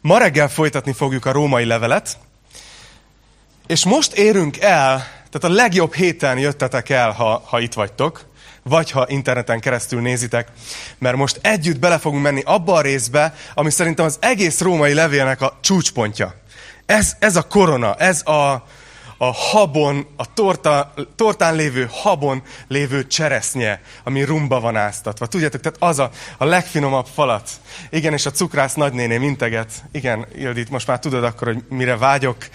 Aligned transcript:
Ma 0.00 0.18
reggel 0.18 0.48
folytatni 0.48 0.92
fogjuk 0.92 1.26
a 1.26 1.32
római 1.32 1.64
levelet, 1.64 2.18
és 3.66 3.84
most 3.84 4.12
érünk 4.12 4.60
el, 4.60 4.96
tehát 5.30 5.44
a 5.44 5.48
legjobb 5.48 5.94
héten 5.94 6.38
jöttetek 6.38 6.88
el, 6.88 7.10
ha, 7.10 7.42
ha 7.46 7.60
itt 7.60 7.72
vagytok, 7.72 8.24
vagy 8.62 8.90
ha 8.90 9.06
interneten 9.08 9.60
keresztül 9.60 10.00
nézitek, 10.00 10.48
mert 10.98 11.16
most 11.16 11.38
együtt 11.42 11.78
bele 11.78 11.98
fogunk 11.98 12.22
menni 12.22 12.42
abba 12.44 12.72
a 12.72 12.80
részbe, 12.80 13.34
ami 13.54 13.70
szerintem 13.70 14.04
az 14.04 14.16
egész 14.20 14.60
római 14.60 14.94
levélnek 14.94 15.40
a 15.40 15.58
csúcspontja. 15.60 16.34
Ez, 16.86 17.16
ez 17.18 17.36
a 17.36 17.42
korona, 17.42 17.94
ez 17.94 18.26
a, 18.26 18.66
a 19.18 19.32
habon, 19.32 20.06
a 20.16 20.34
torta, 20.34 20.94
tortán 21.16 21.54
lévő 21.54 21.88
habon 21.90 22.42
lévő 22.68 23.06
cseresznye, 23.06 23.80
ami 24.04 24.22
rumba 24.22 24.60
van 24.60 24.76
áztatva. 24.76 25.26
Tudjátok, 25.26 25.60
tehát 25.60 25.82
az 25.82 25.98
a, 25.98 26.10
a 26.38 26.44
legfinomabb 26.44 27.06
falat. 27.14 27.50
Igen, 27.90 28.12
és 28.12 28.26
a 28.26 28.30
cukrász 28.30 28.74
nagynéném 28.74 29.22
integet. 29.22 29.72
Igen, 29.92 30.26
Ildit, 30.34 30.70
most 30.70 30.86
már 30.86 30.98
tudod 30.98 31.24
akkor, 31.24 31.48
hogy 31.48 31.62
mire 31.68 31.96
vágyok. 31.96 32.36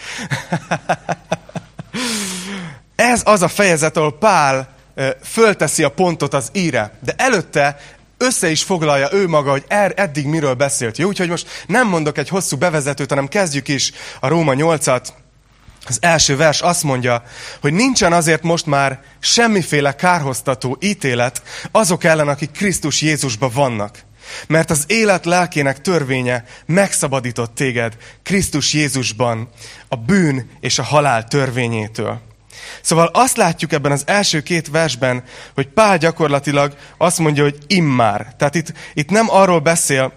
Ez 2.96 3.22
az 3.26 3.42
a 3.42 3.48
fejezet, 3.48 3.98
ahol 3.98 4.18
Pál 4.18 4.76
fölteszi 5.24 5.84
a 5.84 5.90
pontot 5.90 6.34
az 6.34 6.50
íre. 6.54 6.98
De 7.00 7.14
előtte 7.18 7.80
össze 8.18 8.50
is 8.50 8.64
foglalja 8.64 9.10
ő 9.12 9.28
maga, 9.28 9.52
hogy 9.52 9.66
er, 9.68 9.94
eddig 9.96 10.26
miről 10.26 10.54
beszélt. 10.54 10.98
Jó, 10.98 11.08
úgyhogy 11.08 11.30
most 11.30 11.66
nem 11.68 11.88
mondok 11.88 12.18
egy 12.18 12.30
hosszú 12.30 12.58
bevezetőt, 12.58 13.10
hanem 13.10 13.28
kezdjük 13.28 13.68
is 13.68 13.92
a 14.20 14.28
Róma 14.28 14.54
8-at. 14.56 15.08
Az 15.86 15.98
első 16.00 16.36
vers 16.36 16.62
azt 16.62 16.84
mondja, 16.84 17.24
hogy 17.62 17.74
nincsen 17.74 18.14
azért 18.14 18.44
most 18.44 18.66
már 18.66 19.00
semmiféle 19.20 19.96
kárhoztató 19.96 20.78
ítélet 20.80 21.42
azok 21.72 22.04
ellen, 22.04 22.28
akik 22.28 22.52
Krisztus 22.52 23.02
Jézusban 23.02 23.52
vannak. 23.54 24.00
Mert 24.48 24.70
az 24.70 24.84
élet 24.88 25.26
lelkének 25.26 25.82
törvénye 25.82 26.44
megszabadított 26.66 27.56
téged 27.56 27.98
Krisztus 28.24 28.74
Jézusban 28.74 29.50
a 29.88 29.96
bűn 29.96 30.50
és 30.60 30.80
a 30.80 30.84
halál 30.84 31.24
törvényétől. 31.24 32.22
Szóval 32.82 33.10
azt 33.14 33.38
látjuk 33.38 33.72
ebben 33.72 33.92
az 33.92 34.04
első 34.06 34.42
két 34.42 34.70
versben, 34.70 35.24
hogy 35.54 35.68
Pál 35.68 35.98
gyakorlatilag 35.98 36.76
azt 36.98 37.20
mondja, 37.20 37.44
hogy 37.44 37.58
immár. 37.68 38.34
Tehát 38.38 38.56
itt, 38.56 38.74
itt 38.94 39.10
nem 39.10 39.30
arról 39.30 39.60
beszél, 39.60 40.14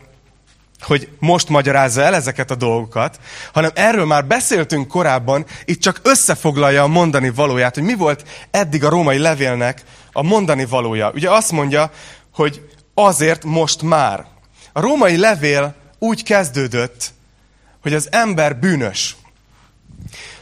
hogy 0.85 1.09
most 1.19 1.49
magyarázza 1.49 2.03
el 2.03 2.15
ezeket 2.15 2.51
a 2.51 2.55
dolgokat, 2.55 3.19
hanem 3.53 3.71
erről 3.75 4.05
már 4.05 4.27
beszéltünk 4.27 4.89
korábban, 4.89 5.47
itt 5.65 5.81
csak 5.81 6.01
összefoglalja 6.03 6.83
a 6.83 6.87
mondani 6.87 7.31
valóját, 7.31 7.75
hogy 7.75 7.85
mi 7.85 7.95
volt 7.95 8.29
eddig 8.51 8.85
a 8.85 8.89
római 8.89 9.19
levélnek 9.19 9.83
a 10.13 10.23
mondani 10.23 10.65
valója. 10.65 11.11
Ugye 11.15 11.31
azt 11.31 11.53
mondja, 11.53 11.91
hogy 12.35 12.69
azért 12.95 13.45
most 13.45 13.83
már. 13.83 14.27
A 14.73 14.81
római 14.81 15.17
levél 15.17 15.75
úgy 15.99 16.23
kezdődött, 16.23 17.13
hogy 17.83 17.95
az 17.95 18.09
ember 18.11 18.59
bűnös. 18.59 19.17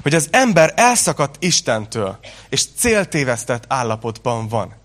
Hogy 0.03 0.15
az 0.15 0.29
ember 0.31 0.73
elszakadt 0.77 1.37
Istentől, 1.39 2.19
és 2.49 2.65
céltévesztett 2.77 3.65
állapotban 3.69 4.49
van. 4.49 4.82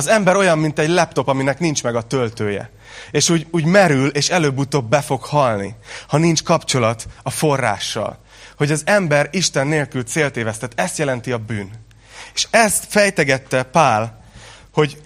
Az 0.00 0.06
ember 0.06 0.36
olyan, 0.36 0.58
mint 0.58 0.78
egy 0.78 0.88
laptop, 0.88 1.28
aminek 1.28 1.58
nincs 1.58 1.82
meg 1.82 1.94
a 1.94 2.02
töltője. 2.02 2.70
És 3.10 3.30
úgy, 3.30 3.46
úgy 3.50 3.64
merül, 3.64 4.08
és 4.08 4.28
előbb-utóbb 4.28 4.88
be 4.88 5.00
fog 5.00 5.24
halni, 5.24 5.74
ha 6.08 6.18
nincs 6.18 6.42
kapcsolat 6.42 7.06
a 7.22 7.30
forrással. 7.30 8.18
Hogy 8.56 8.70
az 8.70 8.82
ember 8.84 9.28
Isten 9.32 9.66
nélkül 9.66 10.02
céltévesztett. 10.02 10.80
Ezt 10.80 10.98
jelenti 10.98 11.32
a 11.32 11.38
bűn. 11.38 11.70
És 12.34 12.46
ezt 12.50 12.84
fejtegette 12.88 13.62
Pál, 13.62 14.24
hogy 14.72 15.02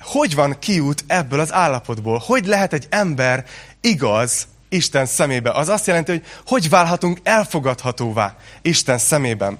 hogy 0.00 0.34
van 0.34 0.58
kiút 0.58 1.04
ebből 1.06 1.40
az 1.40 1.52
állapotból? 1.52 2.22
Hogy 2.26 2.46
lehet 2.46 2.72
egy 2.72 2.86
ember 2.90 3.44
igaz 3.80 4.46
Isten 4.68 5.06
szemébe? 5.06 5.50
Az 5.50 5.68
azt 5.68 5.86
jelenti, 5.86 6.10
hogy 6.10 6.24
hogy 6.46 6.68
válhatunk 6.68 7.20
elfogadhatóvá 7.22 8.36
Isten 8.62 8.98
szemében. 8.98 9.58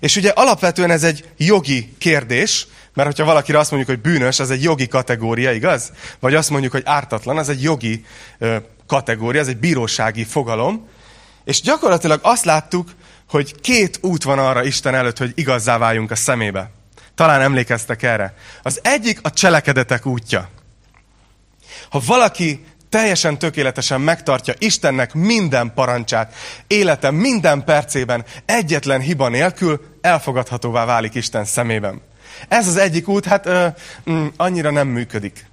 És 0.00 0.16
ugye 0.16 0.30
alapvetően 0.30 0.90
ez 0.90 1.02
egy 1.02 1.28
jogi 1.36 1.94
kérdés, 1.98 2.66
mert 2.94 3.08
hogyha 3.08 3.24
valakire 3.24 3.58
azt 3.58 3.70
mondjuk, 3.70 3.98
hogy 3.98 4.12
bűnös, 4.12 4.40
az 4.40 4.50
egy 4.50 4.62
jogi 4.62 4.88
kategória, 4.88 5.52
igaz? 5.52 5.92
Vagy 6.20 6.34
azt 6.34 6.50
mondjuk, 6.50 6.72
hogy 6.72 6.82
ártatlan, 6.84 7.38
az 7.38 7.48
egy 7.48 7.62
jogi 7.62 8.04
ö, 8.38 8.56
kategória, 8.86 9.40
ez 9.40 9.48
egy 9.48 9.56
bírósági 9.56 10.24
fogalom. 10.24 10.88
És 11.44 11.60
gyakorlatilag 11.60 12.20
azt 12.22 12.44
láttuk, 12.44 12.90
hogy 13.28 13.60
két 13.60 13.98
út 14.02 14.22
van 14.22 14.38
arra 14.38 14.64
Isten 14.64 14.94
előtt, 14.94 15.18
hogy 15.18 15.32
igazzá 15.34 15.78
váljunk 15.78 16.10
a 16.10 16.14
szemébe. 16.14 16.70
Talán 17.14 17.40
emlékeztek 17.40 18.02
erre. 18.02 18.34
Az 18.62 18.80
egyik 18.82 19.18
a 19.22 19.30
cselekedetek 19.30 20.06
útja. 20.06 20.48
Ha 21.90 22.00
valaki 22.06 22.64
teljesen 22.88 23.38
tökéletesen 23.38 24.00
megtartja 24.00 24.54
Istennek 24.58 25.14
minden 25.14 25.74
parancsát, 25.74 26.34
élete 26.66 27.10
minden 27.10 27.64
percében, 27.64 28.24
egyetlen 28.44 29.00
hiba 29.00 29.28
nélkül, 29.28 29.80
elfogadhatóvá 30.00 30.84
válik 30.84 31.14
Isten 31.14 31.44
szemében. 31.44 32.00
Ez 32.48 32.66
az 32.66 32.76
egyik 32.76 33.08
út, 33.08 33.24
hát 33.24 33.46
ö, 33.46 33.66
mm, 34.10 34.26
annyira 34.36 34.70
nem 34.70 34.88
működik. 34.88 35.46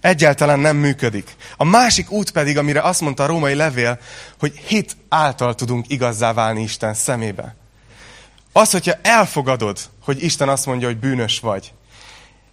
Egyáltalán 0.00 0.58
nem 0.58 0.76
működik. 0.76 1.36
A 1.56 1.64
másik 1.64 2.10
út 2.10 2.30
pedig, 2.30 2.58
amire 2.58 2.80
azt 2.80 3.00
mondta 3.00 3.22
a 3.22 3.26
római 3.26 3.54
levél, 3.54 3.98
hogy 4.38 4.56
hit 4.56 4.96
által 5.08 5.54
tudunk 5.54 5.84
igazzá 5.88 6.32
válni 6.32 6.62
Isten 6.62 6.94
szemébe. 6.94 7.54
Az, 8.52 8.70
hogyha 8.70 8.92
elfogadod, 9.02 9.78
hogy 10.04 10.22
Isten 10.22 10.48
azt 10.48 10.66
mondja, 10.66 10.86
hogy 10.86 10.98
bűnös 10.98 11.40
vagy, 11.40 11.72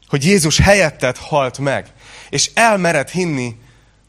hogy 0.07 0.25
Jézus 0.25 0.59
helyetted 0.59 1.17
halt 1.17 1.57
meg, 1.57 1.87
és 2.29 2.51
elmered 2.53 3.09
hinni, 3.09 3.55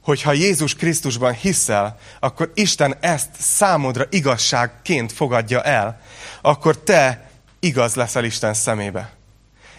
hogy 0.03 0.23
ha 0.23 0.33
Jézus 0.33 0.75
Krisztusban 0.75 1.33
hiszel, 1.33 1.99
akkor 2.21 2.51
Isten 2.55 2.97
ezt 3.01 3.31
számodra 3.39 4.07
igazságként 4.11 5.13
fogadja 5.13 5.63
el, 5.63 6.01
akkor 6.43 6.79
te 6.79 7.31
igaz 7.61 7.95
leszel 7.95 8.25
Isten 8.25 8.55
szemébe. 8.55 9.13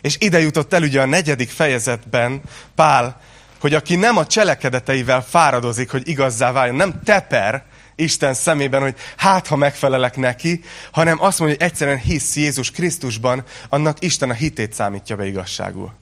És 0.05 0.15
ide 0.19 0.39
jutott 0.39 0.73
el 0.73 0.81
ugye 0.81 1.01
a 1.01 1.05
negyedik 1.05 1.49
fejezetben 1.49 2.41
Pál, 2.75 3.21
hogy 3.59 3.73
aki 3.73 3.95
nem 3.95 4.17
a 4.17 4.25
cselekedeteivel 4.25 5.25
fáradozik, 5.29 5.91
hogy 5.91 6.07
igazzá 6.07 6.51
váljon, 6.51 6.75
nem 6.75 7.01
teper 7.03 7.63
Isten 7.95 8.33
szemében, 8.33 8.81
hogy 8.81 8.95
hát, 9.17 9.47
ha 9.47 9.55
megfelelek 9.55 10.17
neki, 10.17 10.63
hanem 10.91 11.21
azt 11.21 11.39
mondja, 11.39 11.57
hogy 11.57 11.67
egyszerűen 11.67 11.97
hisz 11.97 12.35
Jézus 12.35 12.71
Krisztusban, 12.71 13.43
annak 13.69 14.03
Isten 14.03 14.29
a 14.29 14.33
hitét 14.33 14.73
számítja 14.73 15.15
be 15.15 15.25
igazságul. 15.25 15.93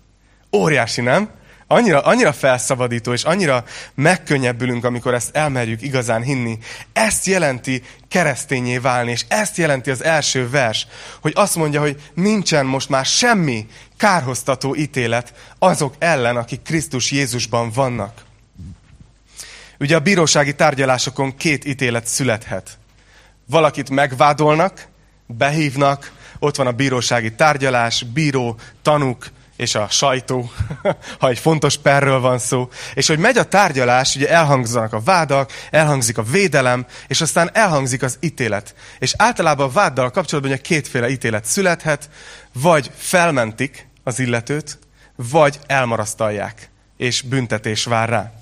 Óriási, 0.51 1.01
nem? 1.01 1.29
Annyira, 1.67 1.99
annyira 1.99 2.33
felszabadító, 2.33 3.13
és 3.13 3.23
annyira 3.23 3.63
megkönnyebbülünk, 3.95 4.83
amikor 4.85 5.13
ezt 5.13 5.35
elmerjük 5.35 5.81
igazán 5.81 6.21
hinni. 6.21 6.57
Ezt 6.93 7.25
jelenti 7.25 7.83
keresztényé 8.09 8.77
válni, 8.77 9.11
és 9.11 9.25
ezt 9.27 9.57
jelenti 9.57 9.89
az 9.89 10.03
első 10.03 10.49
vers, 10.49 10.87
hogy 11.21 11.31
azt 11.35 11.55
mondja, 11.55 11.79
hogy 11.79 12.01
nincsen 12.13 12.65
most 12.65 12.89
már 12.89 13.05
semmi 13.05 13.67
kárhoztató 14.03 14.75
ítélet 14.75 15.33
azok 15.59 15.95
ellen, 15.99 16.37
akik 16.37 16.61
Krisztus 16.61 17.11
Jézusban 17.11 17.71
vannak. 17.71 18.21
Ugye 19.79 19.95
a 19.95 19.99
bírósági 19.99 20.55
tárgyalásokon 20.55 21.35
két 21.35 21.65
ítélet 21.65 22.07
születhet. 22.07 22.77
Valakit 23.45 23.89
megvádolnak, 23.89 24.87
behívnak, 25.25 26.11
ott 26.39 26.55
van 26.55 26.67
a 26.67 26.71
bírósági 26.71 27.33
tárgyalás, 27.33 28.03
bíró, 28.03 28.57
tanúk, 28.81 29.31
és 29.57 29.75
a 29.75 29.87
sajtó, 29.89 30.51
ha 31.19 31.29
egy 31.29 31.39
fontos 31.39 31.77
perről 31.77 32.19
van 32.19 32.39
szó, 32.39 32.69
és 32.93 33.07
hogy 33.07 33.19
megy 33.19 33.37
a 33.37 33.43
tárgyalás, 33.43 34.15
ugye 34.15 34.29
elhangzanak 34.29 34.93
a 34.93 35.01
vádak, 35.01 35.51
elhangzik 35.71 36.17
a 36.17 36.23
védelem, 36.23 36.85
és 37.07 37.21
aztán 37.21 37.49
elhangzik 37.53 38.03
az 38.03 38.17
ítélet. 38.19 38.75
És 38.99 39.13
általában 39.17 39.67
a 39.67 39.71
váddal 39.71 40.11
kapcsolatban 40.11 40.53
ugye 40.53 40.61
kétféle 40.61 41.09
ítélet 41.09 41.45
születhet, 41.45 42.09
vagy 42.53 42.91
felmentik 42.97 43.91
az 44.03 44.19
illetőt, 44.19 44.79
vagy 45.15 45.59
elmarasztalják, 45.67 46.69
és 46.97 47.21
büntetés 47.21 47.83
vár 47.83 48.09
rá. 48.09 48.33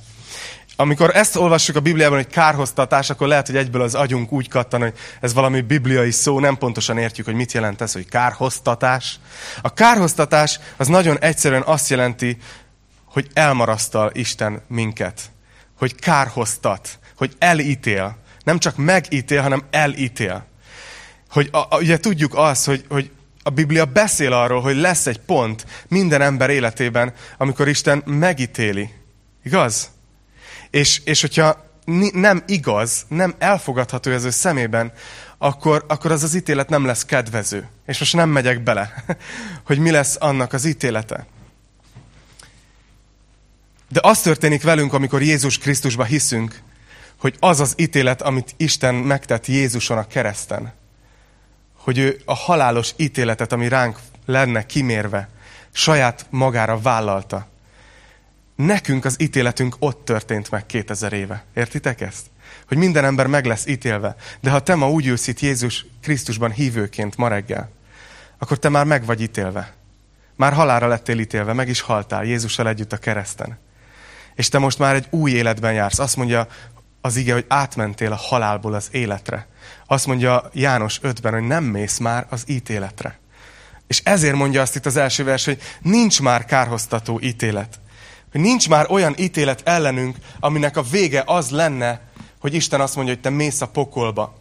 Amikor 0.75 1.15
ezt 1.15 1.35
olvassuk 1.35 1.75
a 1.75 1.79
Bibliában, 1.79 2.17
hogy 2.17 2.27
kárhoztatás, 2.27 3.09
akkor 3.09 3.27
lehet, 3.27 3.47
hogy 3.47 3.55
egyből 3.55 3.81
az 3.81 3.95
agyunk 3.95 4.31
úgy 4.31 4.49
kattan, 4.49 4.81
hogy 4.81 4.93
ez 5.19 5.33
valami 5.33 5.61
bibliai 5.61 6.11
szó, 6.11 6.39
nem 6.39 6.57
pontosan 6.57 6.97
értjük, 6.97 7.25
hogy 7.25 7.35
mit 7.35 7.51
jelent 7.51 7.81
ez, 7.81 7.93
hogy 7.93 8.05
kárhoztatás. 8.05 9.19
A 9.61 9.73
kárhoztatás 9.73 10.59
az 10.77 10.87
nagyon 10.87 11.19
egyszerűen 11.19 11.63
azt 11.65 11.89
jelenti, 11.89 12.37
hogy 13.05 13.27
elmarasztal 13.33 14.11
Isten 14.13 14.61
minket. 14.67 15.21
Hogy 15.77 15.95
kárhoztat, 15.95 16.99
hogy 17.15 17.35
elítél. 17.39 18.17
Nem 18.43 18.59
csak 18.59 18.77
megítél, 18.77 19.41
hanem 19.41 19.63
elítél. 19.69 20.45
Hogy 21.29 21.49
a, 21.51 21.57
a, 21.57 21.77
ugye 21.79 21.99
tudjuk 21.99 22.35
azt, 22.35 22.65
hogy, 22.65 22.85
hogy 22.89 23.11
a 23.43 23.49
Biblia 23.49 23.85
beszél 23.85 24.33
arról, 24.33 24.61
hogy 24.61 24.75
lesz 24.75 25.07
egy 25.07 25.19
pont 25.19 25.65
minden 25.87 26.21
ember 26.21 26.49
életében, 26.49 27.13
amikor 27.37 27.67
Isten 27.67 28.03
megítéli. 28.05 28.89
Igaz? 29.43 29.89
És, 30.69 31.01
és 31.03 31.21
hogyha 31.21 31.69
nem 32.13 32.43
igaz, 32.47 33.05
nem 33.07 33.35
elfogadható 33.37 34.11
ez 34.11 34.23
ő 34.23 34.29
szemében, 34.29 34.91
akkor, 35.37 35.85
akkor 35.87 36.11
az 36.11 36.23
az 36.23 36.35
ítélet 36.35 36.69
nem 36.69 36.85
lesz 36.85 37.05
kedvező. 37.05 37.67
És 37.85 37.99
most 37.99 38.13
nem 38.13 38.29
megyek 38.29 38.63
bele, 38.63 39.03
hogy 39.67 39.79
mi 39.79 39.91
lesz 39.91 40.15
annak 40.19 40.53
az 40.53 40.65
ítélete. 40.65 41.25
De 43.89 43.99
az 44.03 44.21
történik 44.21 44.63
velünk, 44.63 44.93
amikor 44.93 45.21
Jézus 45.21 45.57
Krisztusba 45.57 46.03
hiszünk, 46.03 46.59
hogy 47.17 47.35
az 47.39 47.59
az 47.59 47.73
ítélet, 47.77 48.21
amit 48.21 48.53
Isten 48.57 48.95
megtett 48.95 49.47
Jézuson 49.47 49.97
a 49.97 50.07
kereszten, 50.07 50.73
hogy 51.83 51.97
ő 51.97 52.21
a 52.25 52.33
halálos 52.33 52.93
ítéletet, 52.95 53.51
ami 53.51 53.67
ránk 53.67 53.99
lenne 54.25 54.65
kimérve, 54.65 55.29
saját 55.71 56.25
magára 56.29 56.79
vállalta. 56.79 57.47
Nekünk 58.55 59.05
az 59.05 59.21
ítéletünk 59.21 59.75
ott 59.79 60.05
történt 60.05 60.51
meg 60.51 60.65
2000 60.65 61.13
éve. 61.13 61.43
Értitek 61.53 62.01
ezt? 62.01 62.25
Hogy 62.67 62.77
minden 62.77 63.05
ember 63.05 63.27
meg 63.27 63.45
lesz 63.45 63.65
ítélve. 63.65 64.15
De 64.39 64.49
ha 64.49 64.59
te 64.59 64.75
ma 64.75 64.89
úgy 64.89 65.05
ülsz 65.07 65.27
itt 65.27 65.39
Jézus 65.39 65.85
Krisztusban 66.01 66.51
hívőként 66.51 67.17
ma 67.17 67.27
reggel, 67.27 67.69
akkor 68.37 68.59
te 68.59 68.69
már 68.69 68.85
meg 68.85 69.05
vagy 69.05 69.21
ítélve. 69.21 69.73
Már 70.35 70.53
halára 70.53 70.87
lettél 70.87 71.19
ítélve, 71.19 71.53
meg 71.53 71.69
is 71.69 71.81
haltál 71.81 72.25
Jézussal 72.25 72.67
együtt 72.67 72.93
a 72.93 72.97
kereszten. 72.97 73.59
És 74.35 74.49
te 74.49 74.57
most 74.57 74.79
már 74.79 74.95
egy 74.95 75.07
új 75.09 75.31
életben 75.31 75.73
jársz. 75.73 75.99
Azt 75.99 76.15
mondja 76.15 76.47
az 77.01 77.15
ige, 77.15 77.33
hogy 77.33 77.45
átmentél 77.47 78.11
a 78.11 78.15
halálból 78.15 78.73
az 78.73 78.87
életre. 78.91 79.47
Azt 79.87 80.07
mondja 80.07 80.49
János 80.53 80.99
5-ben, 81.03 81.33
hogy 81.33 81.47
nem 81.47 81.63
mész 81.63 81.97
már 81.97 82.25
az 82.29 82.43
ítéletre. 82.45 83.19
És 83.87 84.01
ezért 84.03 84.35
mondja 84.35 84.61
azt 84.61 84.75
itt 84.75 84.85
az 84.85 84.95
első 84.95 85.23
vers, 85.23 85.45
hogy 85.45 85.61
nincs 85.81 86.21
már 86.21 86.45
kárhoztató 86.45 87.19
ítélet. 87.21 87.79
Hogy 88.31 88.41
nincs 88.41 88.69
már 88.69 88.85
olyan 88.89 89.15
ítélet 89.17 89.61
ellenünk, 89.63 90.17
aminek 90.39 90.77
a 90.77 90.81
vége 90.81 91.23
az 91.25 91.49
lenne, 91.49 92.01
hogy 92.39 92.53
Isten 92.53 92.81
azt 92.81 92.95
mondja, 92.95 93.13
hogy 93.13 93.23
te 93.23 93.29
mész 93.29 93.61
a 93.61 93.67
pokolba, 93.67 94.37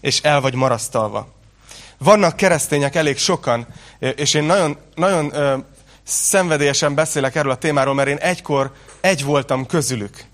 és 0.00 0.20
el 0.20 0.40
vagy 0.40 0.54
marasztalva. 0.54 1.32
Vannak 1.98 2.36
keresztények 2.36 2.94
elég 2.94 3.18
sokan, 3.18 3.66
és 3.98 4.34
én 4.34 4.44
nagyon, 4.44 4.76
nagyon 4.94 5.34
ö, 5.34 5.56
szenvedélyesen 6.02 6.94
beszélek 6.94 7.34
erről 7.34 7.50
a 7.50 7.56
témáról, 7.58 7.94
mert 7.94 8.08
én 8.08 8.16
egykor 8.16 8.72
egy 9.00 9.24
voltam 9.24 9.66
közülük. 9.66 10.24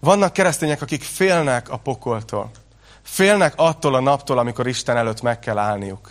Vannak 0.00 0.32
keresztények, 0.32 0.82
akik 0.82 1.02
félnek 1.02 1.70
a 1.70 1.76
pokoltól. 1.76 2.50
Félnek 3.02 3.52
attól 3.56 3.94
a 3.94 4.00
naptól, 4.00 4.38
amikor 4.38 4.66
Isten 4.66 4.96
előtt 4.96 5.22
meg 5.22 5.38
kell 5.38 5.58
állniuk. 5.58 6.10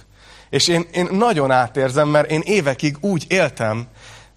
És 0.49 0.67
én, 0.67 0.85
én 0.91 1.07
nagyon 1.11 1.51
átérzem, 1.51 2.07
mert 2.09 2.31
én 2.31 2.41
évekig 2.43 2.97
úgy 2.99 3.25
éltem, 3.27 3.87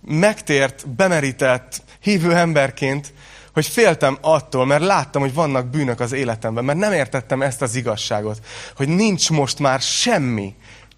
megtért, 0.07 0.89
bemerített, 0.89 1.83
hívő 2.01 2.35
emberként, 2.35 3.13
hogy 3.53 3.67
féltem 3.67 4.19
attól, 4.21 4.67
mert 4.67 4.85
láttam, 4.85 5.23
hogy 5.23 5.35
vannak 5.35 5.67
bűnök 5.67 6.01
az 6.01 6.13
életemben, 6.13 6.65
mert 6.65 6.79
nem 6.79 6.93
értettem 6.93 7.43
ezt 7.43 7.63
az 7.63 7.75
igazságot, 7.75 8.39
hogy 8.77 8.89
nincs 8.89 9.31
most 9.31 9.59
már 9.59 9.81
semmi 9.81 10.55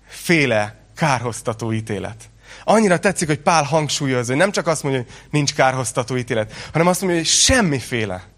féle 0.06 0.76
kárhoztató 0.96 1.72
ítélet. 1.72 2.30
Annyira 2.64 2.98
tetszik, 2.98 3.28
hogy 3.28 3.40
Pál 3.40 3.62
hangsúlyozza, 3.62 4.30
hogy 4.30 4.40
nem 4.40 4.50
csak 4.50 4.66
azt 4.66 4.82
mondja, 4.82 5.02
hogy 5.02 5.12
nincs 5.30 5.54
kárhoztató 5.54 6.16
ítélet, 6.16 6.52
hanem 6.72 6.86
azt 6.86 7.00
mondja, 7.00 7.18
hogy 7.18 7.28
semmiféle. 7.28 8.33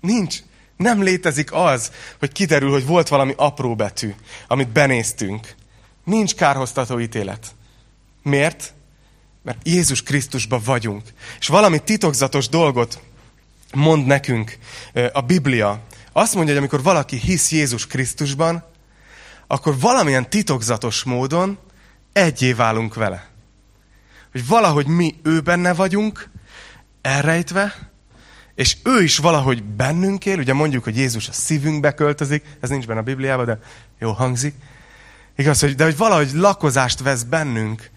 Nincs. 0.00 0.38
Nem 0.76 1.02
létezik 1.02 1.52
az, 1.52 1.92
hogy 2.18 2.32
kiderül, 2.32 2.70
hogy 2.70 2.86
volt 2.86 3.08
valami 3.08 3.34
apró 3.36 3.74
betű, 3.74 4.14
amit 4.48 4.68
benéztünk. 4.68 5.54
Nincs 6.04 6.34
kárhoztató 6.34 7.00
ítélet. 7.00 7.46
Miért? 8.22 8.74
Mert 9.42 9.58
Jézus 9.62 10.02
Krisztusban 10.02 10.60
vagyunk. 10.64 11.02
És 11.40 11.46
valami 11.46 11.78
titokzatos 11.78 12.48
dolgot 12.48 13.02
mond 13.74 14.06
nekünk 14.06 14.58
a 15.12 15.20
Biblia. 15.20 15.80
Azt 16.12 16.34
mondja, 16.34 16.52
hogy 16.52 16.62
amikor 16.62 16.82
valaki 16.82 17.16
hisz 17.16 17.50
Jézus 17.50 17.86
Krisztusban, 17.86 18.64
akkor 19.46 19.78
valamilyen 19.78 20.30
titokzatos 20.30 21.02
módon 21.02 21.58
egyé 22.12 22.52
válunk 22.52 22.94
vele. 22.94 23.28
Hogy 24.32 24.46
valahogy 24.46 24.86
mi 24.86 25.14
ő 25.22 25.40
benne 25.40 25.74
vagyunk, 25.74 26.30
elrejtve, 27.02 27.90
és 28.58 28.76
ő 28.84 29.02
is 29.02 29.18
valahogy 29.18 29.62
bennünk 29.62 30.26
él, 30.26 30.38
ugye 30.38 30.52
mondjuk, 30.52 30.84
hogy 30.84 30.96
Jézus 30.96 31.28
a 31.28 31.32
szívünkbe 31.32 31.94
költözik, 31.94 32.44
ez 32.60 32.68
nincs 32.68 32.86
benne 32.86 33.00
a 33.00 33.02
Bibliában, 33.02 33.44
de 33.44 33.58
jó 33.98 34.10
hangzik. 34.10 34.54
Igaz, 35.36 35.60
hogy, 35.60 35.74
de 35.74 35.84
hogy 35.84 35.96
valahogy 35.96 36.30
lakozást 36.32 37.00
vesz 37.00 37.22
bennünk, 37.22 37.90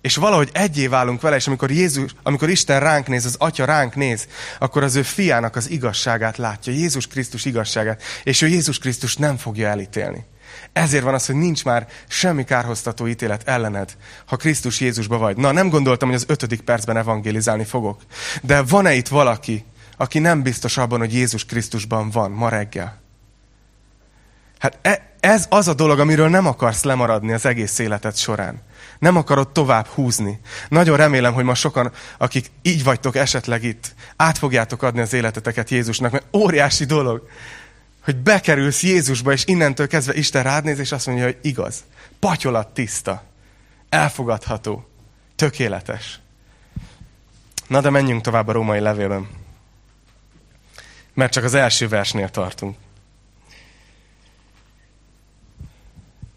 és 0.00 0.16
valahogy 0.16 0.50
egyé 0.52 0.86
válunk 0.86 1.20
vele, 1.20 1.36
és 1.36 1.46
amikor, 1.46 1.70
Jézus, 1.70 2.14
amikor 2.22 2.48
Isten 2.50 2.80
ránk 2.80 3.06
néz, 3.06 3.24
az 3.24 3.36
Atya 3.38 3.64
ránk 3.64 3.94
néz, 3.94 4.26
akkor 4.58 4.82
az 4.82 4.94
ő 4.94 5.02
fiának 5.02 5.56
az 5.56 5.70
igazságát 5.70 6.36
látja, 6.36 6.72
Jézus 6.72 7.06
Krisztus 7.06 7.44
igazságát, 7.44 8.02
és 8.22 8.42
ő 8.42 8.46
Jézus 8.46 8.78
Krisztus 8.78 9.16
nem 9.16 9.36
fogja 9.36 9.68
elítélni. 9.68 10.24
Ezért 10.72 11.04
van 11.04 11.14
az, 11.14 11.26
hogy 11.26 11.34
nincs 11.34 11.64
már 11.64 11.88
semmi 12.08 12.44
kárhoztató 12.44 13.06
ítélet 13.06 13.48
ellened, 13.48 13.96
ha 14.26 14.36
Krisztus 14.36 14.80
Jézusba 14.80 15.18
vagy. 15.18 15.36
Na, 15.36 15.52
nem 15.52 15.68
gondoltam, 15.68 16.08
hogy 16.08 16.16
az 16.16 16.24
ötödik 16.28 16.60
percben 16.60 16.96
evangélizálni 16.96 17.64
fogok. 17.64 18.00
De 18.42 18.62
van-e 18.62 18.94
itt 18.94 19.08
valaki, 19.08 19.64
aki 19.98 20.18
nem 20.18 20.42
biztos 20.42 20.76
abban, 20.76 20.98
hogy 20.98 21.12
Jézus 21.12 21.44
Krisztusban 21.44 22.10
van 22.10 22.30
ma 22.30 22.48
reggel? 22.48 23.00
Hát 24.58 24.78
e, 24.82 25.08
ez 25.20 25.46
az 25.48 25.68
a 25.68 25.74
dolog, 25.74 25.98
amiről 25.98 26.28
nem 26.28 26.46
akarsz 26.46 26.82
lemaradni 26.82 27.32
az 27.32 27.46
egész 27.46 27.78
életed 27.78 28.16
során. 28.16 28.62
Nem 28.98 29.16
akarod 29.16 29.48
tovább 29.48 29.86
húzni. 29.86 30.40
Nagyon 30.68 30.96
remélem, 30.96 31.32
hogy 31.32 31.44
ma 31.44 31.54
sokan, 31.54 31.92
akik 32.18 32.50
így 32.62 32.84
vagytok 32.84 33.16
esetleg 33.16 33.64
itt, 33.64 33.94
át 34.16 34.38
fogjátok 34.38 34.82
adni 34.82 35.00
az 35.00 35.12
életeteket 35.12 35.70
Jézusnak, 35.70 36.12
mert 36.12 36.36
óriási 36.36 36.84
dolog, 36.84 37.28
hogy 38.04 38.16
bekerülsz 38.16 38.82
Jézusba, 38.82 39.32
és 39.32 39.42
innentől 39.46 39.86
kezdve 39.86 40.14
Isten 40.14 40.42
rád 40.42 40.64
néz, 40.64 40.78
és 40.78 40.92
azt 40.92 41.06
mondja, 41.06 41.24
hogy 41.24 41.38
igaz. 41.42 41.84
Patyolat 42.18 42.68
tiszta. 42.68 43.22
Elfogadható. 43.88 44.88
Tökéletes. 45.36 46.20
Na 47.66 47.80
de 47.80 47.90
menjünk 47.90 48.22
tovább 48.22 48.48
a 48.48 48.52
római 48.52 48.80
levélben. 48.80 49.28
Mert 51.18 51.32
csak 51.32 51.44
az 51.44 51.54
első 51.54 51.88
versnél 51.88 52.28
tartunk. 52.28 52.76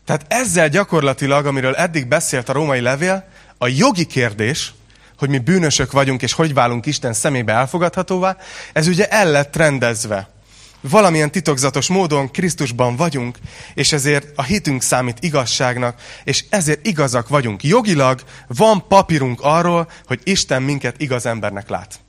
Tehát 0.06 0.26
ezzel 0.28 0.70
gyakorlatilag, 0.70 1.46
amiről 1.46 1.76
eddig 1.76 2.08
beszélt 2.08 2.50
a 2.50 2.54
római 2.54 2.80
levél, 2.80 3.28
a 3.58 3.68
jogi 3.68 4.06
kérdés, 4.06 4.74
hogy 5.18 5.30
mi 5.30 5.38
bűnösök 5.38 5.92
vagyunk, 5.92 6.22
és 6.22 6.34
hogy 6.34 6.54
válunk 6.54 6.86
Isten 6.86 7.14
szemébe 7.14 7.54
elfogadhatóvá, 7.54 8.38
ez 8.74 8.88
ugye 8.88 9.08
el 9.08 9.32
lett 9.32 9.56
rendezve. 9.56 10.30
Valamilyen 10.80 11.32
titokzatos 11.32 11.88
módon 11.88 12.32
Krisztusban 12.32 12.96
vagyunk, 12.96 13.38
és 13.74 13.92
ezért 13.92 14.28
a 14.36 14.44
hitünk 14.44 14.82
számít 14.82 15.24
igazságnak, 15.24 16.02
és 16.24 16.46
ezért 16.50 16.88
igazak 16.88 17.28
vagyunk. 17.28 17.64
Jogilag 17.64 18.24
van 18.48 18.88
papírunk 18.88 19.42
arról, 19.42 19.90
hogy 20.06 20.20
Isten 20.24 20.62
minket 20.62 21.02
igaz 21.02 21.26
embernek 21.26 21.70
lát. 21.70 22.00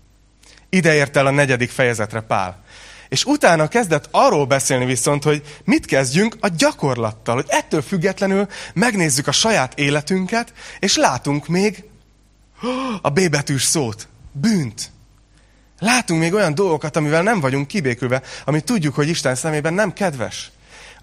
Ide 0.74 0.94
ért 0.94 1.16
el 1.16 1.26
a 1.26 1.30
negyedik 1.30 1.70
fejezetre 1.70 2.20
Pál. 2.20 2.61
És 3.12 3.24
utána 3.24 3.68
kezdett 3.68 4.08
arról 4.10 4.46
beszélni 4.46 4.84
viszont, 4.84 5.22
hogy 5.22 5.42
mit 5.64 5.86
kezdjünk 5.86 6.36
a 6.40 6.48
gyakorlattal, 6.48 7.34
hogy 7.34 7.44
ettől 7.48 7.82
függetlenül 7.82 8.48
megnézzük 8.74 9.26
a 9.26 9.32
saját 9.32 9.78
életünket, 9.78 10.52
és 10.78 10.96
látunk 10.96 11.46
még 11.46 11.84
a 13.02 13.10
B 13.10 13.28
betűs 13.30 13.64
szót, 13.64 14.08
bűnt. 14.32 14.90
Látunk 15.78 16.20
még 16.20 16.34
olyan 16.34 16.54
dolgokat, 16.54 16.96
amivel 16.96 17.22
nem 17.22 17.40
vagyunk 17.40 17.66
kibékülve, 17.66 18.22
amit 18.44 18.64
tudjuk, 18.64 18.94
hogy 18.94 19.08
Isten 19.08 19.34
szemében 19.34 19.74
nem 19.74 19.92
kedves 19.92 20.50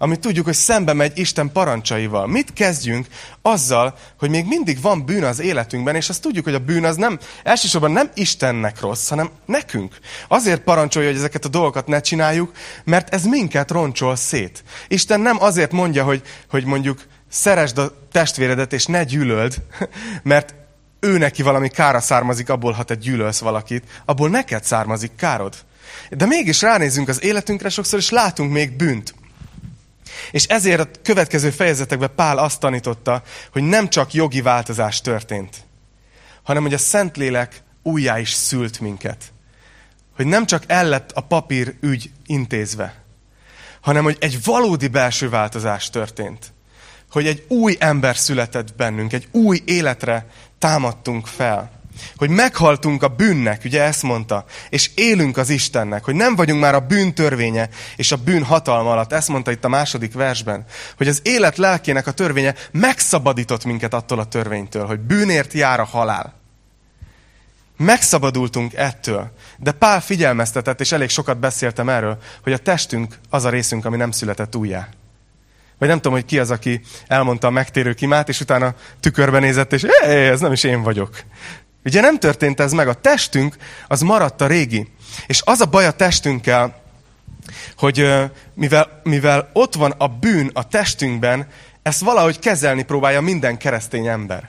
amit 0.02 0.20
tudjuk, 0.20 0.44
hogy 0.44 0.54
szembe 0.54 0.92
megy 0.92 1.18
Isten 1.18 1.52
parancsaival. 1.52 2.26
Mit 2.26 2.52
kezdjünk 2.52 3.06
azzal, 3.42 3.94
hogy 4.18 4.30
még 4.30 4.46
mindig 4.46 4.80
van 4.80 5.04
bűn 5.04 5.24
az 5.24 5.40
életünkben, 5.40 5.94
és 5.94 6.08
azt 6.08 6.22
tudjuk, 6.22 6.44
hogy 6.44 6.54
a 6.54 6.58
bűn 6.58 6.84
az 6.84 6.96
nem, 6.96 7.18
elsősorban 7.42 7.90
nem 7.90 8.10
Istennek 8.14 8.80
rossz, 8.80 9.08
hanem 9.08 9.30
nekünk. 9.44 9.98
Azért 10.28 10.60
parancsolja, 10.60 11.08
hogy 11.08 11.18
ezeket 11.18 11.44
a 11.44 11.48
dolgokat 11.48 11.86
ne 11.86 12.00
csináljuk, 12.00 12.52
mert 12.84 13.14
ez 13.14 13.24
minket 13.24 13.70
roncsol 13.70 14.16
szét. 14.16 14.64
Isten 14.88 15.20
nem 15.20 15.42
azért 15.42 15.72
mondja, 15.72 16.04
hogy, 16.04 16.22
hogy 16.50 16.64
mondjuk 16.64 17.06
szeresd 17.28 17.78
a 17.78 18.06
testvéredet, 18.12 18.72
és 18.72 18.86
ne 18.86 19.04
gyűlöld, 19.04 19.62
mert 20.22 20.54
ő 21.00 21.18
neki 21.18 21.42
valami 21.42 21.68
kára 21.68 22.00
származik 22.00 22.48
abból, 22.48 22.72
ha 22.72 22.82
te 22.82 22.94
gyűlölsz 22.94 23.40
valakit, 23.40 23.84
abból 24.04 24.28
neked 24.28 24.64
származik 24.64 25.14
károd. 25.16 25.54
De 26.10 26.26
mégis 26.26 26.62
ránézünk 26.62 27.08
az 27.08 27.22
életünkre 27.22 27.68
sokszor, 27.68 27.98
és 27.98 28.10
látunk 28.10 28.52
még 28.52 28.76
bűnt. 28.76 29.14
És 30.30 30.44
ezért 30.44 30.80
a 30.80 31.00
következő 31.02 31.50
fejezetekben 31.50 32.14
Pál 32.16 32.38
azt 32.38 32.60
tanította, 32.60 33.22
hogy 33.52 33.62
nem 33.62 33.88
csak 33.88 34.12
jogi 34.12 34.40
változás 34.40 35.00
történt, 35.00 35.56
hanem 36.42 36.62
hogy 36.62 36.74
a 36.74 36.78
Szentlélek 36.78 37.62
újjá 37.82 38.18
is 38.18 38.32
szült 38.32 38.80
minket. 38.80 39.32
Hogy 40.16 40.26
nem 40.26 40.46
csak 40.46 40.62
el 40.66 40.88
lett 40.88 41.10
a 41.12 41.20
papír 41.20 41.74
ügy 41.80 42.10
intézve, 42.26 43.04
hanem 43.80 44.04
hogy 44.04 44.16
egy 44.20 44.44
valódi 44.44 44.88
belső 44.88 45.28
változás 45.28 45.90
történt. 45.90 46.52
Hogy 47.10 47.26
egy 47.26 47.44
új 47.48 47.76
ember 47.78 48.16
született 48.16 48.74
bennünk, 48.74 49.12
egy 49.12 49.28
új 49.30 49.62
életre 49.64 50.26
támadtunk 50.58 51.26
fel. 51.26 51.79
Hogy 52.16 52.30
meghaltunk 52.30 53.02
a 53.02 53.08
bűnnek, 53.08 53.62
ugye 53.64 53.82
ezt 53.82 54.02
mondta, 54.02 54.44
és 54.68 54.90
élünk 54.94 55.36
az 55.36 55.48
Istennek, 55.48 56.04
hogy 56.04 56.14
nem 56.14 56.36
vagyunk 56.36 56.60
már 56.60 56.74
a 56.74 56.80
bűn 56.80 57.14
törvénye 57.14 57.68
és 57.96 58.12
a 58.12 58.16
bűn 58.16 58.44
hatalma 58.44 58.90
alatt. 58.90 59.12
Ezt 59.12 59.28
mondta 59.28 59.50
itt 59.50 59.64
a 59.64 59.68
második 59.68 60.12
versben, 60.12 60.64
hogy 60.96 61.08
az 61.08 61.20
élet 61.22 61.56
lelkének 61.56 62.06
a 62.06 62.12
törvénye 62.12 62.54
megszabadított 62.72 63.64
minket 63.64 63.94
attól 63.94 64.18
a 64.18 64.24
törvénytől, 64.24 64.86
hogy 64.86 65.00
bűnért 65.00 65.52
jár 65.52 65.80
a 65.80 65.84
halál. 65.84 66.38
Megszabadultunk 67.76 68.74
ettől. 68.74 69.32
De 69.58 69.72
Pál 69.72 70.00
figyelmeztetett, 70.00 70.80
és 70.80 70.92
elég 70.92 71.08
sokat 71.08 71.38
beszéltem 71.38 71.88
erről, 71.88 72.18
hogy 72.42 72.52
a 72.52 72.58
testünk 72.58 73.18
az 73.30 73.44
a 73.44 73.50
részünk, 73.50 73.84
ami 73.84 73.96
nem 73.96 74.10
született 74.10 74.56
újjá. 74.56 74.88
Vagy 75.78 75.88
nem 75.88 75.96
tudom, 75.96 76.12
hogy 76.12 76.24
ki 76.24 76.38
az, 76.38 76.50
aki 76.50 76.80
elmondta 77.06 77.46
a 77.46 77.50
megtérő 77.50 77.92
kimát, 77.92 78.28
és 78.28 78.40
utána 78.40 78.74
tükörbe 79.00 79.38
nézett, 79.38 79.72
és 79.72 79.82
ez 80.02 80.40
nem 80.40 80.52
is 80.52 80.64
én 80.64 80.82
vagyok. 80.82 81.22
Ugye 81.84 82.00
nem 82.00 82.18
történt 82.18 82.60
ez 82.60 82.72
meg. 82.72 82.88
A 82.88 82.94
testünk 82.94 83.56
az 83.88 84.00
maradt 84.00 84.40
a 84.40 84.46
régi. 84.46 84.88
És 85.26 85.42
az 85.44 85.60
a 85.60 85.66
baj 85.66 85.86
a 85.86 85.90
testünkkel, 85.90 86.80
hogy 87.76 88.08
mivel, 88.54 89.00
mivel 89.02 89.50
ott 89.52 89.74
van 89.74 89.90
a 89.90 90.08
bűn 90.08 90.50
a 90.52 90.68
testünkben, 90.68 91.46
ezt 91.82 92.00
valahogy 92.00 92.38
kezelni 92.38 92.82
próbálja 92.82 93.20
minden 93.20 93.56
keresztény 93.56 94.06
ember. 94.06 94.48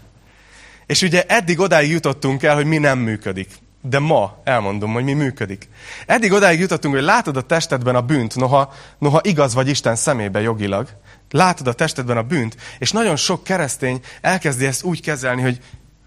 És 0.86 1.02
ugye 1.02 1.24
eddig 1.28 1.60
odáig 1.60 1.92
jutottunk 1.92 2.44
el, 2.44 2.56
hogy 2.56 2.66
mi 2.66 2.78
nem 2.78 3.00
működik. 3.00 3.50
De 3.82 4.00
ma 4.00 4.42
elmondom, 4.44 4.94
hogy 4.94 5.04
mi 5.04 5.14
működik. 5.14 5.70
Eddig 6.06 6.32
odáig 6.32 6.60
jutottunk, 6.60 6.94
hogy 6.94 7.04
látod 7.04 7.38
a 7.38 7.42
testedben 7.42 7.96
a 7.96 8.02
bűnt, 8.02 8.36
noha, 8.36 8.74
noha 8.98 9.20
igaz 9.24 9.54
vagy 9.54 9.68
Isten 9.68 9.96
szemébe 9.96 10.42
jogilag. 10.42 10.88
Látod 11.30 11.68
a 11.68 11.74
testedben 11.74 12.18
a 12.18 12.22
bűnt, 12.22 12.56
és 12.80 12.92
nagyon 12.92 13.16
sok 13.16 13.44
keresztény 13.44 14.00
elkezdi 14.22 14.66
ezt 14.66 14.84
úgy 14.84 15.02
kezelni, 15.02 15.42
hogy, 15.42 15.60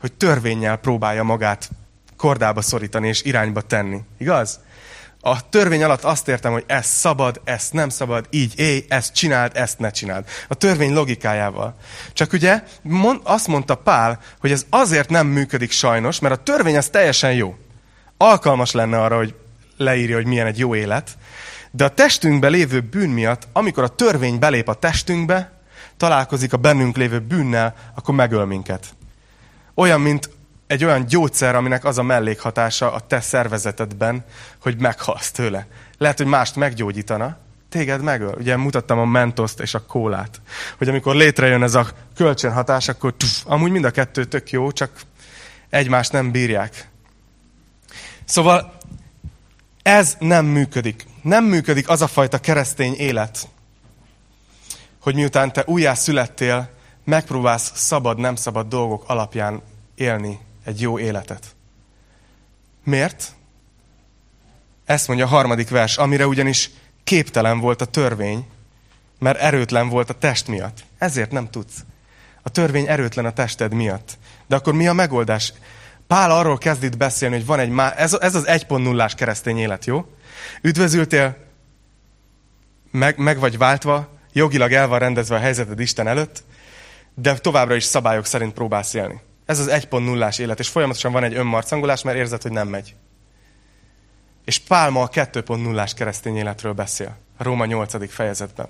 hogy 0.05 0.13
törvényel 0.13 0.77
próbálja 0.77 1.23
magát 1.23 1.71
kordába 2.17 2.61
szorítani 2.61 3.09
és 3.09 3.23
irányba 3.23 3.61
tenni. 3.61 4.01
Igaz? 4.19 4.61
A 5.21 5.49
törvény 5.49 5.83
alatt 5.83 6.03
azt 6.03 6.29
értem, 6.29 6.53
hogy 6.53 6.65
ez 6.67 6.87
szabad, 6.87 7.41
ezt 7.45 7.73
nem 7.73 7.89
szabad, 7.89 8.27
így 8.31 8.53
élj, 8.57 8.85
ezt 8.89 9.15
csináld, 9.15 9.53
ezt 9.55 9.79
ne 9.79 9.91
csináld. 9.91 10.25
A 10.49 10.55
törvény 10.55 10.93
logikájával. 10.93 11.77
Csak 12.13 12.33
ugye 12.33 12.63
mond, 12.83 13.21
azt 13.23 13.47
mondta 13.47 13.75
Pál, 13.75 14.21
hogy 14.41 14.51
ez 14.51 14.67
azért 14.71 15.09
nem 15.09 15.27
működik 15.27 15.71
sajnos, 15.71 16.21
mert 16.21 16.35
a 16.35 16.43
törvény 16.43 16.77
az 16.77 16.89
teljesen 16.89 17.33
jó. 17.33 17.57
Alkalmas 18.17 18.73
lenne 18.73 19.03
arra, 19.03 19.17
hogy 19.17 19.35
leírja, 19.77 20.17
hogy 20.17 20.27
milyen 20.27 20.47
egy 20.47 20.59
jó 20.59 20.75
élet, 20.75 21.11
de 21.71 21.85
a 21.85 21.95
testünkbe 21.95 22.49
lévő 22.49 22.81
bűn 22.81 23.11
miatt, 23.11 23.49
amikor 23.53 23.83
a 23.83 23.89
törvény 23.89 24.39
belép 24.39 24.69
a 24.69 24.75
testünkbe, 24.75 25.53
találkozik 25.97 26.53
a 26.53 26.57
bennünk 26.57 26.97
lévő 26.97 27.19
bűnnel, 27.21 27.75
akkor 27.95 28.15
megöl 28.15 28.45
minket. 28.45 28.95
Olyan, 29.75 30.01
mint 30.01 30.31
egy 30.67 30.85
olyan 30.85 31.07
gyógyszer, 31.07 31.55
aminek 31.55 31.85
az 31.85 31.99
a 31.99 32.03
mellékhatása 32.03 32.93
a 32.93 33.01
te 33.01 33.21
szervezetedben, 33.21 34.25
hogy 34.63 34.81
meghalsz 34.81 35.31
tőle. 35.31 35.67
Lehet, 35.99 36.19
hogy 36.19 36.27
mást 36.27 36.57
meggyógyítana, 36.57 37.37
téged 37.69 38.03
megöl. 38.03 38.35
Ugye 38.39 38.57
mutattam 38.57 38.99
a 38.99 39.05
mentoszt 39.05 39.61
és 39.61 39.75
a 39.75 39.87
kólát. 39.87 40.41
Hogy 40.79 40.89
amikor 40.89 41.15
létrejön 41.15 41.63
ez 41.63 41.75
a 41.75 41.89
kölcsönhatás, 42.15 42.89
akkor 42.89 43.15
tuf, 43.15 43.43
amúgy 43.45 43.71
mind 43.71 43.85
a 43.85 43.91
kettő 43.91 44.25
tök 44.25 44.51
jó, 44.51 44.73
csak 44.73 45.01
egymást 45.71 46.13
nem 46.13 46.31
bírják. 46.31 46.89
Szóval 48.25 48.77
ez 49.83 50.17
nem 50.19 50.47
működik. 50.47 51.07
Nem 51.23 51.45
működik 51.45 51.89
az 51.89 52.03
a 52.03 52.07
fajta 52.07 52.39
keresztény 52.39 52.95
élet, 52.95 53.49
hogy 55.01 55.15
miután 55.15 55.53
te 55.53 55.63
újjá 55.67 55.95
születtél, 55.95 56.71
megpróbálsz 57.05 57.73
szabad, 57.75 58.19
nem 58.19 58.37
szabad 58.37 58.69
dolgok 58.69 59.05
alapján 59.07 59.63
élni 59.95 60.39
egy 60.65 60.81
jó 60.81 60.99
életet. 60.99 61.55
Miért? 62.85 63.33
Ezt 64.85 65.07
mondja 65.07 65.27
a 65.27 65.29
harmadik 65.29 65.69
vers, 65.69 65.97
amire 65.97 66.27
ugyanis 66.27 66.71
képtelen 67.05 67.59
volt 67.59 67.81
a 67.81 67.85
törvény, 67.85 68.47
mert 69.19 69.39
erőtlen 69.39 69.89
volt 69.89 70.11
a 70.11 70.19
test 70.19 70.49
miatt. 70.49 70.85
Ezért 70.99 71.31
nem 71.31 71.51
tudsz. 71.51 71.85
A 72.43 72.51
törvény 72.51 72.89
erőtlen 72.89 73.25
a 73.25 73.33
tested 73.33 73.73
miatt. 73.73 74.19
De 74.47 74.57
akkor 74.57 74.73
mi 74.75 74.89
a 74.89 74.93
megoldás? 74.93 75.53
Pál 76.07 76.31
arról 76.31 76.59
kezd 76.59 76.83
itt 76.83 76.97
beszélni, 76.97 77.35
hogy 77.35 77.47
van 77.47 77.59
egy 77.59 77.69
má... 77.69 77.91
Ez, 77.91 78.15
ez 78.15 78.35
az 78.35 78.45
1.0-ás 78.47 79.15
keresztény 79.15 79.59
élet, 79.59 79.85
jó? 79.85 80.07
Üdvözültél, 80.63 81.37
meg, 82.91 83.19
meg 83.19 83.39
vagy 83.39 83.59
váltva, 83.59 84.09
jogilag 84.33 84.73
el 84.73 84.89
van 84.89 84.99
rendezve 84.99 85.37
a 85.37 85.39
helyzeted 85.39 85.81
Isten 85.81 86.07
előtt, 86.07 86.45
de 87.15 87.39
továbbra 87.39 87.75
is 87.75 87.85
szabályok 87.85 88.27
szerint 88.27 88.53
próbálsz 88.53 88.95
élni. 88.95 89.21
Ez 89.47 89.59
az 89.59 89.69
1.0-ás 89.69 90.39
élet, 90.39 90.59
és 90.59 90.69
folyamatosan 90.69 91.13
van 91.13 91.25
egy 91.25 91.35
önmarcangolás, 91.35 92.03
mert 92.03 92.17
érzed, 92.17 92.43
hogy 92.43 92.53
nem 92.53 92.69
megy. 92.69 92.95
És 94.45 94.59
Pál 94.59 94.91
ma 94.91 95.03
a 95.03 95.09
2.0-ás 95.09 95.95
keresztény 95.95 96.37
életről 96.37 96.73
beszél, 96.73 97.17
a 97.37 97.43
Róma 97.43 97.65
8. 97.65 98.13
fejezetben. 98.13 98.67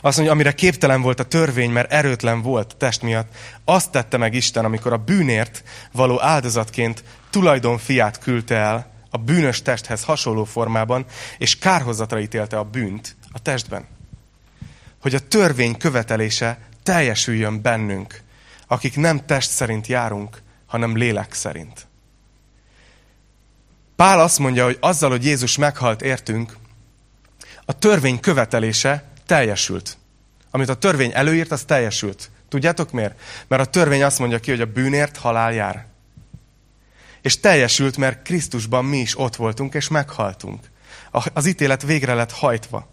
Azt 0.00 0.16
mondja, 0.16 0.34
amire 0.34 0.52
képtelen 0.52 1.02
volt 1.02 1.20
a 1.20 1.24
törvény, 1.24 1.70
mert 1.70 1.92
erőtlen 1.92 2.42
volt 2.42 2.76
test 2.76 3.02
miatt, 3.02 3.34
azt 3.64 3.90
tette 3.90 4.16
meg 4.16 4.34
Isten, 4.34 4.64
amikor 4.64 4.92
a 4.92 4.96
bűnért 4.96 5.62
való 5.92 6.22
áldozatként 6.22 7.04
tulajdon 7.30 7.78
fiát 7.78 8.18
küldte 8.18 8.54
el 8.54 8.90
a 9.10 9.18
bűnös 9.18 9.62
testhez 9.62 10.04
hasonló 10.04 10.44
formában, 10.44 11.04
és 11.38 11.58
kárhozatra 11.58 12.20
ítélte 12.20 12.58
a 12.58 12.64
bűnt 12.64 13.16
a 13.32 13.38
testben. 13.38 13.86
Hogy 15.02 15.14
a 15.14 15.28
törvény 15.28 15.76
követelése 15.76 16.58
teljesüljön 16.82 17.62
bennünk, 17.62 18.20
akik 18.66 18.96
nem 18.96 19.26
test 19.26 19.50
szerint 19.50 19.86
járunk, 19.86 20.42
hanem 20.66 20.96
lélek 20.96 21.32
szerint. 21.32 21.86
Pál 23.96 24.20
azt 24.20 24.38
mondja, 24.38 24.64
hogy 24.64 24.76
azzal, 24.80 25.10
hogy 25.10 25.24
Jézus 25.24 25.56
meghalt 25.56 26.02
értünk, 26.02 26.56
a 27.64 27.78
törvény 27.78 28.20
követelése 28.20 29.04
teljesült. 29.26 29.96
Amit 30.50 30.68
a 30.68 30.74
törvény 30.74 31.10
előírt, 31.14 31.50
az 31.50 31.62
teljesült. 31.64 32.30
Tudjátok 32.48 32.92
miért? 32.92 33.20
Mert 33.48 33.62
a 33.62 33.70
törvény 33.70 34.02
azt 34.02 34.18
mondja 34.18 34.38
ki, 34.38 34.50
hogy 34.50 34.60
a 34.60 34.72
bűnért 34.72 35.16
halál 35.16 35.52
jár. 35.52 35.86
És 37.20 37.40
teljesült, 37.40 37.96
mert 37.96 38.22
Krisztusban 38.22 38.84
mi 38.84 38.98
is 38.98 39.18
ott 39.18 39.36
voltunk, 39.36 39.74
és 39.74 39.88
meghaltunk. 39.88 40.70
Az 41.10 41.46
ítélet 41.46 41.82
végre 41.82 42.14
lett 42.14 42.32
hajtva. 42.32 42.91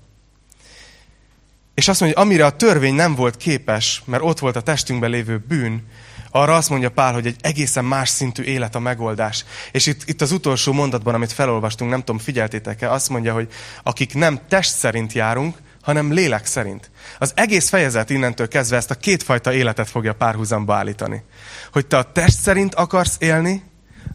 És 1.79 1.87
azt 1.87 1.99
mondja, 1.99 2.21
amire 2.21 2.45
a 2.45 2.55
törvény 2.55 2.93
nem 2.93 3.15
volt 3.15 3.37
képes, 3.37 4.01
mert 4.05 4.23
ott 4.23 4.39
volt 4.39 4.55
a 4.55 4.61
testünkben 4.61 5.09
lévő 5.09 5.43
bűn, 5.47 5.83
arra 6.31 6.55
azt 6.55 6.69
mondja 6.69 6.89
Pál, 6.89 7.13
hogy 7.13 7.25
egy 7.25 7.35
egészen 7.41 7.85
más 7.85 8.09
szintű 8.09 8.43
élet 8.43 8.75
a 8.75 8.79
megoldás. 8.79 9.45
És 9.71 9.85
itt, 9.85 10.01
itt 10.05 10.21
az 10.21 10.31
utolsó 10.31 10.73
mondatban, 10.73 11.13
amit 11.13 11.31
felolvastunk, 11.31 11.91
nem 11.91 11.99
tudom, 11.99 12.17
figyeltétek-e, 12.17 12.91
azt 12.91 13.09
mondja, 13.09 13.33
hogy 13.33 13.47
akik 13.83 14.13
nem 14.13 14.39
test 14.47 14.75
szerint 14.75 15.13
járunk, 15.13 15.57
hanem 15.81 16.13
lélek 16.13 16.45
szerint. 16.45 16.91
Az 17.19 17.31
egész 17.35 17.69
fejezet 17.69 18.09
innentől 18.09 18.47
kezdve 18.47 18.77
ezt 18.77 18.91
a 18.91 18.95
kétfajta 18.95 19.53
életet 19.53 19.89
fogja 19.89 20.13
párhuzamba 20.13 20.75
állítani. 20.75 21.23
Hogy 21.71 21.87
te 21.87 21.97
a 21.97 22.11
test 22.11 22.37
szerint 22.37 22.75
akarsz 22.75 23.15
élni, 23.19 23.63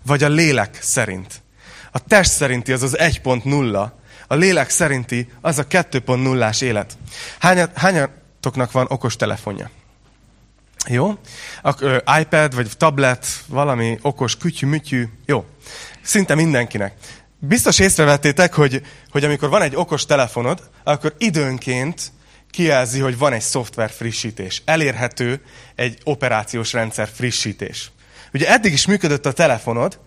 vagy 0.07 0.23
a 0.23 0.29
lélek 0.29 0.79
szerint. 0.81 1.43
A 1.93 1.99
test 1.99 2.31
szerinti 2.31 2.73
az 2.73 2.83
az 2.83 2.97
1.0, 2.99 3.91
a 4.27 4.35
lélek 4.35 4.71
szerinti 4.71 5.29
az 5.41 5.59
a 5.59 5.67
2.0-ás 5.67 6.63
élet. 6.63 6.97
Hányat, 7.39 7.77
hányatoknak 7.77 8.73
van 8.73 8.87
okos 8.89 9.17
telefonja? 9.17 9.71
Jó? 10.89 11.19
A, 11.63 11.75
ö, 11.79 11.97
iPad, 12.21 12.55
vagy 12.55 12.71
tablet, 12.77 13.27
valami 13.47 13.99
okos 14.03 14.37
kütyű-mütyű. 14.37 15.09
Jó. 15.27 15.45
Szinte 16.03 16.35
mindenkinek. 16.35 16.95
Biztos 17.39 17.79
észrevettétek, 17.79 18.55
hogy, 18.55 18.83
hogy 19.11 19.25
amikor 19.25 19.49
van 19.49 19.63
egy 19.63 19.77
okos 19.77 20.07
telefonod, 20.07 20.71
akkor 20.85 21.15
időnként 21.19 22.13
kijelzi, 22.51 23.01
hogy 23.01 23.19
van 23.19 23.33
egy 23.33 23.41
szoftver 23.41 23.91
frissítés. 23.91 24.63
Elérhető 24.65 25.41
egy 25.75 25.99
operációs 26.05 26.73
rendszer 26.73 27.09
frissítés. 27.15 27.91
Ugye 28.33 28.49
eddig 28.49 28.73
is 28.73 28.87
működött 28.87 29.27
a 29.27 29.33
telefonod, 29.33 29.99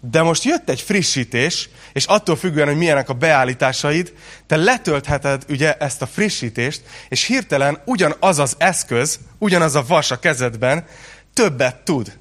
de 0.00 0.22
most 0.22 0.44
jött 0.44 0.68
egy 0.68 0.80
frissítés, 0.80 1.68
és 1.92 2.04
attól 2.04 2.36
függően, 2.36 2.66
hogy 2.66 2.76
milyenek 2.76 3.08
a 3.08 3.14
beállításaid, 3.14 4.12
te 4.46 4.56
letöltheted 4.56 5.44
ugye 5.48 5.74
ezt 5.74 6.02
a 6.02 6.06
frissítést, 6.06 6.82
és 7.08 7.24
hirtelen 7.24 7.82
ugyanaz 7.84 8.38
az 8.38 8.54
eszköz, 8.58 9.18
ugyanaz 9.38 9.74
a 9.74 9.84
vas 9.86 10.10
a 10.10 10.18
kezedben 10.18 10.86
többet 11.32 11.76
tud. 11.76 12.18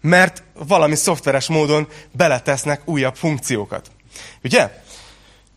Mert 0.00 0.42
valami 0.52 0.94
szoftveres 0.94 1.46
módon 1.46 1.88
beletesznek 2.12 2.80
újabb 2.84 3.16
funkciókat. 3.16 3.90
Ugye? 4.42 4.82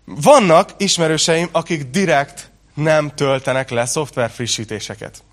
Vannak 0.06 0.70
ismerőseim, 0.78 1.50
akik 1.52 1.84
direkt 1.84 2.52
nem 2.74 3.12
töltenek 3.16 3.70
le 3.70 3.86
szoftver 3.86 4.30
frissítéseket. 4.30 5.24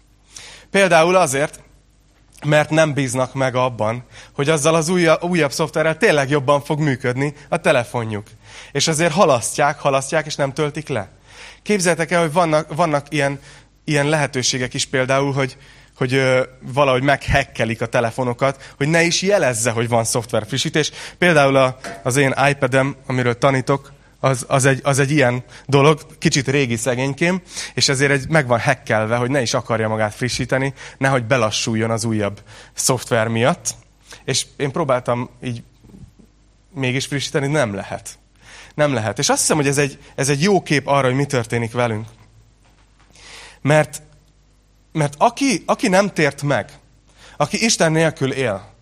Például 0.70 1.16
azért, 1.16 1.60
mert 2.44 2.70
nem 2.70 2.92
bíznak 2.92 3.34
meg 3.34 3.54
abban, 3.54 4.04
hogy 4.34 4.48
azzal 4.48 4.74
az 4.74 4.88
újabb, 4.88 5.22
újabb 5.22 5.52
szoftverrel 5.52 5.96
tényleg 5.96 6.30
jobban 6.30 6.62
fog 6.62 6.80
működni 6.80 7.34
a 7.48 7.56
telefonjuk. 7.56 8.26
És 8.72 8.88
azért 8.88 9.12
halasztják, 9.12 9.78
halasztják, 9.78 10.26
és 10.26 10.34
nem 10.34 10.52
töltik 10.52 10.88
le. 10.88 11.08
Képzeljétek 11.62 12.10
el, 12.10 12.20
hogy 12.20 12.32
vannak, 12.32 12.74
vannak 12.74 13.06
ilyen, 13.10 13.40
ilyen 13.84 14.08
lehetőségek 14.08 14.74
is 14.74 14.86
például, 14.86 15.32
hogy, 15.32 15.56
hogy 15.96 16.14
ö, 16.14 16.42
valahogy 16.72 17.02
meghekkelik 17.02 17.80
a 17.80 17.86
telefonokat, 17.86 18.74
hogy 18.76 18.88
ne 18.88 19.02
is 19.02 19.22
jelezze, 19.22 19.70
hogy 19.70 19.88
van 19.88 20.04
szoftver 20.04 20.46
frissítés. 20.46 20.90
Például 21.18 21.56
a, 21.56 21.78
az 22.02 22.16
én 22.16 22.34
iPad-em, 22.48 22.96
amiről 23.06 23.38
tanítok, 23.38 23.92
az, 24.20 24.44
az, 24.48 24.64
egy, 24.64 24.80
az 24.82 24.98
egy 24.98 25.10
ilyen 25.10 25.44
dolog, 25.66 26.18
kicsit 26.18 26.48
régi 26.48 26.76
szegénykém, 26.76 27.42
és 27.74 27.88
ezért 27.88 28.10
egy, 28.10 28.28
meg 28.28 28.46
van 28.46 28.58
hekkelve, 28.58 29.16
hogy 29.16 29.30
ne 29.30 29.40
is 29.40 29.54
akarja 29.54 29.88
magát 29.88 30.14
frissíteni, 30.14 30.74
nehogy 30.98 31.24
belassuljon 31.24 31.90
az 31.90 32.04
újabb 32.04 32.42
szoftver 32.74 33.28
miatt. 33.28 33.74
És 34.24 34.46
én 34.56 34.70
próbáltam 34.70 35.30
így 35.42 35.62
mégis 36.74 37.06
frissíteni, 37.06 37.46
nem 37.46 37.74
lehet. 37.74 38.18
Nem 38.74 38.92
lehet. 38.92 39.18
És 39.18 39.28
azt 39.28 39.40
hiszem, 39.40 39.56
hogy 39.56 39.66
ez 39.66 39.78
egy, 39.78 39.98
ez 40.14 40.28
egy 40.28 40.42
jó 40.42 40.62
kép 40.62 40.86
arra, 40.86 41.06
hogy 41.06 41.16
mi 41.16 41.26
történik 41.26 41.72
velünk. 41.72 42.06
Mert, 43.60 44.02
mert 44.92 45.14
aki, 45.18 45.62
aki 45.66 45.88
nem 45.88 46.10
tért 46.10 46.42
meg, 46.42 46.72
aki 47.36 47.64
Isten 47.64 47.92
nélkül 47.92 48.32
él, 48.32 48.72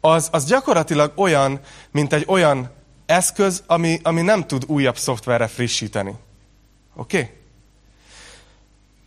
az, 0.00 0.28
az 0.32 0.44
gyakorlatilag 0.44 1.12
olyan, 1.16 1.60
mint 1.90 2.12
egy 2.12 2.24
olyan 2.26 2.70
eszköz, 3.10 3.62
ami, 3.66 4.00
ami 4.02 4.20
nem 4.20 4.46
tud 4.46 4.64
újabb 4.66 4.96
szoftverre 4.96 5.46
frissíteni. 5.46 6.14
Oké? 6.94 7.18
Okay? 7.18 7.38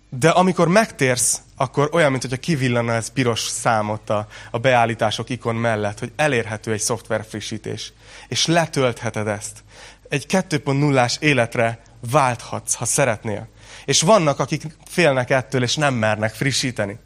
De 0.09 0.29
amikor 0.29 0.67
megtérsz, 0.67 1.41
akkor 1.55 1.89
olyan, 1.91 2.09
mint 2.11 2.21
hogyha 2.21 2.37
kivillanna 2.37 2.93
ez 2.93 3.09
piros 3.09 3.39
számot 3.39 4.09
a, 4.09 4.27
a 4.51 4.57
beállítások 4.57 5.29
ikon 5.29 5.55
mellett, 5.55 5.99
hogy 5.99 6.11
elérhető 6.15 6.71
egy 6.71 6.79
szoftver 6.79 7.25
frissítés. 7.29 7.93
És 8.27 8.45
letöltheted 8.45 9.27
ezt. 9.27 9.63
Egy 10.09 10.25
2.0-ás 10.29 11.17
életre 11.19 11.81
válthatsz, 12.11 12.73
ha 12.73 12.85
szeretnél. 12.85 13.47
És 13.85 14.01
vannak, 14.01 14.39
akik 14.39 14.63
félnek 14.85 15.29
ettől, 15.29 15.63
és 15.63 15.75
nem 15.75 15.93
mernek 15.93 16.33
frissíteni. 16.33 16.97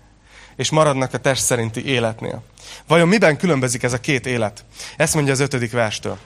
És 0.56 0.70
maradnak 0.70 1.14
a 1.14 1.18
test 1.18 1.44
szerinti 1.44 1.86
életnél. 1.86 2.44
Vajon 2.88 3.08
miben 3.08 3.38
különbözik 3.38 3.84
ez 3.84 3.94
a 3.94 4.00
két 4.00 4.26
élet? 4.26 4.66
Ezt 4.98 5.14
mondja 5.14 5.34
az 5.34 5.40
ötödik 5.40 5.72
verstől. 5.72 6.18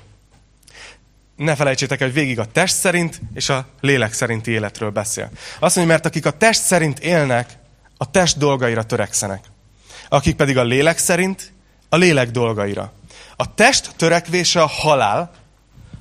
Ne 1.41 1.55
felejtsétek 1.55 2.01
el, 2.01 2.07
hogy 2.07 2.15
végig 2.15 2.39
a 2.39 2.45
test 2.45 2.75
szerint 2.75 3.21
és 3.33 3.50
a 3.50 3.67
lélek 3.79 4.13
szerinti 4.13 4.51
életről 4.51 4.89
beszél. 4.89 5.29
Azt 5.60 5.75
mondja, 5.75 5.93
mert 5.93 6.05
akik 6.05 6.25
a 6.25 6.31
test 6.31 6.62
szerint 6.62 7.00
élnek, 7.00 7.50
a 7.98 8.12
test 8.12 8.38
dolgaira 8.38 8.83
törekszenek. 8.83 9.43
Akik 10.10 10.36
pedig 10.36 10.57
a 10.57 10.63
lélek 10.63 10.98
szerint, 10.98 11.53
a 11.89 11.95
lélek 11.95 12.31
dolgaira. 12.31 12.93
A 13.36 13.53
test 13.53 13.91
törekvése 13.95 14.62
a 14.62 14.67
halál, 14.67 15.31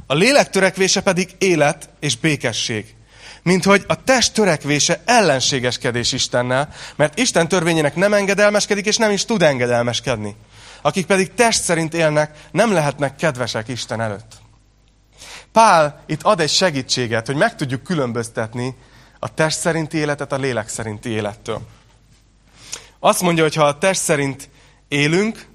a 0.07 0.15
lélek 0.15 0.51
törekvése 0.51 1.01
pedig 1.01 1.35
élet 1.39 1.89
és 2.01 2.17
békesség. 2.17 2.95
Mint 3.43 3.65
hogy 3.65 3.85
a 3.87 4.05
test 4.05 4.35
törekvése 4.35 5.03
ellenségeskedés 5.05 6.13
Istennel, 6.13 6.69
mert 6.97 7.19
Isten 7.19 7.49
törvényének 7.49 7.95
nem 7.95 8.15
engedelmeskedik, 8.15 8.87
és 8.87 8.97
nem 8.97 9.11
is 9.11 9.25
tud 9.25 9.43
engedelmeskedni. 9.43 10.35
Akik 10.83 11.07
pedig 11.07 11.35
test 11.35 11.63
szerint 11.63 11.95
élnek, 11.95 12.31
nem 12.51 12.73
lehetnek 12.73 13.17
kedvesek 13.17 13.69
Isten 13.69 14.01
előtt. 14.01 14.40
Pál 15.53 16.03
itt 16.07 16.23
ad 16.23 16.41
egy 16.41 16.51
segítséget, 16.51 17.27
hogy 17.27 17.37
meg 17.37 17.57
tudjuk 17.57 17.83
különböztetni 17.83 18.75
a 19.19 19.35
test 19.35 19.59
szerinti 19.59 19.97
életet 19.97 20.33
a 20.33 20.37
lélek 20.37 20.69
szerinti 20.69 21.09
élettől. 21.09 21.61
Azt 22.99 23.23
mondja, 23.23 23.43
hogy 23.43 23.55
ha 23.55 23.65
a 23.65 23.79
test 23.79 24.01
szerint 24.01 24.49
élünk, 24.89 25.47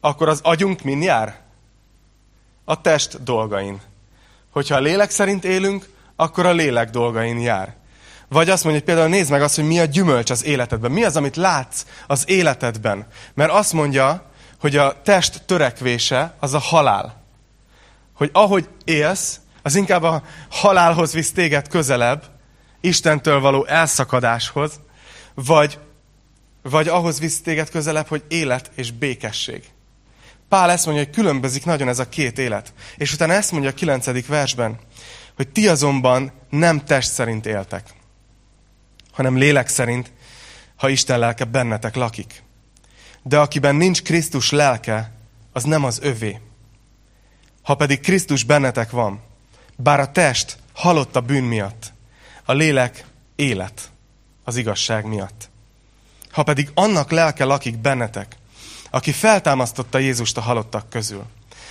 akkor 0.00 0.28
az 0.28 0.40
agyunk 0.42 0.82
min 0.82 1.02
jár? 1.02 1.40
A 2.64 2.80
test 2.80 3.22
dolgain. 3.22 3.80
Hogyha 4.50 4.74
a 4.74 4.80
lélek 4.80 5.10
szerint 5.10 5.44
élünk, 5.44 5.88
akkor 6.16 6.46
a 6.46 6.52
lélek 6.52 6.90
dolgain 6.90 7.38
jár. 7.38 7.76
Vagy 8.28 8.50
azt 8.50 8.64
mondja, 8.64 8.82
hogy 8.82 8.94
például 8.94 9.14
nézd 9.16 9.30
meg 9.30 9.42
azt, 9.42 9.54
hogy 9.54 9.66
mi 9.66 9.78
a 9.78 9.84
gyümölcs 9.84 10.30
az 10.30 10.44
életedben. 10.44 10.90
Mi 10.90 11.04
az, 11.04 11.16
amit 11.16 11.36
látsz 11.36 11.86
az 12.06 12.24
életedben. 12.26 13.06
Mert 13.34 13.50
azt 13.50 13.72
mondja, 13.72 14.30
hogy 14.60 14.76
a 14.76 15.02
test 15.02 15.42
törekvése 15.46 16.34
az 16.40 16.54
a 16.54 16.58
halál. 16.58 17.22
Hogy 18.18 18.30
ahogy 18.32 18.68
élsz, 18.84 19.40
az 19.62 19.74
inkább 19.74 20.02
a 20.02 20.22
halálhoz 20.50 21.12
visz 21.12 21.32
téged 21.32 21.68
közelebb, 21.68 22.24
Istentől 22.80 23.40
való 23.40 23.64
elszakadáshoz, 23.64 24.80
vagy, 25.34 25.78
vagy 26.62 26.88
ahhoz 26.88 27.18
visz 27.18 27.42
téged 27.42 27.70
közelebb, 27.70 28.06
hogy 28.06 28.24
élet 28.28 28.70
és 28.74 28.90
békesség. 28.90 29.64
Pál 30.48 30.70
ezt 30.70 30.86
mondja, 30.86 31.04
hogy 31.04 31.14
különbözik 31.14 31.64
nagyon 31.64 31.88
ez 31.88 31.98
a 31.98 32.08
két 32.08 32.38
élet. 32.38 32.72
És 32.96 33.12
utána 33.12 33.32
ezt 33.32 33.52
mondja 33.52 33.70
a 33.70 33.74
kilencedik 33.74 34.26
versben, 34.26 34.78
hogy 35.36 35.48
ti 35.48 35.68
azonban 35.68 36.32
nem 36.50 36.84
test 36.84 37.12
szerint 37.12 37.46
éltek, 37.46 37.90
hanem 39.12 39.36
lélek 39.36 39.68
szerint, 39.68 40.12
ha 40.76 40.88
Isten 40.88 41.18
lelke 41.18 41.44
bennetek 41.44 41.94
lakik. 41.94 42.42
De 43.22 43.38
akiben 43.38 43.74
nincs 43.74 44.02
Krisztus 44.02 44.50
lelke, 44.50 45.12
az 45.52 45.64
nem 45.64 45.84
az 45.84 45.98
övé. 46.02 46.40
Ha 47.68 47.74
pedig 47.74 48.00
Krisztus 48.00 48.44
bennetek 48.44 48.90
van, 48.90 49.20
bár 49.76 50.00
a 50.00 50.12
test 50.12 50.58
halott 50.72 51.16
a 51.16 51.20
bűn 51.20 51.44
miatt, 51.44 51.92
a 52.44 52.52
lélek 52.52 53.06
élet 53.36 53.90
az 54.44 54.56
igazság 54.56 55.04
miatt. 55.04 55.50
Ha 56.30 56.42
pedig 56.42 56.70
annak 56.74 57.10
lelke 57.10 57.44
lakik 57.44 57.78
bennetek, 57.78 58.36
aki 58.90 59.12
feltámasztotta 59.12 59.98
Jézust 59.98 60.36
a 60.36 60.40
halottak 60.40 60.90
közül, 60.90 61.24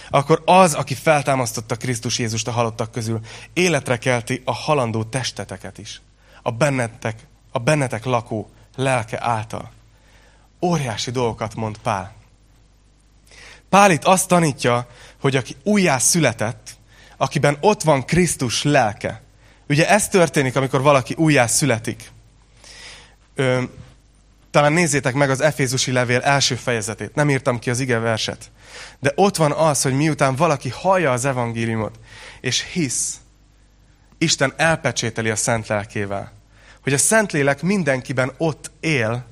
akkor 0.10 0.42
az, 0.46 0.74
aki 0.74 0.94
feltámasztotta 0.94 1.76
Krisztus 1.76 2.20
Jézust 2.20 2.48
a 2.48 2.52
halottak 2.52 2.92
közül, 2.92 3.20
életre 3.54 3.98
kelti 3.98 4.42
a 4.46 4.54
halandó 4.54 5.04
testeteket 5.04 5.78
is. 5.78 6.02
A 6.42 6.52
bennetek, 6.52 7.28
a 7.52 7.60
bennetek 7.60 8.06
lakó 8.06 8.50
lelke 8.76 9.18
által. 9.22 9.72
Óriási 10.62 11.12
dolgokat 11.12 11.56
mond 11.56 11.78
Pál. 11.78 12.17
Pál 13.70 13.92
itt 13.92 14.04
azt 14.04 14.28
tanítja, 14.28 14.88
hogy 15.22 15.36
aki 15.36 15.56
újjá 15.64 15.98
született, 15.98 16.70
akiben 17.18 17.58
ott 17.60 17.84
van 17.84 18.06
Krisztus 18.06 18.64
lelke. 18.64 19.22
Ugye 19.70 19.90
ez 19.90 20.10
történik, 20.10 20.56
amikor 20.56 20.82
valaki 20.82 21.14
újjá 21.18 21.48
születik. 21.48 22.12
Ö, 23.36 23.64
talán 24.52 24.74
nézzétek 24.74 25.14
meg 25.14 25.30
az 25.30 25.42
Efézusi 25.42 25.92
levél 25.92 26.20
első 26.20 26.56
fejezetét. 26.56 27.16
Nem 27.16 27.30
írtam 27.30 27.60
ki 27.60 27.70
az 27.70 27.80
ige 27.80 27.98
verset. 27.98 28.52
De 29.00 29.12
ott 29.16 29.36
van 29.36 29.52
az, 29.52 29.82
hogy 29.82 29.94
miután 29.94 30.36
valaki 30.36 30.70
hallja 30.70 31.12
az 31.12 31.26
evangéliumot, 31.26 32.00
és 32.42 32.64
hisz, 32.72 33.20
Isten 34.18 34.54
elpecsételi 34.56 35.30
a 35.30 35.36
szent 35.36 35.68
lelkével. 35.68 36.32
Hogy 36.84 36.94
a 36.94 36.98
Szentlélek 36.98 37.62
mindenkiben 37.62 38.32
ott 38.38 38.72
él, 38.80 39.26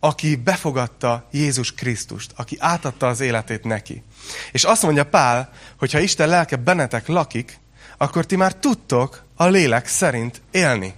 aki 0.00 0.36
befogadta 0.36 1.28
Jézus 1.30 1.74
Krisztust, 1.74 2.32
aki 2.36 2.56
átadta 2.60 3.06
az 3.06 3.20
életét 3.20 3.64
neki. 3.64 4.02
És 4.52 4.64
azt 4.64 4.82
mondja 4.82 5.04
Pál, 5.04 5.50
hogy 5.78 5.92
ha 5.92 5.98
Isten 5.98 6.28
lelke 6.28 6.56
bennetek 6.56 7.06
lakik, 7.06 7.58
akkor 7.96 8.24
ti 8.24 8.36
már 8.36 8.54
tudtok 8.54 9.24
a 9.36 9.46
lélek 9.46 9.86
szerint 9.86 10.42
élni. 10.50 10.94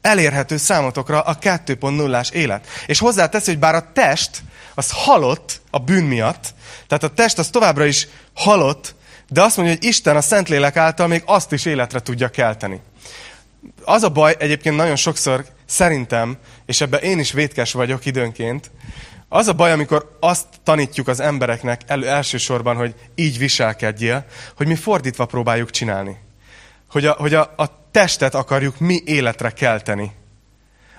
Elérhető 0.00 0.56
számotokra 0.56 1.20
a 1.20 1.38
2.0-ás 1.38 2.30
élet. 2.30 2.66
És 2.86 2.98
hozzátesz, 2.98 3.46
hogy 3.46 3.58
bár 3.58 3.74
a 3.74 3.92
test 3.92 4.42
az 4.74 4.90
halott 4.90 5.60
a 5.70 5.78
bűn 5.78 6.04
miatt, 6.04 6.54
tehát 6.86 7.04
a 7.04 7.14
test 7.14 7.38
az 7.38 7.48
továbbra 7.50 7.84
is 7.84 8.08
halott, 8.34 8.94
de 9.28 9.42
azt 9.42 9.56
mondja, 9.56 9.74
hogy 9.74 9.84
Isten 9.84 10.16
a 10.16 10.20
Szentlélek 10.20 10.76
által 10.76 11.06
még 11.06 11.22
azt 11.26 11.52
is 11.52 11.64
életre 11.64 12.00
tudja 12.00 12.28
kelteni. 12.28 12.80
Az 13.84 14.02
a 14.02 14.08
baj 14.08 14.36
egyébként 14.38 14.76
nagyon 14.76 14.96
sokszor 14.96 15.44
szerintem, 15.72 16.36
és 16.66 16.80
ebben 16.80 17.00
én 17.00 17.18
is 17.18 17.32
vétkes 17.32 17.72
vagyok 17.72 18.06
időnként, 18.06 18.70
az 19.28 19.48
a 19.48 19.52
baj, 19.52 19.72
amikor 19.72 20.16
azt 20.20 20.46
tanítjuk 20.62 21.08
az 21.08 21.20
embereknek 21.20 21.80
elő, 21.86 22.08
elsősorban, 22.08 22.76
hogy 22.76 22.94
így 23.14 23.38
viselkedjél, 23.38 24.24
hogy 24.56 24.66
mi 24.66 24.74
fordítva 24.74 25.26
próbáljuk 25.26 25.70
csinálni. 25.70 26.16
Hogy 26.90 27.06
a, 27.06 27.12
hogy 27.12 27.34
a, 27.34 27.52
a 27.56 27.88
testet 27.90 28.34
akarjuk 28.34 28.78
mi 28.78 29.02
életre 29.04 29.50
kelteni. 29.50 30.12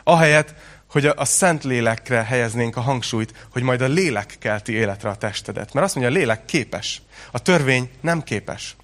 Ahelyett, 0.03 0.53
hogy 0.91 1.05
a, 1.05 1.13
a 1.17 1.25
szent 1.25 1.63
lélekre 1.63 2.23
helyeznénk 2.23 2.77
a 2.77 2.81
hangsúlyt, 2.81 3.47
hogy 3.51 3.63
majd 3.63 3.81
a 3.81 3.87
lélek 3.87 4.35
kelti 4.39 4.73
életre 4.73 5.09
a 5.09 5.15
testedet. 5.15 5.73
Mert 5.73 5.85
azt 5.85 5.95
mondja, 5.95 6.13
a 6.13 6.17
lélek 6.17 6.45
képes. 6.45 7.01
A 7.31 7.39
törvény 7.39 7.89
nem 8.01 8.23
képes. 8.23 8.75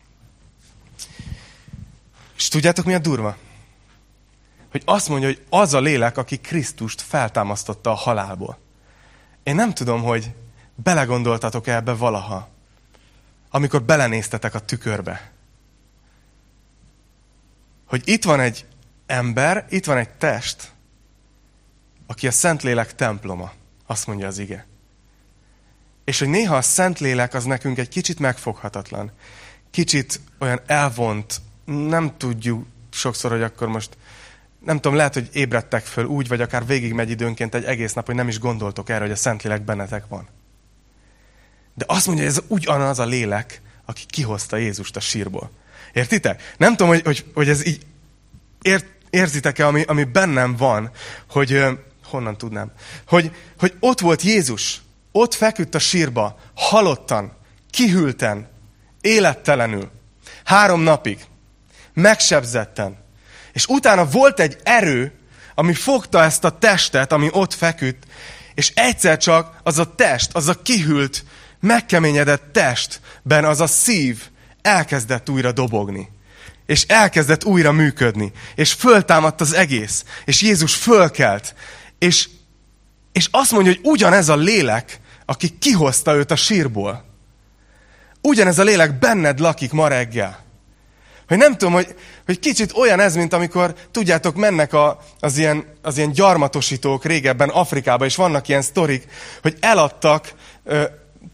És 2.38 2.48
tudjátok, 2.48 2.86
mi 2.86 2.94
a 2.94 3.00
durva? 3.00 3.38
Hogy 4.72 4.82
azt 4.86 5.10
mondja, 5.10 5.28
hogy 5.28 5.46
az 5.50 5.74
a 5.74 5.80
lélek, 5.80 6.18
aki 6.18 6.38
Krisztust 6.38 7.02
feltámasztotta 7.02 7.92
a 7.92 7.96
halálból. 7.96 8.58
Én 9.44 9.56
nem 9.56 9.74
tudom, 9.74 10.04
hogy 10.04 10.32
belegondoltatok 10.76 11.68
-e 11.68 11.76
ebbe 11.76 11.94
valaha, 11.94 12.50
amikor 13.50 13.84
belenéztetek 13.84 14.54
a 14.54 14.60
tükörbe. 14.60 15.32
Hogy 17.86 18.02
itt 18.06 18.24
van 18.24 18.40
egy 18.40 18.66
ember, 19.06 19.66
itt 19.70 19.86
van 19.86 19.98
egy 19.98 20.10
test, 20.10 20.72
aki 22.08 22.28
a 22.28 22.32
Szentlélek 22.32 22.96
temploma, 22.96 23.52
azt 23.86 24.08
mondja 24.08 24.28
az 24.28 24.38
ige. 24.38 24.68
És 26.04 26.20
hogy 26.20 26.28
néha 26.28 26.56
a 26.56 26.62
Szentlélek 26.62 27.34
az 27.34 27.44
nekünk 27.44 27.78
egy 27.78 27.90
kicsit 27.90 28.20
megfoghatatlan, 28.20 29.12
kicsit 29.72 30.20
olyan 30.40 30.62
elvont, 30.66 31.42
nem 31.66 32.18
tudjuk 32.18 32.66
sokszor, 32.90 33.32
hogy 33.32 33.42
akkor 33.42 33.68
most 33.68 33.98
nem 34.70 34.80
tudom, 34.80 34.98
lehet, 34.98 35.14
hogy 35.14 35.30
ébredtek 35.34 35.86
föl 35.86 36.06
úgy, 36.06 36.28
vagy 36.28 36.42
akár 36.42 36.66
végigmegy 36.66 37.10
időnként 37.10 37.56
egy 37.56 37.64
egész 37.64 37.94
nap, 37.94 38.06
hogy 38.06 38.16
nem 38.16 38.28
is 38.28 38.40
gondoltok 38.40 38.90
erre, 38.90 39.02
hogy 39.02 39.12
a 39.12 39.16
Szentlélek 39.16 39.62
bennetek 39.62 40.08
van. 40.08 40.28
De 41.74 41.86
azt 41.88 42.08
mondja, 42.08 42.26
hogy 42.26 42.34
ez 42.34 42.44
ugyanaz 42.48 43.00
a 43.00 43.06
lélek, 43.06 43.62
aki 43.86 44.06
kihozta 44.06 44.58
Jézust 44.58 44.96
a 44.96 45.00
sírból. 45.00 45.52
Értitek? 45.94 46.54
Nem 46.58 46.76
tudom, 46.76 46.88
hogy, 46.88 47.02
hogy, 47.02 47.26
hogy 47.34 47.50
ez 47.50 47.66
így 47.66 47.86
ért, 48.62 48.86
érzitek-e, 49.10 49.68
ami, 49.68 49.84
ami 49.88 50.04
bennem 50.04 50.56
van, 50.56 50.92
hogy 51.30 51.66
honnan 52.04 52.38
tudnám, 52.38 52.72
hogy, 53.08 53.36
hogy 53.60 53.74
ott 53.80 54.00
volt 54.00 54.22
Jézus, 54.22 54.82
ott 55.12 55.34
feküdt 55.34 55.76
a 55.76 55.80
sírba, 55.80 56.40
halottan, 56.56 57.38
kihűlten, 57.70 58.50
élettelenül, 59.02 59.92
három 60.44 60.82
napig, 60.82 61.26
megsebzetten. 61.94 63.08
És 63.60 63.66
utána 63.66 64.06
volt 64.06 64.40
egy 64.40 64.58
erő, 64.64 65.12
ami 65.56 65.74
fogta 65.74 66.24
ezt 66.24 66.44
a 66.44 66.58
testet, 66.58 67.12
ami 67.12 67.30
ott 67.32 67.54
feküdt, 67.54 68.04
és 68.54 68.72
egyszer 68.76 69.18
csak 69.18 69.60
az 69.64 69.78
a 69.78 69.96
test, 69.96 70.30
az 70.34 70.48
a 70.48 70.62
kihűlt, 70.62 71.24
megkeményedett 71.60 72.44
testben 72.52 73.46
az 73.46 73.62
a 73.62 73.68
szív 73.68 74.30
elkezdett 74.62 75.30
újra 75.30 75.52
dobogni. 75.52 76.10
És 76.66 76.84
elkezdett 76.88 77.44
újra 77.44 77.72
működni. 77.72 78.32
És 78.56 78.74
föltámadt 78.74 79.42
az 79.42 79.54
egész. 79.54 80.04
És 80.26 80.42
Jézus 80.42 80.76
fölkelt. 80.76 81.56
És, 81.98 82.30
és 83.12 83.28
azt 83.32 83.52
mondja, 83.52 83.72
hogy 83.72 83.82
ugyanez 83.84 84.30
a 84.30 84.36
lélek, 84.36 85.00
aki 85.26 85.58
kihozta 85.58 86.16
őt 86.16 86.32
a 86.32 86.36
sírból. 86.36 87.06
Ugyanez 88.22 88.60
a 88.60 88.64
lélek 88.64 89.00
benned 89.00 89.40
lakik 89.40 89.72
ma 89.72 89.88
reggel. 89.88 90.48
Hogy 91.30 91.38
nem 91.38 91.58
tudom, 91.58 91.74
hogy, 91.74 91.96
hogy 92.26 92.40
kicsit 92.40 92.72
olyan 92.74 93.00
ez, 93.00 93.16
mint 93.16 93.34
amikor, 93.34 93.74
tudjátok, 93.92 94.36
mennek 94.36 94.74
a, 94.74 95.00
az, 95.20 95.38
ilyen, 95.38 95.66
az 95.82 95.98
ilyen 95.98 96.12
gyarmatosítók 96.12 97.06
régebben 97.06 97.50
Afrikába, 97.50 98.06
és 98.06 98.16
vannak 98.16 98.48
ilyen 98.48 98.62
sztorik, 98.62 99.08
hogy 99.42 99.56
eladtak, 99.60 100.34
ö, 100.64 100.84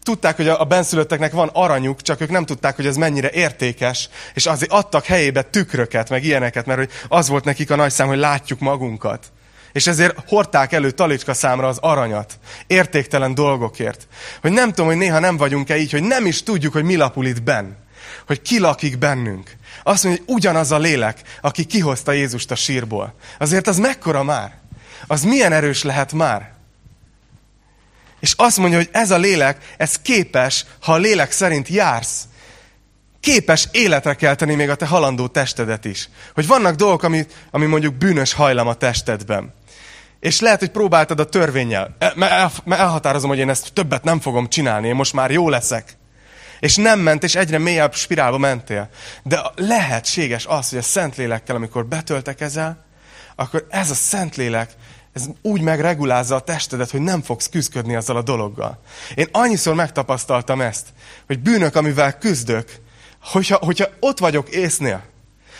tudták, 0.02 0.36
hogy 0.36 0.48
a, 0.48 0.60
a 0.60 0.64
benszülötteknek 0.64 1.32
van 1.32 1.50
aranyuk, 1.52 2.02
csak 2.02 2.20
ők 2.20 2.30
nem 2.30 2.44
tudták, 2.44 2.76
hogy 2.76 2.86
ez 2.86 2.96
mennyire 2.96 3.30
értékes, 3.30 4.08
és 4.34 4.46
azért 4.46 4.72
adtak 4.72 5.04
helyébe 5.04 5.42
tükröket, 5.42 6.10
meg 6.10 6.24
ilyeneket, 6.24 6.66
mert 6.66 6.78
hogy 6.78 6.90
az 7.08 7.28
volt 7.28 7.44
nekik 7.44 7.70
a 7.70 7.76
nagy 7.76 7.90
szám, 7.90 8.06
hogy 8.06 8.18
látjuk 8.18 8.60
magunkat. 8.60 9.24
És 9.72 9.86
ezért 9.86 10.18
hordták 10.26 10.72
elő 10.72 10.90
talicska 10.90 11.34
számra 11.34 11.68
az 11.68 11.78
aranyat. 11.80 12.38
Értéktelen 12.66 13.34
dolgokért. 13.34 14.06
Hogy 14.40 14.52
nem 14.52 14.68
tudom, 14.68 14.86
hogy 14.86 14.96
néha 14.96 15.18
nem 15.18 15.36
vagyunk-e 15.36 15.76
így, 15.76 15.90
hogy 15.90 16.02
nem 16.02 16.26
is 16.26 16.42
tudjuk, 16.42 16.72
hogy 16.72 16.84
mi 16.84 16.96
lapul 16.96 17.26
itt 17.26 17.42
benn. 17.42 17.72
Hogy 18.26 18.42
ki 18.42 18.58
lakik 18.58 18.98
bennünk. 18.98 19.56
Azt 19.86 20.04
mondja, 20.04 20.22
hogy 20.26 20.34
ugyanaz 20.34 20.72
a 20.72 20.78
lélek, 20.78 21.20
aki 21.40 21.64
kihozta 21.64 22.12
Jézust 22.12 22.50
a 22.50 22.54
sírból. 22.54 23.14
Azért 23.38 23.66
az 23.66 23.78
mekkora 23.78 24.22
már? 24.22 24.54
Az 25.06 25.22
milyen 25.22 25.52
erős 25.52 25.82
lehet 25.82 26.12
már? 26.12 26.52
És 28.20 28.32
azt 28.36 28.56
mondja, 28.56 28.78
hogy 28.78 28.88
ez 28.92 29.10
a 29.10 29.16
lélek, 29.16 29.74
ez 29.76 29.98
képes, 30.02 30.64
ha 30.80 30.92
a 30.92 30.96
lélek 30.96 31.32
szerint 31.32 31.68
jársz, 31.68 32.24
képes 33.20 33.68
életre 33.70 34.14
kelteni 34.14 34.54
még 34.54 34.70
a 34.70 34.74
te 34.74 34.86
halandó 34.86 35.26
testedet 35.26 35.84
is. 35.84 36.08
Hogy 36.34 36.46
vannak 36.46 36.74
dolgok, 36.74 37.02
ami, 37.02 37.26
ami 37.50 37.66
mondjuk 37.66 37.94
bűnös 37.94 38.32
hajlam 38.32 38.66
a 38.66 38.74
testedben. 38.74 39.54
És 40.20 40.40
lehet, 40.40 40.58
hogy 40.58 40.70
próbáltad 40.70 41.20
a 41.20 41.28
törvényel. 41.28 41.96
E, 41.98 42.12
mert 42.14 42.62
elhatározom, 42.68 43.28
hogy 43.28 43.38
én 43.38 43.50
ezt 43.50 43.72
többet 43.72 44.04
nem 44.04 44.20
fogom 44.20 44.48
csinálni, 44.48 44.88
én 44.88 44.94
most 44.94 45.12
már 45.12 45.30
jó 45.30 45.48
leszek. 45.48 45.96
És 46.60 46.76
nem 46.76 47.00
ment, 47.00 47.22
és 47.22 47.34
egyre 47.34 47.58
mélyebb 47.58 47.94
spirálba 47.94 48.38
mentél. 48.38 48.88
De 49.22 49.40
lehetséges 49.54 50.46
az, 50.46 50.68
hogy 50.68 50.78
a 50.78 50.82
Szentlélekkel, 50.82 51.56
amikor 51.56 51.86
betöltekezel, 51.86 52.84
akkor 53.36 53.66
ez 53.70 53.90
a 53.90 53.94
Szentlélek, 53.94 54.70
ez 55.12 55.26
úgy 55.42 55.60
megregulázza 55.60 56.34
a 56.34 56.40
testedet, 56.40 56.90
hogy 56.90 57.00
nem 57.00 57.22
fogsz 57.22 57.48
küzdködni 57.48 57.94
azzal 57.96 58.16
a 58.16 58.22
dologgal. 58.22 58.80
Én 59.14 59.28
annyiszor 59.32 59.74
megtapasztaltam 59.74 60.60
ezt, 60.60 60.86
hogy 61.26 61.38
bűnök, 61.38 61.76
amivel 61.76 62.18
küzdök, 62.18 62.68
hogyha, 63.22 63.56
hogyha 63.56 63.88
ott 64.00 64.18
vagyok 64.18 64.48
észnél, 64.48 65.02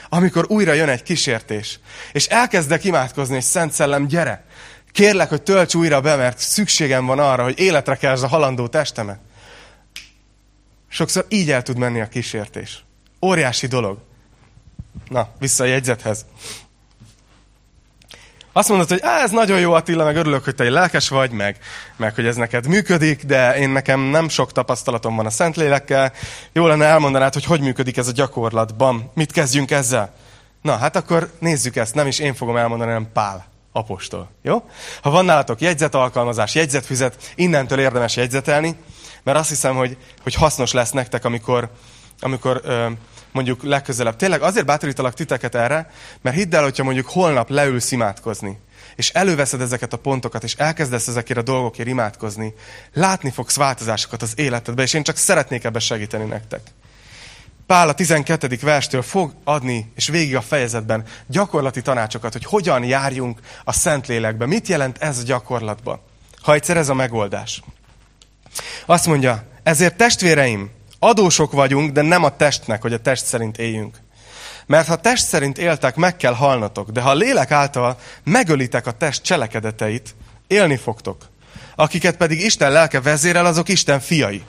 amikor 0.08 0.44
újra 0.48 0.72
jön 0.72 0.88
egy 0.88 1.02
kísértés, 1.02 1.80
és 2.12 2.26
elkezdek 2.26 2.84
imádkozni, 2.84 3.36
és 3.36 3.44
Szent 3.44 3.72
Szellem, 3.72 4.06
gyere, 4.06 4.44
kérlek, 4.92 5.28
hogy 5.28 5.42
tölts 5.42 5.74
újra 5.74 6.00
be, 6.00 6.16
mert 6.16 6.38
szükségem 6.38 7.06
van 7.06 7.18
arra, 7.18 7.42
hogy 7.42 7.58
életre 7.58 7.96
kell 7.96 8.16
a 8.16 8.26
halandó 8.26 8.66
testemet. 8.66 9.18
Sokszor 10.96 11.24
így 11.28 11.50
el 11.50 11.62
tud 11.62 11.78
menni 11.78 12.00
a 12.00 12.08
kísértés. 12.08 12.84
Óriási 13.22 13.66
dolog. 13.66 13.98
Na, 15.08 15.28
vissza 15.38 15.64
a 15.64 15.66
jegyzethez. 15.66 16.26
Azt 18.52 18.68
mondod, 18.68 18.88
hogy 18.88 19.00
ez 19.02 19.30
nagyon 19.30 19.60
jó 19.60 19.72
Attila, 19.72 20.04
meg 20.04 20.16
örülök, 20.16 20.44
hogy 20.44 20.54
te 20.54 20.64
egy 20.64 20.70
lelkes 20.70 21.08
vagy, 21.08 21.30
meg, 21.30 21.58
meg 21.96 22.14
hogy 22.14 22.26
ez 22.26 22.36
neked 22.36 22.66
működik, 22.66 23.24
de 23.24 23.56
én 23.56 23.70
nekem 23.70 24.00
nem 24.00 24.28
sok 24.28 24.52
tapasztalatom 24.52 25.16
van 25.16 25.26
a 25.26 25.30
Szentlélekkel. 25.30 26.12
Jó 26.52 26.66
lenne 26.66 26.84
elmondanád, 26.84 27.32
hogy 27.32 27.44
hogy 27.44 27.60
működik 27.60 27.96
ez 27.96 28.08
a 28.08 28.12
gyakorlatban. 28.12 29.10
Mit 29.14 29.32
kezdjünk 29.32 29.70
ezzel? 29.70 30.14
Na, 30.62 30.76
hát 30.76 30.96
akkor 30.96 31.30
nézzük 31.38 31.76
ezt. 31.76 31.94
Nem 31.94 32.06
is 32.06 32.18
én 32.18 32.34
fogom 32.34 32.56
elmondani, 32.56 32.90
hanem 32.90 33.12
Pál 33.12 33.46
apostol. 33.72 34.28
Jó? 34.42 34.62
Ha 35.02 35.10
van 35.10 35.24
nálatok 35.24 35.60
jegyzetalkalmazás, 35.60 36.54
jegyzetfüzet, 36.54 37.32
innentől 37.34 37.78
érdemes 37.78 38.16
jegyzetelni, 38.16 38.76
mert 39.26 39.38
azt 39.38 39.48
hiszem, 39.48 39.76
hogy, 39.76 39.96
hogy 40.22 40.34
hasznos 40.34 40.72
lesz 40.72 40.90
nektek, 40.90 41.24
amikor, 41.24 41.70
amikor 42.20 42.60
ö, 42.64 42.86
mondjuk 43.32 43.62
legközelebb. 43.62 44.16
Tényleg 44.16 44.42
azért 44.42 44.66
bátorítalak 44.66 45.14
titeket 45.14 45.54
erre, 45.54 45.90
mert 46.20 46.36
hidd 46.36 46.54
el, 46.54 46.62
hogyha 46.62 46.84
mondjuk 46.84 47.08
holnap 47.08 47.50
leülsz 47.50 47.92
imádkozni, 47.92 48.58
és 48.96 49.10
előveszed 49.10 49.60
ezeket 49.60 49.92
a 49.92 49.96
pontokat, 49.96 50.44
és 50.44 50.54
elkezdesz 50.54 51.08
ezekért 51.08 51.38
a 51.38 51.42
dolgokért 51.42 51.88
imádkozni, 51.88 52.54
látni 52.92 53.30
fogsz 53.30 53.56
változásokat 53.56 54.22
az 54.22 54.32
életedbe, 54.36 54.82
és 54.82 54.94
én 54.94 55.02
csak 55.02 55.16
szeretnék 55.16 55.64
ebbe 55.64 55.78
segíteni 55.78 56.24
nektek. 56.24 56.60
Pál 57.66 57.88
a 57.88 57.94
12. 57.94 58.58
verstől 58.60 59.02
fog 59.02 59.32
adni, 59.44 59.92
és 59.94 60.08
végig 60.08 60.36
a 60.36 60.40
fejezetben 60.40 61.04
gyakorlati 61.26 61.82
tanácsokat, 61.82 62.32
hogy 62.32 62.44
hogyan 62.44 62.84
járjunk 62.84 63.40
a 63.64 63.72
Szentlélekbe. 63.72 64.46
Mit 64.46 64.68
jelent 64.68 64.98
ez 64.98 65.18
a 65.18 65.22
gyakorlatba? 65.22 66.04
Ha 66.42 66.54
egyszer 66.54 66.76
ez 66.76 66.88
a 66.88 66.94
megoldás. 66.94 67.62
Azt 68.86 69.06
mondja, 69.06 69.44
ezért 69.62 69.96
testvéreim, 69.96 70.70
adósok 70.98 71.52
vagyunk, 71.52 71.92
de 71.92 72.02
nem 72.02 72.24
a 72.24 72.36
testnek, 72.36 72.82
hogy 72.82 72.92
a 72.92 73.00
test 73.00 73.24
szerint 73.24 73.58
éljünk. 73.58 73.96
Mert 74.66 74.86
ha 74.86 74.96
test 74.96 75.26
szerint 75.26 75.58
éltek, 75.58 75.96
meg 75.96 76.16
kell 76.16 76.34
halnatok, 76.34 76.90
de 76.90 77.00
ha 77.00 77.10
a 77.10 77.14
lélek 77.14 77.50
által 77.50 77.98
megölitek 78.24 78.86
a 78.86 78.90
test 78.90 79.22
cselekedeteit, 79.22 80.14
élni 80.46 80.76
fogtok. 80.76 81.28
Akiket 81.74 82.16
pedig 82.16 82.44
Isten 82.44 82.72
lelke 82.72 83.00
vezérel, 83.00 83.46
azok 83.46 83.68
Isten 83.68 84.00
fiai. 84.00 84.42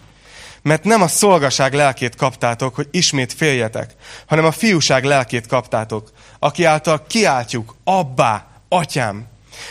Mert 0.62 0.84
nem 0.84 1.02
a 1.02 1.08
szolgaság 1.08 1.74
lelkét 1.74 2.16
kaptátok, 2.16 2.76
hogy 2.76 2.88
ismét 2.92 3.34
féljetek, 3.34 3.94
hanem 4.28 4.46
a 4.46 4.52
fiúság 4.52 5.04
lelkét 5.04 5.48
kaptátok, 5.48 6.12
aki 6.40 6.64
által 6.64 7.06
kiáltjuk, 7.08 7.76
abbá, 7.84 8.48
atyám. 8.70 9.26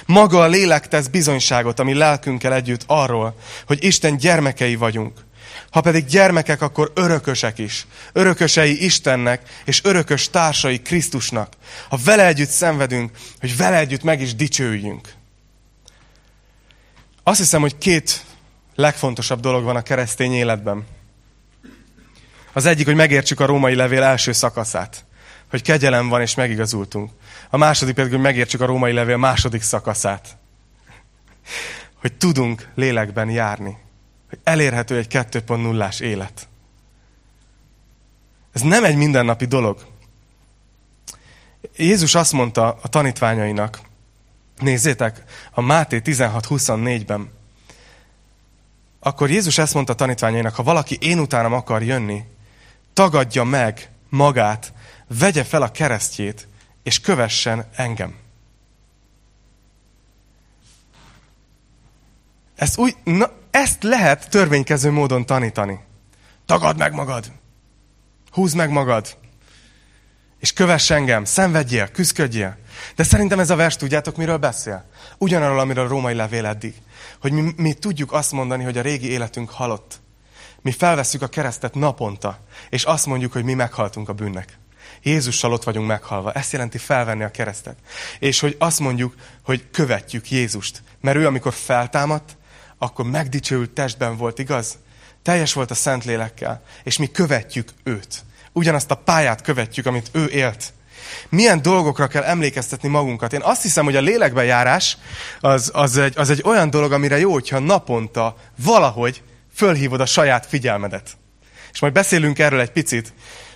Maga 0.07 0.41
a 0.41 0.47
lélek 0.47 0.89
tesz 0.89 1.07
bizonyságot, 1.07 1.81
ami 1.81 1.95
lelkünkkel 1.95 2.55
együtt 2.55 2.85
arról, 2.87 3.37
hogy 3.67 3.85
Isten 3.85 4.17
gyermekei 4.17 4.77
vagyunk. 4.77 5.25
Ha 5.71 5.81
pedig 5.81 6.05
gyermekek, 6.05 6.63
akkor 6.63 6.93
örökösek 6.95 7.59
is. 7.59 7.87
Örökösei 8.13 8.85
Istennek, 8.85 9.63
és 9.65 9.85
örökös 9.85 10.31
társai 10.31 10.83
Krisztusnak. 10.83 11.53
Ha 11.89 11.99
vele 12.05 12.27
együtt 12.27 12.49
szenvedünk, 12.49 13.11
hogy 13.41 13.57
vele 13.57 13.77
együtt 13.77 14.03
meg 14.03 14.21
is 14.21 14.35
dicsőjünk. 14.35 15.09
Azt 17.23 17.39
hiszem, 17.39 17.61
hogy 17.61 17.79
két 17.79 18.25
legfontosabb 18.75 19.41
dolog 19.41 19.65
van 19.65 19.77
a 19.77 19.83
keresztény 19.83 20.33
életben. 20.33 20.87
Az 22.53 22.67
egyik, 22.67 22.87
hogy 22.87 22.95
megértsük 22.95 23.41
a 23.41 23.47
római 23.47 23.75
levél 23.75 24.03
első 24.03 24.33
szakaszát. 24.33 25.05
Hogy 25.51 25.63
kegyelem 25.63 26.09
van, 26.09 26.21
és 26.21 26.35
megigazultunk. 26.35 27.11
A 27.51 27.57
második 27.57 27.95
pedig, 27.95 28.11
hogy 28.11 28.21
megértsük 28.21 28.61
a 28.61 28.67
római 28.67 28.93
levél 28.93 29.17
második 29.17 29.63
szakaszát. 29.63 30.37
Hogy 31.95 32.13
tudunk 32.13 32.69
lélekben 32.75 33.31
járni. 33.31 33.77
Hogy 34.29 34.39
elérhető 34.45 34.97
egy 34.97 35.07
2.0-ás 35.11 36.01
élet. 36.01 36.49
Ez 38.53 38.61
nem 38.61 38.85
egy 38.85 38.97
mindennapi 38.97 39.45
dolog. 39.45 39.87
Jézus 41.77 42.15
azt 42.15 42.33
mondta 42.33 42.79
a 42.83 42.89
tanítványainak, 42.89 43.81
nézzétek, 44.59 45.23
a 45.51 45.61
Máté 45.61 46.01
16.24-ben, 46.05 47.31
akkor 49.01 49.31
Jézus 49.31 49.59
ezt 49.59 49.75
mondta 49.75 49.93
a 49.93 49.97
tanítványainak, 49.97 50.55
ha 50.55 50.63
valaki 50.63 50.99
én 51.01 51.19
utánam 51.19 51.53
akar 51.53 51.83
jönni, 51.83 52.25
tagadja 52.93 53.45
meg 53.45 53.91
magát, 54.09 54.73
vegye 55.19 55.45
fel 55.45 55.63
a 55.63 55.71
keresztjét, 55.71 56.49
és 56.87 57.01
kövessen 57.01 57.67
engem. 57.77 58.15
Ezt, 62.57 62.79
úgy, 62.79 62.97
na, 63.05 63.31
ezt 63.51 63.83
lehet 63.83 64.31
törvénykező 64.31 64.91
módon 64.91 65.27
tanítani. 65.27 65.81
Tagadd 66.45 66.77
meg 66.77 66.93
magad! 66.93 67.33
Húzd 68.31 68.57
meg 68.57 68.71
magad! 68.71 69.17
És 70.41 70.53
kövess 70.53 70.91
engem, 70.91 71.25
szenvedjél, 71.25 71.89
küzdködjél. 71.89 72.57
De 72.95 73.03
szerintem 73.03 73.39
ez 73.39 73.51
a 73.51 73.57
vers, 73.57 73.77
tudjátok, 73.77 74.17
miről 74.17 74.37
beszél? 74.37 74.85
Ugyanarról, 75.19 75.61
amiről 75.61 75.85
a 75.85 75.89
római 75.89 76.15
levél 76.15 76.47
eddig. 76.47 76.75
Hogy 77.21 77.33
mi, 77.33 77.53
mi 77.57 77.73
tudjuk 77.73 78.13
azt 78.13 78.33
mondani, 78.33 78.65
hogy 78.65 78.79
a 78.79 78.83
régi 78.83 79.09
életünk 79.11 79.51
halott. 79.51 80.01
Mi 80.61 80.73
felvesszük 80.73 81.23
a 81.23 81.29
keresztet 81.29 81.75
naponta, 81.75 82.39
és 82.71 82.85
azt 82.85 83.07
mondjuk, 83.07 83.33
hogy 83.33 83.45
mi 83.45 83.55
meghaltunk 83.55 84.09
a 84.09 84.13
bűnnek. 84.13 84.59
Jézussal 85.03 85.53
ott 85.53 85.65
vagyunk 85.65 85.87
meghalva. 85.87 86.33
Ezt 86.33 86.53
jelenti 86.53 86.79
felvenni 86.79 87.25
a 87.25 87.31
keresztet. 87.31 87.77
És 88.19 88.41
hogy 88.41 88.57
azt 88.59 88.81
mondjuk, 88.81 89.15
hogy 89.43 89.65
követjük 89.71 90.31
Jézust. 90.31 90.83
Mert 91.01 91.17
ő, 91.17 91.27
amikor 91.27 91.53
feltámadt, 91.53 92.37
akkor 92.79 93.05
megdicsőült 93.05 93.71
testben 93.71 94.17
volt, 94.17 94.39
igaz? 94.39 94.79
Teljes 95.23 95.53
volt 95.53 95.71
a 95.71 95.75
Szentlélekkel, 95.75 96.63
és 96.85 96.97
mi 96.97 97.11
követjük 97.11 97.69
őt. 97.85 98.25
Ugyanazt 98.53 98.91
a 98.91 98.95
pályát 98.95 99.43
követjük, 99.43 99.87
amit 99.87 100.11
ő 100.13 100.27
élt. 100.27 100.73
Milyen 101.29 101.63
dolgokra 101.63 102.07
kell 102.07 102.23
emlékeztetni 102.23 102.89
magunkat? 102.89 103.33
Én 103.33 103.43
azt 103.43 103.63
hiszem, 103.63 103.85
hogy 103.85 103.97
a 103.97 104.01
lélekbe 104.01 104.45
járás 104.45 104.99
az, 105.41 105.71
az, 105.75 105.97
egy, 105.97 106.13
az 106.17 106.31
egy 106.31 106.43
olyan 106.45 106.71
dolog, 106.71 106.93
amire 106.93 107.19
jó, 107.19 107.33
hogyha 107.33 107.59
naponta 107.59 108.37
valahogy 108.57 109.23
fölhívod 109.55 110.01
a 110.01 110.07
saját 110.07 110.47
figyelmedet. 110.47 111.17
És 111.73 111.81
majd 111.81 111.93
beszélünk 111.93 112.39
erről 112.39 112.61
egy 112.61 112.71
picit. 112.71 113.13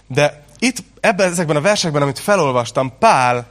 De 0.07 0.45
itt, 0.61 0.83
ebben, 1.01 1.31
ezekben 1.31 1.57
a 1.57 1.61
versekben, 1.61 2.03
amit 2.03 2.19
felolvastam, 2.19 2.99
Pál 2.99 3.51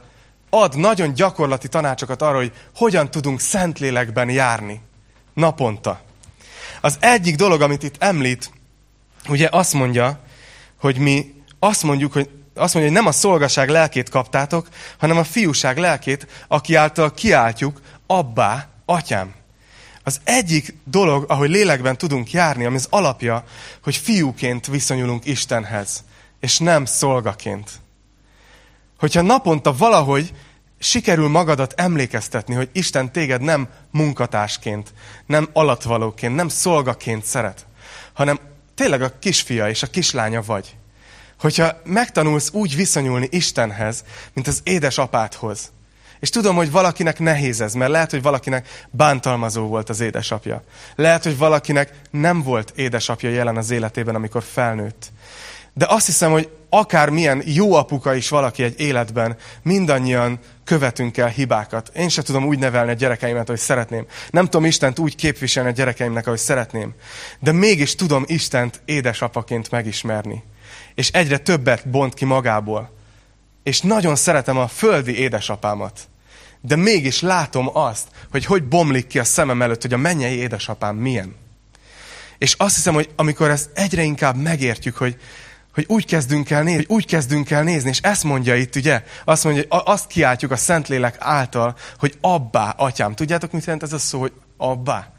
ad 0.50 0.76
nagyon 0.76 1.14
gyakorlati 1.14 1.68
tanácsokat 1.68 2.22
arra, 2.22 2.36
hogy 2.36 2.52
hogyan 2.74 3.10
tudunk 3.10 3.40
Szentlélekben 3.40 4.30
járni 4.30 4.80
naponta. 5.34 6.00
Az 6.80 6.96
egyik 7.00 7.36
dolog, 7.36 7.60
amit 7.60 7.82
itt 7.82 8.02
említ, 8.02 8.50
ugye 9.28 9.48
azt 9.50 9.72
mondja, 9.72 10.20
hogy 10.80 10.98
mi 10.98 11.34
azt 11.58 11.82
mondjuk, 11.82 12.12
hogy 12.12 12.30
azt 12.54 12.74
mondja, 12.74 12.92
hogy 12.92 13.02
nem 13.02 13.12
a 13.12 13.16
szolgaság 13.16 13.68
lelkét 13.68 14.08
kaptátok, 14.08 14.68
hanem 14.98 15.16
a 15.16 15.24
fiúság 15.24 15.78
lelkét, 15.78 16.26
aki 16.48 16.74
által 16.74 17.14
kiáltjuk, 17.14 17.80
abbá, 18.06 18.68
atyám. 18.84 19.34
Az 20.04 20.20
egyik 20.24 20.74
dolog, 20.84 21.24
ahogy 21.28 21.50
lélekben 21.50 21.96
tudunk 21.98 22.30
járni, 22.30 22.64
ami 22.64 22.76
az 22.76 22.86
alapja, 22.90 23.44
hogy 23.82 23.96
fiúként 23.96 24.66
viszonyulunk 24.66 25.26
Istenhez, 25.26 26.04
és 26.40 26.58
nem 26.58 26.84
szolgaként. 26.84 27.70
Hogyha 28.98 29.22
naponta 29.22 29.76
valahogy 29.76 30.32
sikerül 30.78 31.28
magadat 31.28 31.72
emlékeztetni, 31.76 32.54
hogy 32.54 32.68
Isten 32.72 33.12
téged 33.12 33.40
nem 33.40 33.68
munkatársként, 33.90 34.92
nem 35.26 35.48
alatvalóként, 35.52 36.34
nem 36.34 36.48
szolgaként 36.48 37.24
szeret, 37.24 37.66
hanem 38.12 38.38
tényleg 38.74 39.02
a 39.02 39.18
kisfia 39.18 39.68
és 39.68 39.82
a 39.82 39.86
kislánya 39.86 40.42
vagy. 40.42 40.76
Hogyha 41.40 41.80
megtanulsz 41.84 42.50
úgy 42.52 42.76
viszonyulni 42.76 43.28
Istenhez, 43.30 44.04
mint 44.32 44.46
az 44.46 44.60
édesapádhoz, 44.64 45.70
és 46.20 46.30
tudom, 46.30 46.56
hogy 46.56 46.70
valakinek 46.70 47.18
nehéz 47.18 47.60
ez, 47.60 47.74
mert 47.74 47.90
lehet, 47.90 48.10
hogy 48.10 48.22
valakinek 48.22 48.86
bántalmazó 48.90 49.66
volt 49.66 49.88
az 49.88 50.00
édesapja. 50.00 50.62
Lehet, 50.94 51.24
hogy 51.24 51.38
valakinek 51.38 52.00
nem 52.10 52.42
volt 52.42 52.72
édesapja 52.76 53.30
jelen 53.30 53.56
az 53.56 53.70
életében, 53.70 54.14
amikor 54.14 54.42
felnőtt. 54.42 55.12
De 55.74 55.86
azt 55.88 56.06
hiszem, 56.06 56.30
hogy 56.30 56.50
akármilyen 56.68 57.42
jó 57.44 57.72
apuka 57.72 58.14
is 58.14 58.28
valaki 58.28 58.62
egy 58.62 58.80
életben, 58.80 59.36
mindannyian 59.62 60.38
követünk 60.64 61.16
el 61.16 61.28
hibákat. 61.28 61.90
Én 61.94 62.08
sem 62.08 62.24
tudom 62.24 62.46
úgy 62.46 62.58
nevelni 62.58 62.90
a 62.90 62.94
gyerekeimet, 62.94 63.48
ahogy 63.48 63.60
szeretném. 63.60 64.06
Nem 64.30 64.44
tudom 64.44 64.64
Istent 64.64 64.98
úgy 64.98 65.14
képviselni 65.14 65.68
a 65.68 65.72
gyerekeimnek, 65.72 66.26
ahogy 66.26 66.38
szeretném. 66.38 66.94
De 67.38 67.52
mégis 67.52 67.94
tudom 67.94 68.24
Istent 68.26 68.82
édesapaként 68.84 69.70
megismerni. 69.70 70.42
És 70.94 71.10
egyre 71.10 71.38
többet 71.38 71.88
bont 71.88 72.14
ki 72.14 72.24
magából. 72.24 72.90
És 73.62 73.80
nagyon 73.80 74.16
szeretem 74.16 74.58
a 74.58 74.68
földi 74.68 75.18
édesapámat. 75.18 76.00
De 76.60 76.76
mégis 76.76 77.20
látom 77.20 77.76
azt, 77.76 78.08
hogy 78.30 78.44
hogy 78.44 78.64
bomlik 78.64 79.06
ki 79.06 79.18
a 79.18 79.24
szemem 79.24 79.62
előtt, 79.62 79.82
hogy 79.82 79.92
a 79.92 79.96
mennyei 79.96 80.36
édesapám 80.36 80.96
milyen. 80.96 81.36
És 82.38 82.54
azt 82.58 82.74
hiszem, 82.74 82.94
hogy 82.94 83.10
amikor 83.16 83.50
ezt 83.50 83.70
egyre 83.74 84.02
inkább 84.02 84.36
megértjük, 84.36 84.96
hogy, 84.96 85.16
hogy 85.74 85.84
úgy 85.88 86.06
kezdünk 86.06 86.50
el 86.50 86.62
nézni, 86.62 86.84
hogy 86.86 86.96
úgy 86.96 87.06
kezdünk 87.06 87.50
el 87.50 87.62
nézni, 87.62 87.88
és 87.88 88.00
ezt 88.00 88.24
mondja 88.24 88.56
itt, 88.56 88.76
ugye? 88.76 89.02
Azt 89.24 89.44
mondja, 89.44 89.64
hogy 89.68 89.82
azt 89.84 90.06
kiáltjuk 90.06 90.50
a 90.50 90.56
Szentlélek 90.56 91.16
által, 91.18 91.76
hogy 91.98 92.18
abbá, 92.20 92.70
atyám. 92.70 93.14
Tudjátok, 93.14 93.52
mit 93.52 93.64
jelent 93.64 93.82
ez 93.82 93.92
a 93.92 93.98
szó, 93.98 94.20
hogy 94.20 94.32
abbá? 94.56 95.12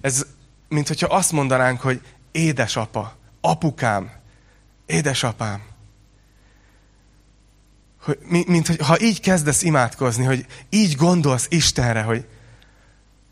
Ez, 0.00 0.26
mint 0.68 0.88
hogyha 0.88 1.14
azt 1.14 1.32
mondanánk, 1.32 1.80
hogy 1.80 2.00
édesapa, 2.32 3.16
apukám, 3.40 4.10
édesapám. 4.86 5.62
Hogy, 8.02 8.18
mint 8.46 8.66
hogy 8.66 8.80
ha 8.80 9.00
így 9.00 9.20
kezdesz 9.20 9.62
imádkozni, 9.62 10.24
hogy 10.24 10.46
így 10.68 10.96
gondolsz 10.96 11.46
Istenre, 11.50 12.02
hogy 12.02 12.26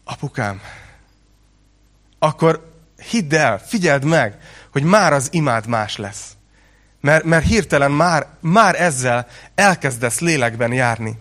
apukám, 0.05 0.61
akkor 2.19 2.75
hidd 3.11 3.35
el, 3.35 3.59
figyeld 3.59 4.05
meg, 4.05 4.39
hogy 4.73 4.83
már 4.83 5.13
az 5.13 5.29
imád 5.31 5.67
más 5.67 5.97
lesz. 5.97 6.36
Mert, 7.01 7.25
mert 7.25 7.47
hirtelen 7.47 7.91
már, 7.91 8.27
már 8.41 8.81
ezzel 8.81 9.27
elkezdesz 9.55 10.21
lélekben 10.21 10.73
járni. 10.73 11.19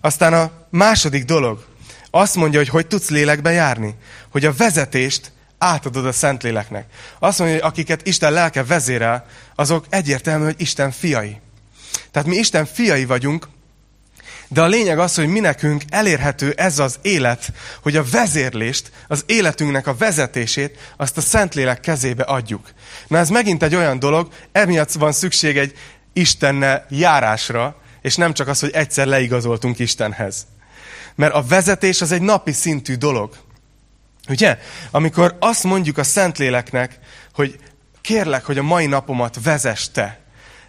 Aztán 0.00 0.32
a 0.32 0.50
második 0.70 1.24
dolog, 1.24 1.64
azt 2.10 2.34
mondja, 2.34 2.58
hogy 2.58 2.68
hogy 2.68 2.86
tudsz 2.86 3.08
lélekben 3.08 3.52
járni. 3.52 3.94
Hogy 4.30 4.44
a 4.44 4.52
vezetést 4.52 5.32
átadod 5.58 6.06
a 6.06 6.12
Szentléleknek. 6.12 6.86
Azt 7.18 7.38
mondja, 7.38 7.56
hogy 7.56 7.66
akiket 7.66 8.06
Isten 8.06 8.32
lelke 8.32 8.64
vezérel, 8.64 9.26
azok 9.54 9.84
egyértelmű, 9.88 10.44
hogy 10.44 10.60
Isten 10.60 10.90
fiai. 10.90 11.40
Tehát 12.10 12.28
mi 12.28 12.36
Isten 12.36 12.66
fiai 12.66 13.04
vagyunk, 13.04 13.48
de 14.48 14.62
a 14.62 14.66
lényeg 14.66 14.98
az, 14.98 15.14
hogy 15.14 15.26
mi 15.26 15.40
nekünk 15.40 15.82
elérhető 15.88 16.52
ez 16.56 16.78
az 16.78 16.98
élet, 17.02 17.52
hogy 17.82 17.96
a 17.96 18.04
vezérlést, 18.10 18.90
az 19.08 19.24
életünknek 19.26 19.86
a 19.86 19.96
vezetését 19.96 20.78
azt 20.96 21.16
a 21.16 21.20
Szentlélek 21.20 21.80
kezébe 21.80 22.22
adjuk. 22.22 22.72
Na 23.06 23.18
ez 23.18 23.28
megint 23.28 23.62
egy 23.62 23.74
olyan 23.74 23.98
dolog, 23.98 24.28
emiatt 24.52 24.92
van 24.92 25.12
szükség 25.12 25.56
egy 25.56 25.74
Istenne 26.12 26.86
járásra, 26.90 27.76
és 28.02 28.16
nem 28.16 28.32
csak 28.32 28.48
az, 28.48 28.60
hogy 28.60 28.70
egyszer 28.70 29.06
leigazoltunk 29.06 29.78
Istenhez. 29.78 30.46
Mert 31.14 31.34
a 31.34 31.42
vezetés 31.42 32.00
az 32.00 32.12
egy 32.12 32.22
napi 32.22 32.52
szintű 32.52 32.94
dolog. 32.94 33.36
Ugye? 34.28 34.58
Amikor 34.90 35.36
azt 35.40 35.64
mondjuk 35.64 35.98
a 35.98 36.04
Szentléleknek, 36.04 36.98
hogy 37.34 37.58
kérlek, 38.00 38.44
hogy 38.44 38.58
a 38.58 38.62
mai 38.62 38.86
napomat 38.86 39.38
vezess 39.42 39.88
te, 39.92 40.20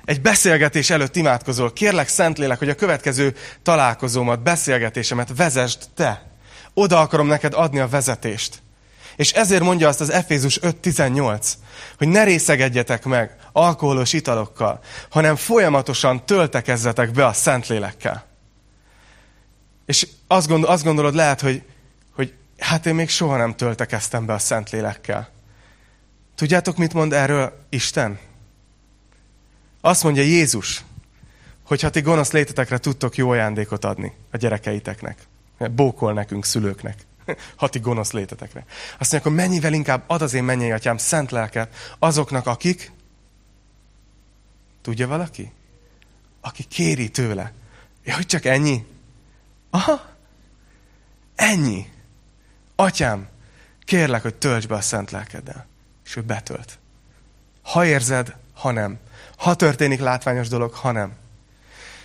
egy 0.08 0.22
beszélgetés 0.22 0.90
előtt 0.90 1.16
imádkozol, 1.16 1.74
kérlek 1.74 2.08
Szentlélek, 2.08 2.58
hogy 2.58 2.70
a 2.70 2.76
következő 2.76 3.36
találkozómat, 3.64 4.44
beszélgetésemet 4.44 5.32
vezest 5.36 5.90
te. 5.96 6.26
Oda 6.74 7.00
akarom 7.00 7.28
neked 7.28 7.54
adni 7.54 7.80
a 7.80 7.88
vezetést. 7.88 8.62
És 9.16 9.32
ezért 9.32 9.62
mondja 9.62 9.88
azt 9.88 10.02
az 10.02 10.10
Efézus 10.10 10.60
5.18, 10.60 11.52
hogy 11.98 12.08
ne 12.08 12.24
részegedjetek 12.24 13.06
meg 13.06 13.36
alkoholos 13.52 14.14
italokkal, 14.14 14.80
hanem 15.10 15.36
folyamatosan 15.36 16.26
töltekezzetek 16.26 17.12
be 17.12 17.26
a 17.26 17.34
Szentlélekkel. 17.34 18.26
És 19.86 20.08
azt, 20.28 20.48
gondol, 20.48 20.70
azt 20.70 20.84
gondolod 20.84 21.16
lehet, 21.16 21.42
hogy, 21.42 21.64
hogy 22.16 22.34
hát 22.58 22.86
én 22.86 22.96
még 22.96 23.10
soha 23.10 23.38
nem 23.38 23.56
töltekeztem 23.56 24.26
be 24.26 24.34
a 24.34 24.40
Szentlélekkel. 24.40 25.30
Tudjátok, 26.36 26.78
mit 26.78 26.94
mond 26.94 27.14
erről 27.14 27.66
Isten? 27.70 28.20
Azt 29.88 30.04
mondja 30.04 30.24
Jézus, 30.24 30.84
hogy 31.64 31.82
ha 31.82 31.90
ti 31.90 32.02
gonosz 32.02 32.32
létetekre 32.32 32.78
tudtok 32.78 33.16
jó 33.16 33.30
ajándékot 33.30 33.86
adni 33.86 34.14
a 34.32 34.38
gyerekeiteknek. 34.38 35.28
Bókol 35.72 36.14
nekünk, 36.14 36.46
szülőknek. 36.46 37.06
Ha 37.56 37.70
ti 37.70 37.80
gonosz 37.80 38.12
létetekre. 38.12 38.66
Azt 38.98 39.12
mondja, 39.12 39.18
akkor 39.18 39.32
mennyivel 39.32 39.74
inkább 39.74 40.04
ad 40.08 40.22
az 40.22 40.34
én 40.34 40.44
mennyei 40.44 40.72
atyám 40.72 40.98
szent 40.98 41.32
lelket 41.32 41.76
azoknak, 42.00 42.48
akik... 42.48 42.92
Tudja 44.82 45.08
valaki? 45.08 45.52
Aki 46.42 46.64
kéri 46.64 47.10
tőle. 47.10 47.54
Ja, 48.04 48.16
hogy 48.16 48.26
csak 48.26 48.46
ennyi? 48.46 48.86
Aha. 49.70 50.06
Ennyi. 51.36 51.86
Atyám, 52.76 53.28
kérlek, 53.86 54.22
hogy 54.22 54.36
tölts 54.36 54.68
be 54.68 54.76
a 54.76 54.82
szent 54.82 55.12
lelkeddel. 55.12 55.68
És 56.06 56.16
ő 56.16 56.22
betölt. 56.22 56.80
Ha 57.62 57.86
érzed, 57.86 58.36
ha 58.54 58.72
nem. 58.72 59.00
Ha 59.38 59.54
történik 59.54 60.00
látványos 60.00 60.48
dolog, 60.48 60.74
ha 60.74 60.92
nem. 60.92 61.14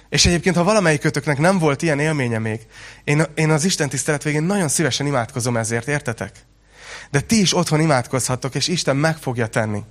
És 0.09 0.27
egyébként, 0.27 0.57
ha 0.57 0.65
valamelyik 0.65 1.01
kötöknek 1.01 1.39
nem 1.39 1.59
volt 1.59 1.83
ilyen 1.83 1.99
élménye 1.99 2.39
még, 2.39 2.61
én, 3.05 3.23
én 3.35 3.51
az 3.51 3.65
Isten 3.65 3.89
tisztelet 3.89 4.23
végén 4.23 4.43
nagyon 4.43 4.69
szívesen 4.69 5.07
imádkozom 5.07 5.57
ezért, 5.57 5.89
értetek? 5.89 6.45
De 7.11 7.21
ti 7.21 7.41
is 7.41 7.57
otthon 7.57 7.81
imádkozhattok, 7.81 8.55
és 8.55 8.69
Isten 8.69 8.97
meg 8.97 9.17
fogja 9.17 9.47
tenni. 9.47 9.83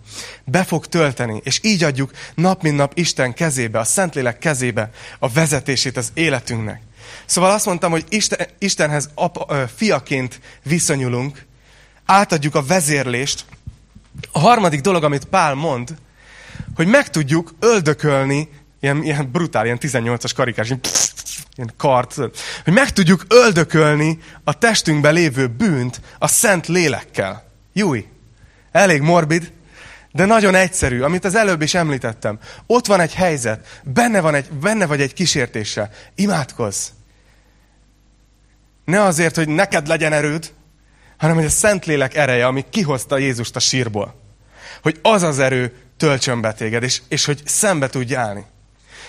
Be 0.43 0.63
fog 0.63 0.85
tölteni, 0.85 1.41
és 1.43 1.59
így 1.63 1.83
adjuk 1.83 2.11
nap 2.35 2.61
mint 2.61 2.77
nap 2.77 2.91
Isten 2.95 3.33
kezébe, 3.33 3.79
a 3.79 3.83
Szentlélek 3.83 4.37
kezébe 4.37 4.89
a 5.19 5.29
vezetését 5.29 5.97
az 5.97 6.11
életünknek. 6.13 6.81
Szóval 7.25 7.51
azt 7.51 7.65
mondtam, 7.65 7.91
hogy 7.91 8.05
Isten, 8.09 8.47
Istenhez 8.57 9.09
apa, 9.15 9.67
fiaként 9.75 10.39
viszonyulunk, 10.63 11.45
átadjuk 12.05 12.55
a 12.55 12.63
vezérlést. 12.63 13.45
A 14.31 14.39
harmadik 14.39 14.81
dolog, 14.81 15.03
amit 15.03 15.25
Pál 15.25 15.53
mond, 15.53 15.95
hogy 16.75 16.87
meg 16.87 17.09
tudjuk 17.09 17.53
öldökölni, 17.59 18.49
ilyen, 18.79 19.03
ilyen 19.03 19.31
brutál, 19.31 19.65
ilyen 19.65 19.77
18-as 19.81 20.31
karikás, 20.35 20.67
ilyen, 20.67 20.79
ilyen 21.55 21.73
kart, 21.77 22.15
hogy 22.63 22.73
meg 22.73 22.89
tudjuk 22.89 23.25
öldökölni 23.27 24.19
a 24.43 24.57
testünkben 24.57 25.13
lévő 25.13 25.47
bűnt 25.47 26.01
a 26.19 26.27
szent 26.27 26.67
lélekkel. 26.67 27.49
Júj, 27.73 28.05
elég 28.71 29.01
morbid, 29.01 29.51
de 30.11 30.25
nagyon 30.25 30.55
egyszerű, 30.55 31.01
amit 31.01 31.25
az 31.25 31.35
előbb 31.35 31.61
is 31.61 31.73
említettem. 31.73 32.39
Ott 32.65 32.85
van 32.85 32.99
egy 32.99 33.13
helyzet, 33.13 33.81
benne, 33.83 34.21
van 34.21 34.35
egy, 34.35 34.51
benne 34.51 34.85
vagy 34.85 35.01
egy 35.01 35.13
kísértéssel. 35.13 35.89
Imádkozz! 36.15 36.87
Ne 38.85 39.03
azért, 39.03 39.35
hogy 39.35 39.47
neked 39.47 39.87
legyen 39.87 40.13
erőd, 40.13 40.53
hanem 41.17 41.35
hogy 41.35 41.45
a 41.45 41.49
Szentlélek 41.49 42.15
ereje, 42.15 42.45
ami 42.45 42.65
kihozta 42.69 43.17
Jézust 43.17 43.55
a 43.55 43.59
sírból. 43.59 44.21
Hogy 44.81 44.99
az 45.01 45.23
az 45.23 45.39
erő 45.39 45.73
töltsön 46.01 46.41
be 46.41 46.53
téged, 46.53 46.83
és, 46.83 47.01
és 47.07 47.25
hogy 47.25 47.41
szembe 47.45 47.89
tudj 47.89 48.15
állni. 48.15 48.45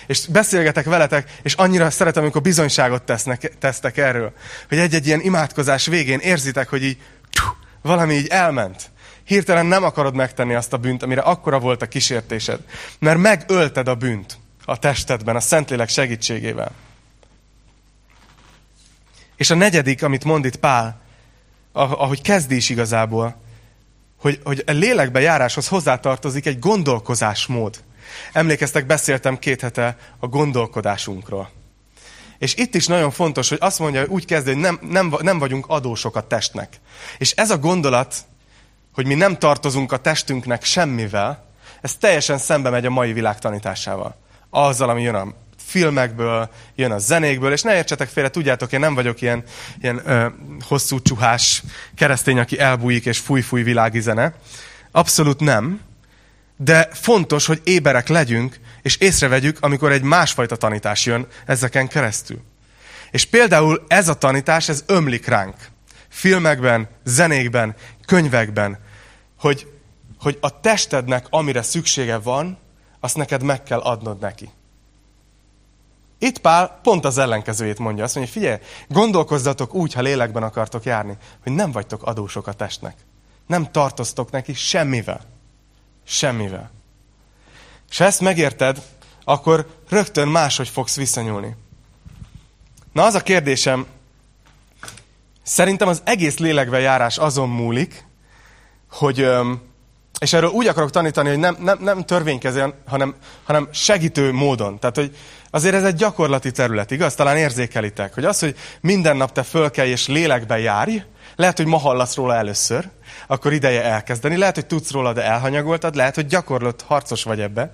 És 0.07 0.27
beszélgetek 0.27 0.85
veletek, 0.85 1.31
és 1.43 1.55
annyira 1.55 1.91
szeretem, 1.91 2.23
amikor 2.23 2.43
bizonyságot 2.43 3.03
tesznek, 3.03 3.59
tesztek 3.59 3.97
erről, 3.97 4.33
hogy 4.69 4.79
egy-egy 4.79 5.07
ilyen 5.07 5.21
imádkozás 5.21 5.87
végén 5.87 6.19
érzitek, 6.19 6.69
hogy 6.69 6.85
így 6.85 6.97
valami 7.83 8.15
így 8.15 8.27
elment. 8.27 8.91
Hirtelen 9.25 9.67
nem 9.67 9.85
akarod 9.85 10.15
megtenni 10.15 10.55
azt 10.55 10.73
a 10.73 10.77
bűnt, 10.77 11.03
amire 11.03 11.21
akkora 11.21 11.59
volt 11.59 11.83
a 11.83 11.89
kísértésed. 11.89 12.61
Mert 12.99 13.19
megölted 13.19 13.89
a 13.89 13.95
bűnt 13.95 14.39
a 14.65 14.79
testedben, 14.79 15.37
a 15.37 15.41
Szentlélek 15.41 15.89
segítségével. 15.89 16.73
És 19.37 19.51
a 19.51 19.55
negyedik, 19.55 20.03
amit 20.03 20.25
mond 20.25 20.45
itt 20.45 20.57
Pál, 20.57 21.01
ahogy 21.73 22.23
kezdi 22.23 22.57
is 22.57 22.69
igazából, 22.69 23.41
hogy, 24.23 24.41
hogy 24.45 24.63
a 24.67 24.73
lélekbe 24.73 25.21
járáshoz 25.21 25.69
hozzátartozik 25.69 26.47
egy 26.47 26.59
gondolkozásmód. 26.59 27.83
Emlékeztek, 28.33 28.87
beszéltem 28.87 29.39
két 29.39 29.61
hete 29.61 29.97
a 30.19 30.27
gondolkodásunkról. 30.27 31.51
És 32.39 32.55
itt 32.55 32.75
is 32.75 32.87
nagyon 32.87 33.11
fontos, 33.11 33.49
hogy 33.49 33.59
azt 33.61 33.79
mondja, 33.79 34.01
hogy 34.01 34.09
úgy 34.09 34.25
kezdi, 34.25 34.53
hogy 34.53 34.61
nem, 34.61 34.79
nem, 34.83 35.15
nem 35.21 35.39
vagyunk 35.39 35.67
adósok 35.69 36.17
a 36.17 36.27
testnek. 36.27 36.81
És 37.19 37.31
ez 37.31 37.51
a 37.51 37.59
gondolat, 37.59 38.15
hogy 38.95 39.07
mi 39.07 39.15
nem 39.15 39.39
tartozunk 39.39 39.93
a 39.93 39.97
testünknek 39.97 40.65
semmivel, 40.65 41.47
ez 41.81 41.97
teljesen 41.97 42.39
szembe 42.39 42.71
megy 42.71 42.87
a 42.87 42.91
mai 42.91 43.13
világ 43.13 43.39
tanításával. 43.39 44.17
Azzal, 44.51 44.89
ami 44.89 45.03
jön 45.03 45.15
a 45.15 45.35
filmekből, 45.73 46.51
jön 46.75 46.91
a 46.91 46.99
zenékből, 46.99 47.53
és 47.53 47.63
ne 47.63 47.75
értsetek 47.75 48.09
félre, 48.09 48.31
tudjátok, 48.31 48.73
én 48.73 48.81
nem 48.81 48.95
vagyok 48.95 49.21
ilyen, 49.21 49.43
ilyen 49.81 50.03
ö, 50.05 50.27
hosszú 50.61 51.01
csuhás 51.01 51.63
keresztény, 51.95 52.39
aki 52.39 52.59
elbújik 52.59 53.07
és 53.07 53.19
fúj-fúj 53.19 53.63
világi 53.63 54.01
zene. 54.01 54.35
Abszolút 54.91 55.41
nem. 55.41 55.81
De 56.57 56.89
fontos, 56.93 57.47
hogy 57.47 57.61
éberek 57.65 58.09
legyünk, 58.09 58.61
és 58.83 58.97
észrevegyük, 58.97 59.57
amikor 59.61 59.93
egy 59.93 60.03
másfajta 60.03 60.57
tanítás 60.57 61.07
jön 61.07 61.27
ezeken 61.47 61.89
keresztül. 61.89 62.43
És 63.11 63.25
például 63.25 63.85
ez 63.89 64.09
a 64.09 64.15
tanítás, 64.15 64.69
ez 64.69 64.85
ömlik 64.87 65.27
ránk. 65.27 65.55
Filmekben, 66.09 66.89
zenékben, 67.05 67.75
könyvekben, 68.07 68.79
hogy, 69.39 69.67
hogy 70.19 70.39
a 70.41 70.61
testednek, 70.61 71.27
amire 71.31 71.63
szüksége 71.63 72.19
van, 72.19 72.59
azt 73.01 73.17
neked 73.17 73.43
meg 73.43 73.63
kell 73.63 73.81
adnod 73.81 74.21
neki. 74.21 74.51
Itt 76.23 76.39
Pál 76.39 76.79
pont 76.83 77.05
az 77.05 77.19
ellenkezőjét 77.19 77.79
mondja. 77.79 78.05
Azt 78.05 78.15
mondja, 78.15 78.33
figyelj, 78.33 78.59
gondolkozzatok 78.89 79.75
úgy, 79.75 79.93
ha 79.93 80.01
lélekben 80.01 80.43
akartok 80.43 80.85
járni, 80.85 81.17
hogy 81.43 81.53
nem 81.53 81.73
vagytok 81.73 82.03
adósok 82.03 82.47
a 82.47 82.53
testnek. 82.53 82.95
Nem 83.47 83.71
tartoztok 83.71 84.31
neki 84.31 84.55
semmivel. 84.55 85.21
Semmivel. 86.05 86.71
És 87.91 87.99
ha 87.99 88.05
ezt 88.05 88.21
megérted, 88.21 88.83
akkor 89.25 89.67
rögtön 89.89 90.29
máshogy 90.29 90.69
fogsz 90.69 90.97
visszanyúlni. 90.97 91.57
Na 92.93 93.05
az 93.05 93.15
a 93.15 93.23
kérdésem, 93.23 93.87
szerintem 95.43 95.89
az 95.89 96.03
egész 96.05 96.39
lélekbe 96.39 96.79
járás 96.79 97.19
azon 97.19 97.49
múlik, 97.49 98.05
hogy, 98.91 99.29
és 100.19 100.33
erről 100.33 100.51
úgy 100.51 100.67
akarok 100.67 100.91
tanítani, 100.91 101.29
hogy 101.29 101.39
nem, 101.39 101.57
nem, 101.59 101.79
nem 101.81 102.05
törvénykezően, 102.05 102.75
hanem, 102.87 103.15
hanem 103.45 103.69
segítő 103.73 104.33
módon. 104.33 104.79
Tehát, 104.79 104.97
hogy 104.97 105.17
azért 105.55 105.75
ez 105.75 105.85
egy 105.85 105.95
gyakorlati 105.95 106.51
terület, 106.51 106.91
igaz? 106.91 107.15
Talán 107.15 107.37
érzékelitek, 107.37 108.15
hogy 108.15 108.25
az, 108.25 108.39
hogy 108.39 108.57
minden 108.81 109.17
nap 109.17 109.33
te 109.33 109.43
fölkelj 109.43 109.91
és 109.91 110.07
lélekbe 110.07 110.59
járj, 110.59 111.03
lehet, 111.37 111.57
hogy 111.57 111.67
ma 111.67 111.77
hallasz 111.77 112.15
róla 112.15 112.35
először, 112.35 112.89
akkor 113.27 113.53
ideje 113.53 113.83
elkezdeni. 113.83 114.37
Lehet, 114.37 114.55
hogy 114.55 114.67
tudsz 114.67 114.91
róla, 114.91 115.13
de 115.13 115.23
elhanyagoltad, 115.23 115.95
lehet, 115.95 116.15
hogy 116.15 116.27
gyakorlott 116.27 116.83
harcos 116.83 117.23
vagy 117.23 117.41
ebbe. 117.41 117.73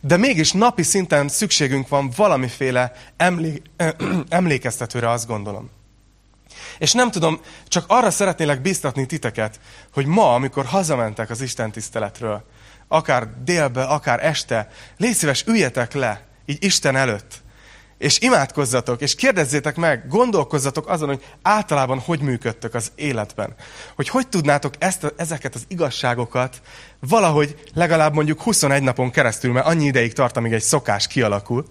De 0.00 0.16
mégis 0.16 0.52
napi 0.52 0.82
szinten 0.82 1.28
szükségünk 1.28 1.88
van 1.88 2.10
valamiféle 2.16 2.92
emlé- 3.16 3.62
emlékeztetőre, 4.28 5.10
azt 5.10 5.26
gondolom. 5.26 5.70
És 6.78 6.92
nem 6.92 7.10
tudom, 7.10 7.40
csak 7.68 7.84
arra 7.86 8.10
szeretnélek 8.10 8.60
biztatni 8.60 9.06
titeket, 9.06 9.60
hogy 9.92 10.06
ma, 10.06 10.34
amikor 10.34 10.64
hazamentek 10.64 11.30
az 11.30 11.40
Isten 11.40 11.70
tiszteletről, 11.70 12.44
akár 12.88 13.28
délbe, 13.44 13.82
akár 13.82 14.24
este, 14.24 14.68
légy 14.96 15.14
szíves, 15.14 15.44
üljetek 15.46 15.92
le, 15.92 16.33
így 16.46 16.64
Isten 16.64 16.96
előtt, 16.96 17.42
és 17.98 18.20
imádkozzatok, 18.20 19.00
és 19.00 19.14
kérdezzétek 19.14 19.76
meg, 19.76 20.08
gondolkozzatok 20.08 20.88
azon, 20.88 21.08
hogy 21.08 21.24
általában 21.42 21.98
hogy 21.98 22.20
működtök 22.20 22.74
az 22.74 22.92
életben. 22.94 23.54
Hogy 23.94 24.08
hogy 24.08 24.28
tudnátok 24.28 24.74
ezt 24.78 25.12
ezeket 25.16 25.54
az 25.54 25.64
igazságokat 25.68 26.60
valahogy 27.00 27.70
legalább 27.74 28.14
mondjuk 28.14 28.42
21 28.42 28.82
napon 28.82 29.10
keresztül, 29.10 29.52
mert 29.52 29.66
annyi 29.66 29.84
ideig 29.84 30.12
tart, 30.12 30.36
amíg 30.36 30.52
egy 30.52 30.62
szokás 30.62 31.06
kialakul, 31.06 31.64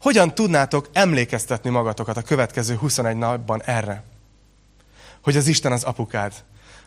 hogyan 0.00 0.34
tudnátok 0.34 0.88
emlékeztetni 0.92 1.70
magatokat 1.70 2.16
a 2.16 2.22
következő 2.22 2.74
21 2.74 3.16
napban 3.16 3.62
erre? 3.64 4.02
Hogy 5.22 5.36
az 5.36 5.46
Isten 5.46 5.72
az 5.72 5.84
apukád, 5.84 6.32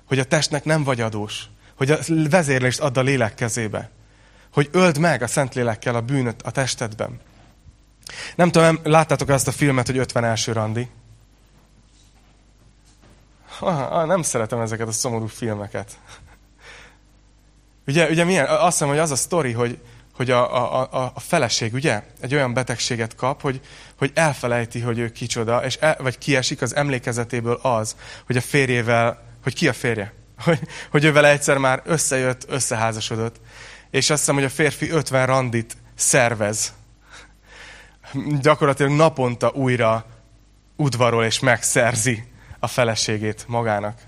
hogy 0.07 0.19
a 0.19 0.23
testnek 0.23 0.63
nem 0.63 0.83
vagy 0.83 1.01
adós, 1.01 1.43
hogy 1.77 1.91
a 1.91 1.97
vezérlést 2.29 2.79
add 2.79 2.97
a 2.97 3.01
lélek 3.01 3.35
kezébe, 3.35 3.89
hogy 4.53 4.69
öld 4.71 4.97
meg 4.97 5.21
a 5.21 5.27
Szentlélekkel 5.27 5.95
a 5.95 6.01
bűnöt 6.01 6.41
a 6.41 6.51
testedben, 6.51 7.19
nem 8.35 8.51
tudom, 8.51 8.79
láttátok 8.83 9.29
azt 9.29 9.47
a 9.47 9.51
filmet, 9.51 9.85
hogy 9.85 9.97
50 9.97 10.23
első 10.23 10.51
randi? 10.51 10.89
Ah, 13.59 14.05
nem 14.05 14.21
szeretem 14.21 14.59
ezeket 14.59 14.87
a 14.87 14.91
szomorú 14.91 15.25
filmeket. 15.25 15.97
Ugye, 17.87 18.09
ugye 18.09 18.23
milyen? 18.23 18.45
Azt 18.45 18.71
hiszem, 18.71 18.87
hogy 18.87 18.97
az 18.97 19.11
a 19.11 19.15
sztori, 19.15 19.51
hogy, 19.51 19.79
hogy 20.13 20.31
a, 20.31 20.81
a, 20.81 21.11
a, 21.15 21.19
feleség, 21.19 21.73
ugye, 21.73 22.03
egy 22.19 22.33
olyan 22.33 22.53
betegséget 22.53 23.15
kap, 23.15 23.41
hogy, 23.41 23.61
hogy 23.97 24.11
elfelejti, 24.13 24.79
hogy 24.79 24.99
ő 24.99 25.11
kicsoda, 25.11 25.65
és 25.65 25.75
el, 25.75 25.97
vagy 25.99 26.17
kiesik 26.17 26.61
az 26.61 26.75
emlékezetéből 26.75 27.59
az, 27.61 27.95
hogy 28.25 28.37
a 28.37 28.41
férjével, 28.41 29.23
hogy 29.43 29.53
ki 29.53 29.67
a 29.67 29.73
férje? 29.73 30.13
Hogy, 30.41 30.59
hogy 30.91 31.03
ő 31.03 31.11
vele 31.11 31.29
egyszer 31.29 31.57
már 31.57 31.81
összejött, 31.85 32.45
összeházasodott, 32.47 33.39
és 33.91 34.09
azt 34.09 34.19
hiszem, 34.19 34.35
hogy 34.35 34.43
a 34.43 34.49
férfi 34.49 34.89
50 34.89 35.25
randit 35.25 35.77
szervez 35.95 36.73
gyakorlatilag 38.41 38.91
naponta 38.91 39.49
újra 39.49 40.05
udvarol 40.75 41.25
és 41.25 41.39
megszerzi 41.39 42.23
a 42.59 42.67
feleségét 42.67 43.45
magának. 43.47 43.99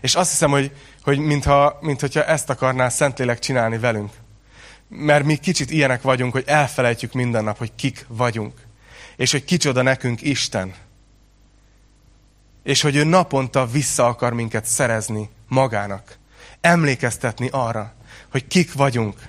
És 0.00 0.14
azt 0.14 0.30
hiszem, 0.30 0.50
hogy, 0.50 0.72
hogy 1.02 1.18
mintha, 1.18 1.78
mintha 1.80 2.24
ezt 2.24 2.50
akarná 2.50 2.88
Szentlélek 2.88 3.38
csinálni 3.38 3.78
velünk. 3.78 4.12
Mert 4.88 5.24
mi 5.24 5.36
kicsit 5.36 5.70
ilyenek 5.70 6.02
vagyunk, 6.02 6.32
hogy 6.32 6.44
elfelejtjük 6.46 7.12
minden 7.12 7.44
nap, 7.44 7.58
hogy 7.58 7.72
kik 7.74 8.04
vagyunk. 8.08 8.60
És 9.16 9.30
hogy 9.30 9.44
kicsoda 9.44 9.82
nekünk 9.82 10.22
Isten. 10.22 10.74
És 12.62 12.80
hogy 12.80 12.96
ő 12.96 13.04
naponta 13.04 13.66
vissza 13.66 14.06
akar 14.06 14.32
minket 14.32 14.64
szerezni 14.64 15.30
magának. 15.48 16.16
Emlékeztetni 16.60 17.48
arra, 17.52 17.94
hogy 18.32 18.46
kik 18.46 18.72
vagyunk. 18.72 19.20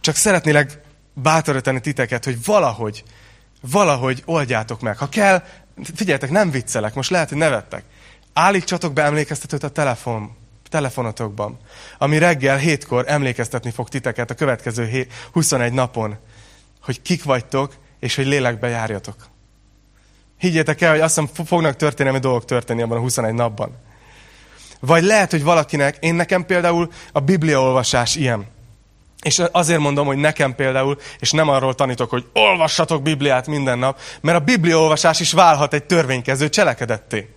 Csak 0.00 0.14
szeretnélek 0.14 0.80
bátorítani 1.14 1.80
titeket, 1.80 2.24
hogy 2.24 2.44
valahogy, 2.44 3.02
valahogy 3.60 4.22
oldjátok 4.24 4.80
meg. 4.80 4.98
Ha 4.98 5.08
kell, 5.08 5.42
figyeljetek, 5.94 6.30
nem 6.30 6.50
viccelek, 6.50 6.94
most 6.94 7.10
lehet, 7.10 7.28
hogy 7.28 7.38
nevettek. 7.38 7.84
Állítsatok 8.32 8.92
be 8.92 9.02
emlékeztetőt 9.02 9.62
a 9.62 9.68
telefon, 9.68 10.36
telefonotokban, 10.68 11.58
ami 11.98 12.18
reggel 12.18 12.56
hétkor 12.56 13.04
emlékeztetni 13.08 13.70
fog 13.70 13.88
titeket 13.88 14.30
a 14.30 14.34
következő 14.34 15.06
21 15.32 15.72
napon, 15.72 16.16
hogy 16.82 17.02
kik 17.02 17.24
vagytok, 17.24 17.76
és 17.98 18.14
hogy 18.14 18.26
lélekbe 18.26 18.68
járjatok. 18.68 19.16
Higgyétek 20.38 20.80
el, 20.80 20.90
hogy 20.90 21.00
azt 21.00 21.18
hiszem 21.18 21.44
fognak 21.46 21.76
történelmi 21.76 22.18
dolgok 22.18 22.44
történni 22.44 22.82
abban 22.82 22.96
a 22.96 23.00
21 23.00 23.34
napban. 23.34 23.76
Vagy 24.86 25.02
lehet, 25.02 25.30
hogy 25.30 25.42
valakinek, 25.42 25.96
én 26.00 26.14
nekem 26.14 26.46
például 26.46 26.88
a 27.12 27.20
bibliaolvasás 27.20 28.16
ilyen. 28.16 28.46
És 29.22 29.42
azért 29.52 29.80
mondom, 29.80 30.06
hogy 30.06 30.16
nekem 30.16 30.54
például, 30.54 30.98
és 31.18 31.30
nem 31.30 31.48
arról 31.48 31.74
tanítok, 31.74 32.10
hogy 32.10 32.24
olvassatok 32.32 33.02
Bibliát 33.02 33.46
minden 33.46 33.78
nap, 33.78 34.00
mert 34.20 34.38
a 34.38 34.44
bibliaolvasás 34.44 35.20
is 35.20 35.32
válhat 35.32 35.74
egy 35.74 35.84
törvénykező 35.84 36.48
cselekedetté. 36.48 37.28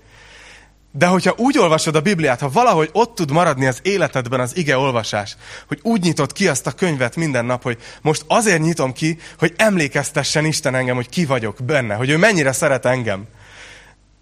De 0.91 1.05
hogyha 1.05 1.33
úgy 1.37 1.57
olvasod 1.57 1.95
a 1.95 2.01
Bibliát, 2.01 2.39
ha 2.39 2.49
valahogy 2.49 2.89
ott 2.91 3.15
tud 3.15 3.31
maradni 3.31 3.65
az 3.65 3.79
életedben 3.81 4.39
az 4.39 4.57
ige 4.57 4.77
olvasás, 4.77 5.35
hogy 5.67 5.79
úgy 5.81 6.01
nyitod 6.01 6.33
ki 6.33 6.47
azt 6.47 6.67
a 6.67 6.71
könyvet 6.71 7.15
minden 7.15 7.45
nap, 7.45 7.63
hogy 7.63 7.77
most 8.01 8.23
azért 8.27 8.61
nyitom 8.61 8.93
ki, 8.93 9.19
hogy 9.39 9.53
emlékeztessen 9.57 10.45
Isten 10.45 10.75
engem, 10.75 10.95
hogy 10.95 11.09
ki 11.09 11.25
vagyok 11.25 11.57
benne, 11.63 11.95
hogy 11.95 12.09
ő 12.09 12.17
mennyire 12.17 12.51
szeret 12.51 12.85
engem, 12.85 13.27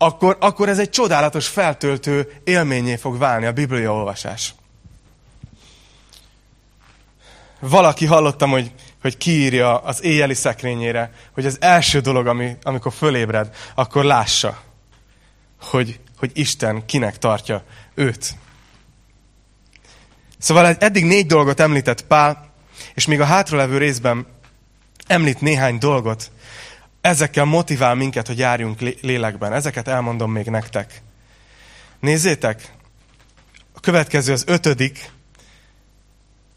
akkor, 0.03 0.37
akkor 0.39 0.69
ez 0.69 0.79
egy 0.79 0.89
csodálatos 0.89 1.47
feltöltő 1.47 2.41
élményé 2.43 2.95
fog 2.95 3.17
válni 3.17 3.45
a 3.45 3.51
Biblia 3.51 3.93
olvasás. 3.93 4.53
valaki 7.69 8.05
hallottam, 8.05 8.49
hogy, 8.49 8.71
hogy 9.01 9.17
kiírja 9.17 9.77
az 9.77 10.03
éjjeli 10.03 10.33
szekrényére, 10.33 11.11
hogy 11.33 11.45
az 11.45 11.57
első 11.59 11.99
dolog, 11.99 12.27
ami, 12.27 12.57
amikor 12.63 12.93
fölébred, 12.93 13.55
akkor 13.75 14.03
lássa, 14.03 14.61
hogy 15.61 15.99
hogy 16.17 16.31
Isten 16.33 16.85
kinek 16.85 17.17
tartja 17.17 17.63
őt. 17.93 18.35
Szóval 20.37 20.65
eddig 20.65 21.05
négy 21.05 21.25
dolgot 21.25 21.59
említett 21.59 22.05
Pál, 22.05 22.51
és 22.93 23.05
még 23.05 23.21
a 23.21 23.25
hátralevő 23.25 23.77
részben 23.77 24.27
említ 25.07 25.41
néhány 25.41 25.77
dolgot, 25.77 26.31
ezekkel 27.03 27.45
motivál 27.45 27.95
minket, 27.95 28.27
hogy 28.27 28.37
járjunk 28.37 28.79
lélekben. 29.01 29.53
Ezeket 29.53 29.87
elmondom 29.87 30.31
még 30.31 30.45
nektek. 30.45 31.01
Nézzétek, 31.99 32.71
a 33.73 33.79
következő 33.79 34.33
az 34.33 34.43
ötödik, 34.47 35.11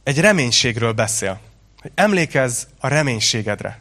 egy 0.03 0.21
reménységről 0.21 0.93
beszél. 0.93 1.41
Hogy 1.81 1.91
emlékezz 1.95 2.65
a 2.79 2.89
reménységedre. 2.89 3.81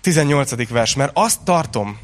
18. 0.00 0.68
vers, 0.68 0.94
mert 0.94 1.10
azt 1.14 1.40
tartom, 1.40 1.98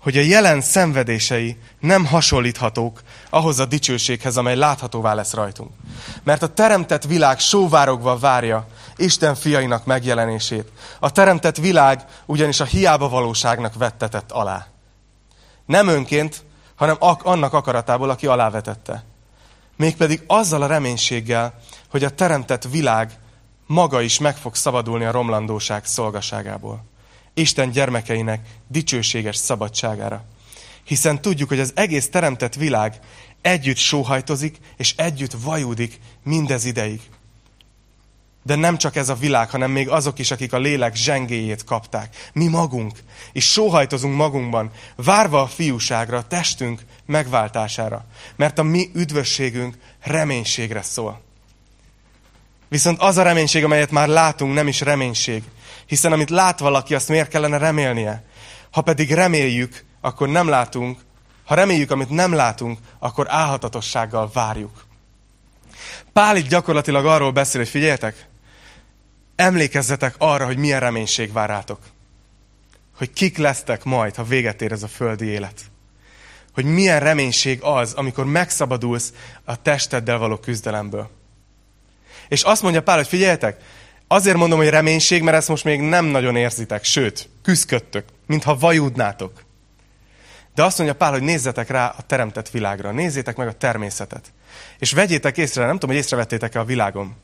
hogy 0.00 0.16
a 0.16 0.20
jelen 0.20 0.60
szenvedései 0.60 1.56
nem 1.80 2.06
hasonlíthatók 2.06 3.02
ahhoz 3.30 3.58
a 3.58 3.64
dicsőséghez, 3.64 4.36
amely 4.36 4.56
láthatóvá 4.56 5.14
lesz 5.14 5.32
rajtunk. 5.32 5.70
Mert 6.22 6.42
a 6.42 6.52
teremtett 6.52 7.04
világ 7.04 7.38
sóvárogva 7.38 8.18
várja 8.18 8.66
Isten 8.96 9.34
fiainak 9.34 9.84
megjelenését. 9.84 10.72
A 11.00 11.12
teremtett 11.12 11.56
világ 11.56 12.04
ugyanis 12.26 12.60
a 12.60 12.64
hiába 12.64 13.08
valóságnak 13.08 13.74
vettetett 13.74 14.32
alá. 14.32 14.66
Nem 15.66 15.88
önként, 15.88 16.42
hanem 16.74 16.96
annak 17.22 17.52
akaratából, 17.52 18.10
aki 18.10 18.26
alávetette. 18.26 19.04
Mégpedig 19.76 20.22
azzal 20.26 20.62
a 20.62 20.66
reménységgel, 20.66 21.54
hogy 21.90 22.04
a 22.04 22.10
teremtett 22.10 22.64
világ 22.64 23.18
maga 23.66 24.00
is 24.00 24.18
meg 24.18 24.36
fog 24.36 24.54
szabadulni 24.54 25.04
a 25.04 25.10
romlandóság 25.10 25.84
szolgaságából. 25.84 26.84
Isten 27.38 27.70
gyermekeinek 27.70 28.40
dicsőséges 28.68 29.36
szabadságára. 29.36 30.24
Hiszen 30.84 31.20
tudjuk, 31.20 31.48
hogy 31.48 31.60
az 31.60 31.72
egész 31.74 32.08
teremtett 32.08 32.54
világ 32.54 32.98
együtt 33.40 33.76
sóhajtozik, 33.76 34.56
és 34.76 34.94
együtt 34.96 35.32
vajúdik 35.42 36.00
mindez 36.24 36.64
ideig. 36.64 37.00
De 38.42 38.54
nem 38.54 38.76
csak 38.78 38.96
ez 38.96 39.08
a 39.08 39.14
világ, 39.14 39.50
hanem 39.50 39.70
még 39.70 39.88
azok 39.88 40.18
is, 40.18 40.30
akik 40.30 40.52
a 40.52 40.58
lélek 40.58 40.94
zsengéjét 40.94 41.64
kapták. 41.64 42.30
Mi 42.32 42.46
magunk. 42.46 42.98
És 43.32 43.52
sóhajtozunk 43.52 44.16
magunkban, 44.16 44.70
várva 44.96 45.40
a 45.40 45.46
fiúságra, 45.46 46.16
a 46.16 46.26
testünk 46.26 46.82
megváltására. 47.06 48.04
Mert 48.36 48.58
a 48.58 48.62
mi 48.62 48.90
üdvösségünk 48.94 49.76
reménységre 50.00 50.82
szól. 50.82 51.22
Viszont 52.68 53.00
az 53.00 53.16
a 53.16 53.22
reménység, 53.22 53.64
amelyet 53.64 53.90
már 53.90 54.08
látunk, 54.08 54.54
nem 54.54 54.68
is 54.68 54.80
reménység. 54.80 55.42
Hiszen 55.88 56.12
amit 56.12 56.30
lát 56.30 56.58
valaki, 56.58 56.94
azt 56.94 57.08
miért 57.08 57.28
kellene 57.28 57.58
remélnie? 57.58 58.24
Ha 58.70 58.80
pedig 58.80 59.12
reméljük, 59.12 59.84
akkor 60.00 60.28
nem 60.28 60.48
látunk. 60.48 60.98
Ha 61.44 61.54
reméljük, 61.54 61.90
amit 61.90 62.10
nem 62.10 62.32
látunk, 62.32 62.78
akkor 62.98 63.26
álhatatossággal 63.28 64.30
várjuk. 64.32 64.84
Pál 66.12 66.36
itt 66.36 66.48
gyakorlatilag 66.48 67.06
arról 67.06 67.32
beszél, 67.32 67.60
hogy 67.60 67.70
figyeljetek, 67.70 68.26
emlékezzetek 69.36 70.14
arra, 70.18 70.46
hogy 70.46 70.56
milyen 70.56 70.80
reménység 70.80 71.32
vár 71.32 71.48
rátok. 71.48 71.78
Hogy 72.96 73.12
kik 73.12 73.38
lesztek 73.38 73.84
majd, 73.84 74.14
ha 74.14 74.24
véget 74.24 74.62
ér 74.62 74.72
ez 74.72 74.82
a 74.82 74.88
földi 74.88 75.26
élet. 75.26 75.60
Hogy 76.54 76.64
milyen 76.64 77.00
reménység 77.00 77.62
az, 77.62 77.92
amikor 77.92 78.24
megszabadulsz 78.24 79.12
a 79.44 79.62
testeddel 79.62 80.18
való 80.18 80.36
küzdelemből. 80.36 81.10
És 82.28 82.42
azt 82.42 82.62
mondja 82.62 82.82
Pál, 82.82 82.96
hogy 82.96 83.08
figyeljetek, 83.08 83.60
azért 84.08 84.36
mondom, 84.36 84.58
hogy 84.58 84.68
reménység, 84.68 85.22
mert 85.22 85.36
ezt 85.36 85.48
most 85.48 85.64
még 85.64 85.80
nem 85.80 86.04
nagyon 86.04 86.36
érzitek, 86.36 86.84
sőt, 86.84 87.28
küzdködtök, 87.42 88.04
mintha 88.26 88.56
vajúdnátok. 88.56 89.42
De 90.54 90.64
azt 90.64 90.78
mondja 90.78 90.96
Pál, 90.96 91.12
hogy 91.12 91.22
nézzetek 91.22 91.70
rá 91.70 91.94
a 91.98 92.02
teremtett 92.02 92.50
világra, 92.50 92.90
nézzétek 92.90 93.36
meg 93.36 93.48
a 93.48 93.52
természetet. 93.52 94.32
És 94.78 94.92
vegyétek 94.92 95.36
észre, 95.36 95.64
nem 95.64 95.78
tudom, 95.78 95.90
hogy 95.94 96.04
észrevettétek-e 96.04 96.60
a 96.60 96.64
világon, 96.64 97.16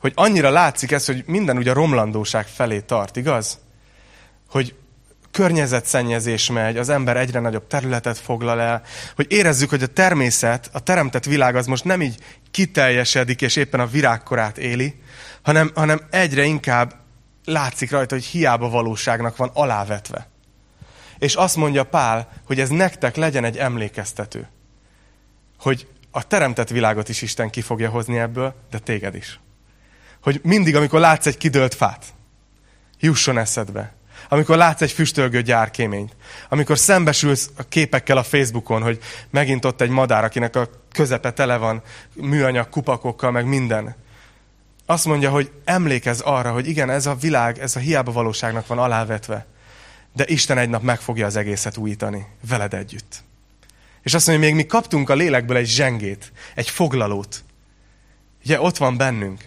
hogy 0.00 0.12
annyira 0.14 0.50
látszik 0.50 0.92
ez, 0.92 1.06
hogy 1.06 1.24
minden 1.26 1.56
ugye 1.56 1.70
a 1.70 1.74
romlandóság 1.74 2.46
felé 2.46 2.80
tart, 2.80 3.16
igaz? 3.16 3.58
Hogy 4.50 4.74
környezetszennyezés 5.34 6.50
megy, 6.50 6.76
az 6.76 6.88
ember 6.88 7.16
egyre 7.16 7.40
nagyobb 7.40 7.66
területet 7.66 8.18
foglal 8.18 8.60
el, 8.60 8.82
hogy 9.14 9.26
érezzük, 9.28 9.70
hogy 9.70 9.82
a 9.82 9.86
természet, 9.86 10.70
a 10.72 10.80
teremtett 10.80 11.24
világ 11.24 11.56
az 11.56 11.66
most 11.66 11.84
nem 11.84 12.02
így 12.02 12.18
kiteljesedik, 12.50 13.42
és 13.42 13.56
éppen 13.56 13.80
a 13.80 13.86
virágkorát 13.86 14.58
éli, 14.58 15.00
hanem, 15.42 15.70
hanem 15.74 16.00
egyre 16.10 16.44
inkább 16.44 16.94
látszik 17.44 17.90
rajta, 17.90 18.14
hogy 18.14 18.24
hiába 18.24 18.68
valóságnak 18.68 19.36
van 19.36 19.50
alávetve. 19.54 20.28
És 21.18 21.34
azt 21.34 21.56
mondja 21.56 21.84
Pál, 21.84 22.28
hogy 22.46 22.60
ez 22.60 22.68
nektek 22.68 23.16
legyen 23.16 23.44
egy 23.44 23.56
emlékeztető, 23.56 24.48
hogy 25.58 25.88
a 26.10 26.26
teremtett 26.26 26.68
világot 26.68 27.08
is 27.08 27.22
Isten 27.22 27.50
ki 27.50 27.60
fogja 27.60 27.90
hozni 27.90 28.18
ebből, 28.18 28.54
de 28.70 28.78
téged 28.78 29.14
is. 29.14 29.40
Hogy 30.22 30.40
mindig, 30.42 30.76
amikor 30.76 31.00
látsz 31.00 31.26
egy 31.26 31.36
kidőlt 31.36 31.74
fát, 31.74 32.04
jusson 33.00 33.38
eszedbe, 33.38 33.94
amikor 34.28 34.56
látsz 34.56 34.82
egy 34.82 34.92
füstölgő 34.92 35.42
gyárkéményt, 35.42 36.16
amikor 36.48 36.78
szembesülsz 36.78 37.50
a 37.56 37.62
képekkel 37.62 38.16
a 38.16 38.22
Facebookon, 38.22 38.82
hogy 38.82 38.98
megint 39.30 39.64
ott 39.64 39.80
egy 39.80 39.88
madár, 39.88 40.24
akinek 40.24 40.56
a 40.56 40.68
közepe 40.92 41.32
tele 41.32 41.56
van 41.56 41.82
műanyag 42.12 42.68
kupakokkal, 42.68 43.30
meg 43.30 43.46
minden. 43.46 43.96
Azt 44.86 45.04
mondja, 45.04 45.30
hogy 45.30 45.50
emlékezz 45.64 46.20
arra, 46.20 46.52
hogy 46.52 46.68
igen, 46.68 46.90
ez 46.90 47.06
a 47.06 47.14
világ, 47.14 47.58
ez 47.58 47.76
a 47.76 47.80
hiába 47.80 48.12
valóságnak 48.12 48.66
van 48.66 48.78
alávetve, 48.78 49.46
de 50.14 50.24
Isten 50.26 50.58
egy 50.58 50.68
nap 50.68 50.82
meg 50.82 51.00
fogja 51.00 51.26
az 51.26 51.36
egészet 51.36 51.76
újítani, 51.76 52.26
veled 52.48 52.74
együtt. 52.74 53.24
És 54.02 54.14
azt 54.14 54.26
mondja, 54.26 54.46
hogy 54.46 54.54
még 54.54 54.64
mi 54.64 54.70
kaptunk 54.70 55.10
a 55.10 55.14
lélekből 55.14 55.56
egy 55.56 55.66
zsengét, 55.66 56.32
egy 56.54 56.70
foglalót. 56.70 57.44
Ugye 58.44 58.60
ott 58.60 58.76
van 58.76 58.96
bennünk. 58.96 59.44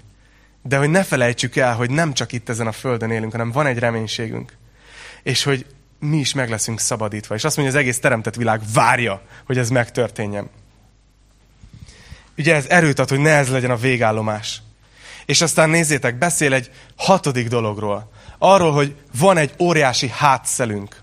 De 0.62 0.78
hogy 0.78 0.90
ne 0.90 1.04
felejtsük 1.04 1.56
el, 1.56 1.76
hogy 1.76 1.90
nem 1.90 2.14
csak 2.14 2.32
itt 2.32 2.50
ezen 2.50 2.68
a 2.68 2.72
földön 2.72 3.12
élünk, 3.12 3.32
hanem 3.32 3.52
van 3.52 3.66
egy 3.66 3.80
reménységünk 3.80 4.57
és 5.28 5.44
hogy 5.44 5.66
mi 6.00 6.18
is 6.18 6.34
meg 6.34 6.50
leszünk 6.50 6.80
szabadítva. 6.80 7.36
És 7.36 7.44
azt 7.44 7.58
mondja, 7.58 7.76
az 7.76 7.82
egész 7.82 8.00
teremtett 8.00 8.36
világ 8.36 8.62
várja, 8.74 9.22
hogy 9.46 9.58
ez 9.58 9.70
megtörténjen. 9.70 10.50
Ugye 12.38 12.56
ez 12.56 12.66
erőt 12.66 13.00
ad, 13.00 13.10
hogy 13.10 13.20
ne 13.20 13.30
ez 13.30 13.50
legyen 13.50 13.72
a 13.72 13.76
végállomás. 13.76 14.62
És 15.26 15.42
aztán 15.42 15.70
nézzétek, 15.70 16.18
beszél 16.18 16.54
egy 16.54 16.72
hatodik 16.96 17.48
dologról. 17.48 18.12
Arról, 18.38 18.72
hogy 18.72 18.96
van 19.18 19.38
egy 19.38 19.54
óriási 19.60 20.12
hátszelünk. 20.14 21.02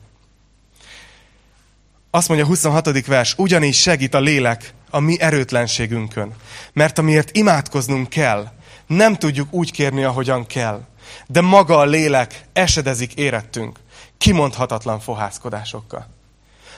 Azt 2.10 2.28
mondja 2.28 2.46
a 2.46 2.48
26. 2.48 3.06
vers, 3.06 3.34
ugyanígy 3.36 3.74
segít 3.74 4.14
a 4.14 4.20
lélek 4.20 4.74
a 4.90 5.00
mi 5.00 5.20
erőtlenségünkön. 5.20 6.32
Mert 6.72 6.98
amiért 6.98 7.36
imádkoznunk 7.36 8.08
kell, 8.08 8.52
nem 8.86 9.16
tudjuk 9.16 9.52
úgy 9.52 9.72
kérni, 9.72 10.04
ahogyan 10.04 10.46
kell. 10.46 10.86
De 11.26 11.40
maga 11.40 11.78
a 11.78 11.84
lélek 11.84 12.44
esedezik 12.52 13.14
érettünk 13.14 13.82
kimondhatatlan 14.18 15.00
fohászkodásokkal. 15.00 16.06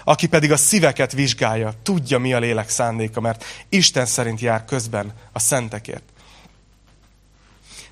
Aki 0.05 0.29
pedig 0.29 0.53
a 0.53 0.57
szíveket 0.57 1.13
vizsgálja, 1.13 1.73
tudja, 1.83 2.19
mi 2.19 2.33
a 2.33 2.39
lélek 2.39 2.69
szándéka, 2.69 3.21
mert 3.21 3.45
Isten 3.69 4.07
szerint 4.07 4.41
jár 4.41 4.65
közben 4.65 5.13
a 5.33 5.39
szentekért. 5.39 6.03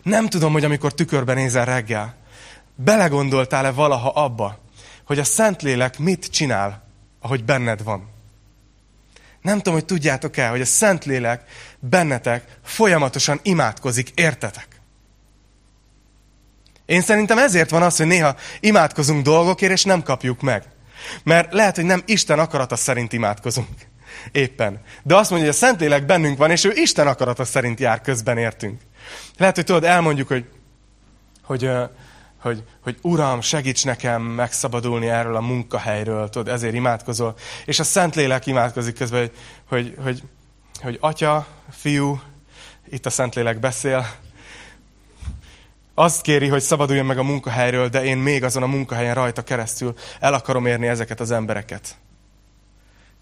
Nem 0.03 0.29
tudom, 0.29 0.53
hogy 0.53 0.65
amikor 0.65 0.95
tükörben 0.95 1.37
nézel 1.37 1.65
reggel, 1.65 2.15
belegondoltál-e 2.75 3.71
valaha 3.71 4.09
abba, 4.09 4.59
hogy 5.05 5.19
a 5.19 5.25
Szentlélek 5.25 5.99
mit 5.99 6.27
csinál, 6.27 6.83
ahogy 7.21 7.45
benned 7.45 7.83
van. 7.83 8.09
Nem 9.43 9.57
tudom, 9.57 9.75
hogy 9.75 9.85
tudjátok-e, 9.85 10.49
hogy 10.49 10.61
a 10.61 10.65
Szentlélek 10.65 11.45
bennetek 11.79 12.59
folyamatosan 12.65 13.41
imádkozik, 13.43 14.11
értetek? 14.15 14.74
Én 16.87 17.01
szerintem 17.01 17.39
ezért 17.39 17.71
van 17.71 17.83
az, 17.83 17.97
hogy 17.97 18.07
néha 18.07 18.37
imádkozunk 18.61 19.25
dolgokért, 19.25 19.73
és 19.73 19.85
nem 19.85 20.03
kapjuk 20.03 20.41
meg. 20.41 20.63
Mert 21.23 21.53
lehet, 21.53 21.77
hogy 21.77 21.85
nem 21.85 22.03
Isten 22.07 22.39
akarata 22.39 22.77
szerint 22.77 23.13
imádkozunk. 23.13 23.69
Éppen. 24.33 24.81
De 25.03 25.17
azt 25.17 25.31
mondja, 25.31 25.49
hogy 25.49 25.57
a 25.57 25.59
Szentlélek 25.67 26.07
bennünk 26.07 26.39
van, 26.39 26.51
és 26.51 26.65
ő 26.65 26.73
Isten 26.75 27.07
akarata 27.07 27.45
szerint 27.45 27.81
jár 27.81 28.01
közben 28.01 28.39
értünk. 28.39 28.81
Lehet, 29.37 29.55
hogy 29.55 29.65
tudod, 29.65 29.85
elmondjuk, 29.85 30.29
hogy, 30.29 30.45
hogy, 31.43 31.71
hogy, 32.41 32.63
hogy 32.83 32.99
Uram, 33.03 33.41
segíts 33.41 33.85
nekem 33.85 34.23
megszabadulni 34.23 35.09
erről 35.09 35.37
a 35.37 35.41
munkahelyről, 35.41 36.29
tudod, 36.29 36.49
ezért 36.55 36.75
imádkozol. 36.75 37.35
És 37.65 37.79
a 37.79 37.85
Szentlélek 37.85 38.47
imádkozik 38.47 38.95
közben, 38.95 39.21
hogy, 39.21 39.33
hogy, 39.69 39.95
hogy, 40.03 40.23
hogy 40.83 40.97
Atya, 41.01 41.47
Fiú, 41.71 42.21
itt 42.89 43.07
a 43.07 43.11
Szentlélek 43.11 43.61
beszél, 43.61 44.07
azt 45.95 46.21
kéri, 46.21 46.49
hogy 46.49 46.63
szabaduljon 46.63 47.07
meg 47.07 47.19
a 47.19 47.23
munkahelyről, 47.23 47.89
de 47.89 48.05
én 48.05 48.17
még 48.17 48.45
azon 48.45 48.63
a 48.63 48.67
munkahelyen 48.67 49.15
rajta 49.15 49.43
keresztül 49.43 49.95
el 50.21 50.35
akarom 50.35 50.67
érni 50.67 50.87
ezeket 50.87 51.21
az 51.21 51.31
embereket. 51.31 51.97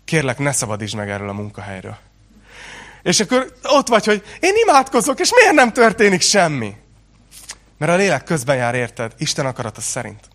Kérlek, 0.04 0.38
ne 0.38 0.52
szabadítsd 0.52 0.96
meg 0.96 1.10
erről 1.10 1.28
a 1.28 1.32
munkahelyről. 1.32 1.96
És 3.02 3.20
akkor 3.20 3.52
ott 3.62 3.88
vagy, 3.88 4.04
hogy 4.04 4.22
én 4.40 4.52
imádkozok, 4.66 5.20
és 5.20 5.32
miért 5.34 5.54
nem 5.54 5.72
történik 5.72 6.20
semmi? 6.20 6.74
Mert 7.78 7.92
a 7.92 7.96
lélek 7.96 8.24
közben 8.24 8.56
jár, 8.56 8.74
érted? 8.74 9.12
Isten 9.18 9.46
akarata 9.46 9.80
szerint. 9.80 10.28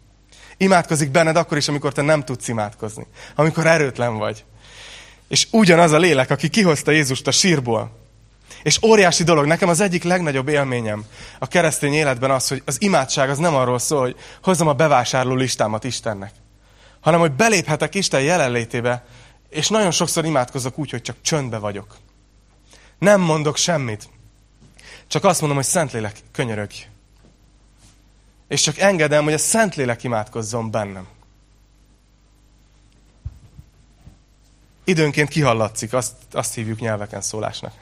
Imádkozik 0.57 1.11
benned 1.11 1.35
akkor 1.35 1.57
is, 1.57 1.67
amikor 1.67 1.93
te 1.93 2.01
nem 2.01 2.23
tudsz 2.23 2.47
imádkozni. 2.47 3.07
Amikor 3.35 3.67
erőtlen 3.67 4.17
vagy. 4.17 4.45
És 5.27 5.47
ugyanaz 5.51 5.91
a 5.91 5.97
lélek, 5.97 6.29
aki 6.29 6.49
kihozta 6.49 6.91
Jézust 6.91 7.27
a 7.27 7.31
sírból. 7.31 8.07
És 8.64 8.84
óriási 8.84 9.24
dolog, 9.24 9.45
nekem 9.45 9.70
az 9.70 9.80
egyik 9.80 10.04
legnagyobb 10.04 10.48
élményem 10.48 11.06
a 11.39 11.48
keresztény 11.48 11.93
életben 11.93 12.32
az, 12.32 12.48
hogy 12.48 12.62
az 12.66 12.82
imádság 12.82 13.30
az 13.30 13.38
nem 13.38 13.56
arról 13.56 13.80
szól, 13.80 14.02
hogy 14.02 14.16
hozzam 14.43 14.68
a 14.68 14.74
bevásárló 14.74 15.36
listámat 15.36 15.84
Istennek, 15.84 16.32
hanem 17.00 17.20
hogy 17.20 17.32
beléphetek 17.32 17.95
Isten 17.95 18.22
jelenlétébe, 18.22 19.06
és 19.50 19.68
nagyon 19.68 19.91
sokszor 19.91 20.26
imádkozok 20.26 20.78
úgy, 20.78 20.89
hogy 20.89 21.02
csak 21.02 21.16
csöndbe 21.22 21.58
vagyok. 21.58 21.95
Nem 23.00 23.22
mondok 23.22 23.58
semmit. 23.58 24.10
Csak 25.08 25.24
azt 25.24 25.39
mondom, 25.39 25.58
hogy 25.58 25.68
Szentlélek, 25.68 26.16
könyörögj. 26.32 26.88
És 28.48 28.62
csak 28.62 28.78
engedem, 28.78 29.24
hogy 29.24 29.34
a 29.34 29.38
Szentlélek 29.38 30.04
imádkozzon 30.04 30.72
bennem. 30.72 31.08
Időnként 34.84 35.30
kihallatszik, 35.30 35.93
azt, 35.93 36.14
azt 36.32 36.54
hívjuk 36.54 36.80
nyelveken 36.80 37.22
szólásnak. 37.22 37.74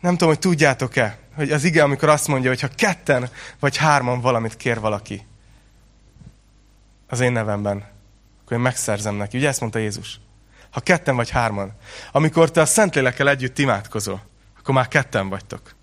Nem 0.00 0.12
tudom, 0.12 0.28
hogy 0.28 0.38
tudjátok-e, 0.38 1.18
hogy 1.34 1.50
az 1.50 1.64
ige, 1.64 1.82
amikor 1.82 2.08
azt 2.08 2.28
mondja, 2.28 2.48
hogy 2.48 2.60
ha 2.60 2.68
ketten 2.76 3.30
vagy 3.60 3.76
hárman 3.76 4.20
valamit 4.20 4.56
kér 4.56 4.80
valaki 4.80 5.26
az 7.08 7.20
én 7.20 7.32
nevemben, 7.32 7.76
akkor 8.40 8.56
én 8.56 8.62
megszerzem 8.62 9.14
neki. 9.14 9.36
Ugye 9.36 9.48
ezt 9.48 9.60
mondta 9.60 9.78
Jézus? 9.78 10.20
Ha 10.70 10.80
ketten 10.80 11.16
vagy 11.16 11.30
hárman. 11.30 11.72
Amikor 12.12 12.50
te 12.50 12.60
a 12.60 12.66
Szentlélekkel 12.66 13.28
együtt 13.28 13.58
imádkozol, 13.58 14.22
akkor 14.58 14.74
már 14.74 14.88
ketten 14.88 15.28
vagytok. 15.28 15.74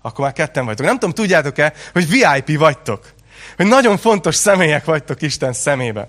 Akkor 0.00 0.24
már 0.24 0.32
ketten 0.32 0.64
vagytok. 0.64 0.86
Nem 0.86 0.98
tudom, 0.98 1.14
tudjátok-e, 1.14 1.72
hogy 1.92 2.08
VIP 2.08 2.58
vagytok. 2.58 3.12
Hogy 3.56 3.66
nagyon 3.66 3.96
fontos 3.96 4.34
személyek 4.34 4.84
vagytok 4.84 5.22
Isten 5.22 5.52
szemébe. 5.52 6.08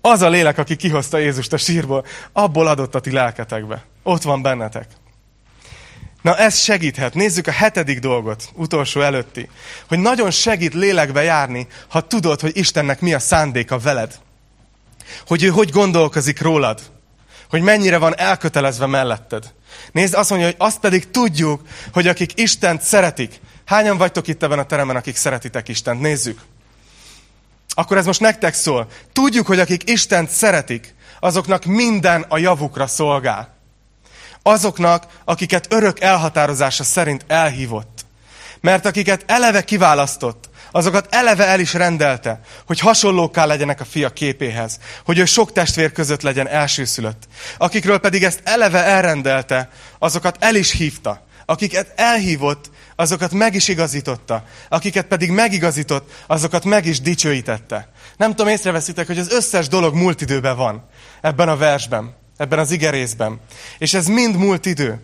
Az 0.00 0.22
a 0.22 0.28
lélek, 0.28 0.58
aki 0.58 0.76
kihozta 0.76 1.18
Jézust 1.18 1.52
a 1.52 1.56
sírból, 1.56 2.06
abból 2.32 2.66
adott 2.66 2.94
a 2.94 3.00
ti 3.00 3.10
lelketekbe. 3.10 3.84
Ott 4.02 4.22
van 4.22 4.42
bennetek. 4.42 4.86
Na 6.24 6.36
ez 6.36 6.58
segíthet. 6.58 7.14
Nézzük 7.14 7.46
a 7.46 7.50
hetedik 7.50 7.98
dolgot, 7.98 8.50
utolsó 8.54 9.00
előtti. 9.00 9.48
Hogy 9.88 9.98
nagyon 9.98 10.30
segít 10.30 10.74
lélekbe 10.74 11.22
járni, 11.22 11.66
ha 11.88 12.06
tudod, 12.06 12.40
hogy 12.40 12.56
Istennek 12.56 13.00
mi 13.00 13.14
a 13.14 13.18
szándéka 13.18 13.78
veled. 13.78 14.18
Hogy 15.26 15.42
ő 15.42 15.48
hogy 15.48 15.70
gondolkozik 15.70 16.40
rólad. 16.40 16.80
Hogy 17.48 17.62
mennyire 17.62 17.98
van 17.98 18.18
elkötelezve 18.18 18.86
melletted. 18.86 19.52
Nézd, 19.92 20.14
azt 20.14 20.30
mondja, 20.30 20.48
hogy 20.48 20.56
azt 20.58 20.78
pedig 20.78 21.10
tudjuk, 21.10 21.60
hogy 21.92 22.06
akik 22.06 22.40
Istent 22.40 22.82
szeretik. 22.82 23.40
Hányan 23.64 23.98
vagytok 23.98 24.28
itt 24.28 24.42
ebben 24.42 24.58
a 24.58 24.66
teremben, 24.66 24.96
akik 24.96 25.16
szeretitek 25.16 25.68
Istent? 25.68 26.00
Nézzük. 26.00 26.40
Akkor 27.68 27.96
ez 27.96 28.06
most 28.06 28.20
nektek 28.20 28.54
szól. 28.54 28.86
Tudjuk, 29.12 29.46
hogy 29.46 29.60
akik 29.60 29.90
Istent 29.90 30.30
szeretik, 30.30 30.94
azoknak 31.20 31.64
minden 31.64 32.24
a 32.28 32.38
javukra 32.38 32.86
szolgál 32.86 33.53
azoknak, 34.46 35.06
akiket 35.24 35.72
örök 35.72 36.00
elhatározása 36.00 36.84
szerint 36.84 37.24
elhívott. 37.26 38.06
Mert 38.60 38.86
akiket 38.86 39.24
eleve 39.26 39.64
kiválasztott, 39.64 40.48
azokat 40.70 41.14
eleve 41.14 41.46
el 41.46 41.60
is 41.60 41.74
rendelte, 41.74 42.40
hogy 42.66 42.78
hasonlóká 42.78 43.44
legyenek 43.44 43.80
a 43.80 43.84
fia 43.84 44.12
képéhez, 44.12 44.78
hogy 45.04 45.18
ő 45.18 45.24
sok 45.24 45.52
testvér 45.52 45.92
között 45.92 46.22
legyen 46.22 46.48
elsőszülött. 46.48 47.22
Akikről 47.58 47.98
pedig 47.98 48.24
ezt 48.24 48.40
eleve 48.44 48.84
elrendelte, 48.84 49.68
azokat 49.98 50.36
el 50.40 50.54
is 50.54 50.70
hívta. 50.70 51.26
Akiket 51.46 51.92
elhívott, 51.96 52.70
azokat 52.96 53.32
meg 53.32 53.54
is 53.54 53.68
igazította. 53.68 54.44
Akiket 54.68 55.06
pedig 55.06 55.30
megigazított, 55.30 56.10
azokat 56.26 56.64
meg 56.64 56.86
is 56.86 57.00
dicsőítette. 57.00 57.88
Nem 58.16 58.30
tudom, 58.30 58.48
észreveszitek, 58.48 59.06
hogy 59.06 59.18
az 59.18 59.32
összes 59.32 59.68
dolog 59.68 59.94
múlt 59.94 60.20
időben 60.20 60.56
van 60.56 60.88
ebben 61.20 61.48
a 61.48 61.56
versben 61.56 62.22
ebben 62.36 62.58
az 62.58 62.70
igerészben. 62.70 63.40
És 63.78 63.94
ez 63.94 64.06
mind 64.06 64.36
múlt 64.36 64.66
idő. 64.66 65.00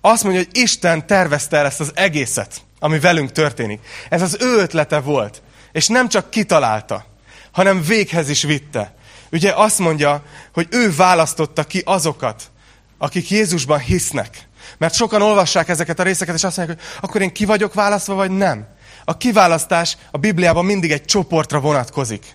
Azt 0.00 0.22
mondja, 0.22 0.42
hogy 0.42 0.56
Isten 0.62 1.06
tervezte 1.06 1.56
el 1.56 1.66
ezt 1.66 1.80
az 1.80 1.92
egészet, 1.94 2.60
ami 2.78 2.98
velünk 2.98 3.32
történik. 3.32 3.80
Ez 4.08 4.22
az 4.22 4.36
ő 4.40 4.58
ötlete 4.58 5.00
volt. 5.00 5.42
És 5.72 5.86
nem 5.86 6.08
csak 6.08 6.30
kitalálta, 6.30 7.04
hanem 7.50 7.82
véghez 7.82 8.28
is 8.28 8.42
vitte. 8.42 8.94
Ugye 9.32 9.52
azt 9.54 9.78
mondja, 9.78 10.22
hogy 10.52 10.66
ő 10.70 10.94
választotta 10.94 11.64
ki 11.64 11.82
azokat, 11.84 12.50
akik 12.98 13.30
Jézusban 13.30 13.78
hisznek. 13.78 14.48
Mert 14.78 14.94
sokan 14.94 15.22
olvassák 15.22 15.68
ezeket 15.68 15.98
a 15.98 16.02
részeket, 16.02 16.34
és 16.34 16.44
azt 16.44 16.56
mondják, 16.56 16.78
hogy 16.78 16.88
akkor 17.00 17.22
én 17.22 17.32
ki 17.32 17.44
vagyok 17.44 17.74
választva, 17.74 18.14
vagy 18.14 18.30
nem. 18.30 18.66
A 19.04 19.16
kiválasztás 19.16 19.96
a 20.10 20.18
Bibliában 20.18 20.64
mindig 20.64 20.90
egy 20.90 21.04
csoportra 21.04 21.60
vonatkozik. 21.60 22.26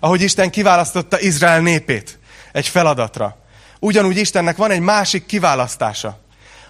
Ahogy 0.00 0.22
Isten 0.22 0.50
kiválasztotta 0.50 1.20
Izrael 1.20 1.60
népét 1.60 2.18
egy 2.52 2.68
feladatra. 2.68 3.43
Ugyanúgy 3.84 4.16
Istennek 4.16 4.56
van 4.56 4.70
egy 4.70 4.80
másik 4.80 5.26
kiválasztása. 5.26 6.20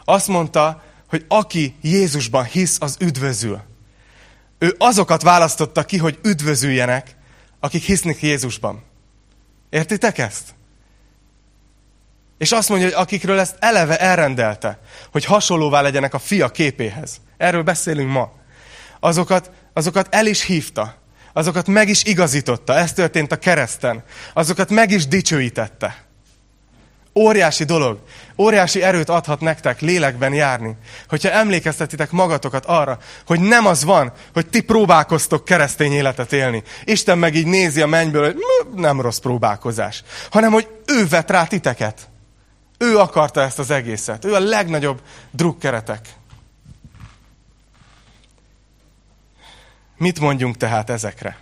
Azt 0.05 0.29
mondta, 0.29 0.83
hogy 1.09 1.25
aki 1.29 1.77
Jézusban 1.81 2.45
hisz, 2.45 2.77
az 2.81 2.97
üdvözül. 3.01 3.61
Ő 4.59 4.75
azokat 4.79 5.23
választotta 5.23 5.85
ki, 5.85 5.97
hogy 5.97 6.19
üdvözüljenek, 6.23 7.17
akik 7.61 7.83
hisznek 7.83 8.23
Jézusban. 8.23 8.83
Értitek 9.71 10.19
ezt? 10.19 10.55
És 12.39 12.53
azt 12.53 12.69
mondja, 12.69 12.87
hogy 12.87 12.97
akikről 12.97 13.39
ezt 13.39 13.57
eleve 13.59 13.99
elrendelte, 13.99 14.79
hogy 15.13 15.25
hasonlóvá 15.25 15.81
legyenek 15.81 16.15
a 16.15 16.19
fia 16.19 16.49
képéhez. 16.49 17.21
Erről 17.37 17.63
beszélünk 17.63 18.11
ma. 18.11 18.33
Azokat, 19.01 19.51
azokat 19.73 20.15
el 20.15 20.27
is 20.27 20.43
hívta. 20.43 20.95
Azokat 21.33 21.67
meg 21.67 21.89
is 21.89 22.05
igazította. 22.05 22.75
Ez 22.75 22.93
történt 22.93 23.33
a 23.33 23.39
kereszten. 23.39 24.03
Azokat 24.33 24.71
meg 24.71 24.91
is 24.91 25.07
dicsőítette. 25.07 26.04
Óriási 27.15 27.65
dolog. 27.65 27.99
Óriási 28.39 28.83
erőt 28.83 29.09
adhat 29.09 29.41
nektek 29.41 29.81
lélekben 29.81 30.33
járni. 30.33 30.77
Hogyha 31.09 31.31
emlékeztetitek 31.31 32.11
magatokat 32.11 32.67
arra, 32.67 32.99
hogy 33.27 33.41
nem 33.41 33.67
az 33.67 33.85
van, 33.85 34.13
hogy 34.33 34.47
ti 34.47 34.61
próbálkoztok 34.61 35.45
keresztény 35.45 35.93
életet 35.93 36.33
élni. 36.33 36.63
Isten 36.85 37.19
meg 37.19 37.35
így 37.35 37.47
nézi 37.47 37.81
a 37.81 37.87
mennyből, 37.87 38.25
hogy 38.25 38.37
nem 38.75 39.01
rossz 39.01 39.19
próbálkozás. 39.19 40.03
Hanem, 40.31 40.53
hogy 40.53 40.69
ő 40.87 41.07
vet 41.09 41.31
rá 41.31 41.45
titeket. 41.45 42.09
Ő 42.79 42.99
akarta 42.99 43.41
ezt 43.41 43.59
az 43.59 43.71
egészet. 43.71 44.25
Ő 44.25 44.35
a 44.35 44.41
legnagyobb 44.41 45.01
drukkeretek. 45.31 46.09
Mit 49.97 50.21
mondjunk 50.21 50.57
tehát 50.57 50.91
ezekre? 50.91 51.37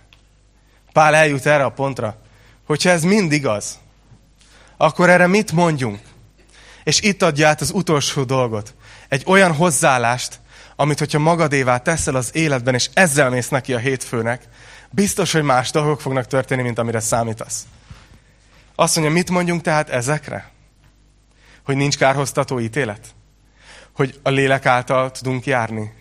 Pál 0.91 1.15
eljut 1.15 1.45
erre 1.45 1.63
a 1.63 1.71
pontra, 1.71 2.17
hogyha 2.65 2.89
ez 2.89 3.03
mind 3.03 3.31
igaz, 3.31 3.79
akkor 4.83 5.09
erre 5.09 5.27
mit 5.27 5.51
mondjunk? 5.51 5.99
És 6.83 7.01
itt 7.01 7.21
adja 7.21 7.47
át 7.47 7.61
az 7.61 7.71
utolsó 7.71 8.23
dolgot. 8.23 8.75
Egy 9.09 9.23
olyan 9.25 9.55
hozzáállást, 9.55 10.39
amit 10.75 10.99
hogyha 10.99 11.19
magadévá 11.19 11.77
teszel 11.77 12.15
az 12.15 12.35
életben, 12.35 12.73
és 12.73 12.89
ezzel 12.93 13.29
mész 13.29 13.49
neki 13.49 13.73
a 13.73 13.77
hétfőnek, 13.77 14.47
biztos, 14.89 15.31
hogy 15.31 15.43
más 15.43 15.71
dolgok 15.71 16.01
fognak 16.01 16.27
történni, 16.27 16.61
mint 16.61 16.77
amire 16.77 16.99
számítasz. 16.99 17.65
Azt 18.75 18.95
mondja, 18.95 19.13
mit 19.13 19.29
mondjunk 19.29 19.61
tehát 19.61 19.89
ezekre? 19.89 20.51
Hogy 21.63 21.75
nincs 21.75 21.97
kárhoztató 21.97 22.59
ítélet? 22.59 23.07
Hogy 23.93 24.19
a 24.23 24.29
lélek 24.29 24.65
által 24.65 25.11
tudunk 25.11 25.45
járni? 25.45 25.93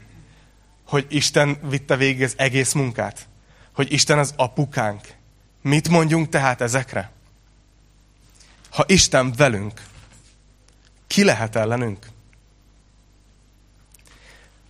Hogy 0.86 1.06
Isten 1.08 1.58
vitte 1.68 1.96
végig 1.96 2.22
az 2.22 2.34
egész 2.36 2.72
munkát? 2.72 3.28
Hogy 3.74 3.92
Isten 3.92 4.18
az 4.18 4.34
apukánk? 4.36 5.00
Mit 5.62 5.88
mondjunk 5.88 6.28
tehát 6.28 6.60
ezekre? 6.60 7.10
Ha 8.72 8.84
Isten 8.86 9.32
velünk, 9.32 9.82
ki 11.06 11.24
lehet 11.24 11.56
ellenünk? 11.56 12.06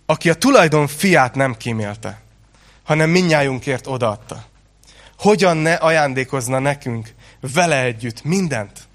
Aki 0.05 0.29
a 0.29 0.35
tulajdon 0.35 0.87
fiát 0.87 1.35
nem 1.35 1.57
kímélte, 1.57 2.21
hanem 2.83 3.09
minnyájunkért 3.09 3.87
odaadta. 3.87 4.45
Hogyan 5.17 5.57
ne 5.57 5.73
ajándékozna 5.73 6.59
nekünk 6.59 7.13
vele 7.39 7.83
együtt 7.83 8.23
mindent? 8.23 8.87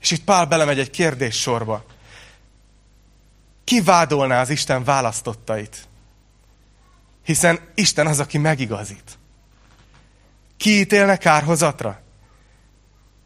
És 0.00 0.10
itt 0.10 0.24
Pál 0.24 0.46
belemegy 0.46 0.78
egy 0.78 0.90
kérdés 0.90 1.40
sorba. 1.40 1.84
Ki 3.64 3.80
vádolná 3.80 4.40
az 4.40 4.48
Isten 4.48 4.84
választottait? 4.84 5.88
Hiszen 7.24 7.60
Isten 7.74 8.06
az, 8.06 8.20
aki 8.20 8.38
megigazít. 8.38 9.18
Ki 10.56 10.78
ítélne 10.78 11.16
kárhozatra? 11.16 12.01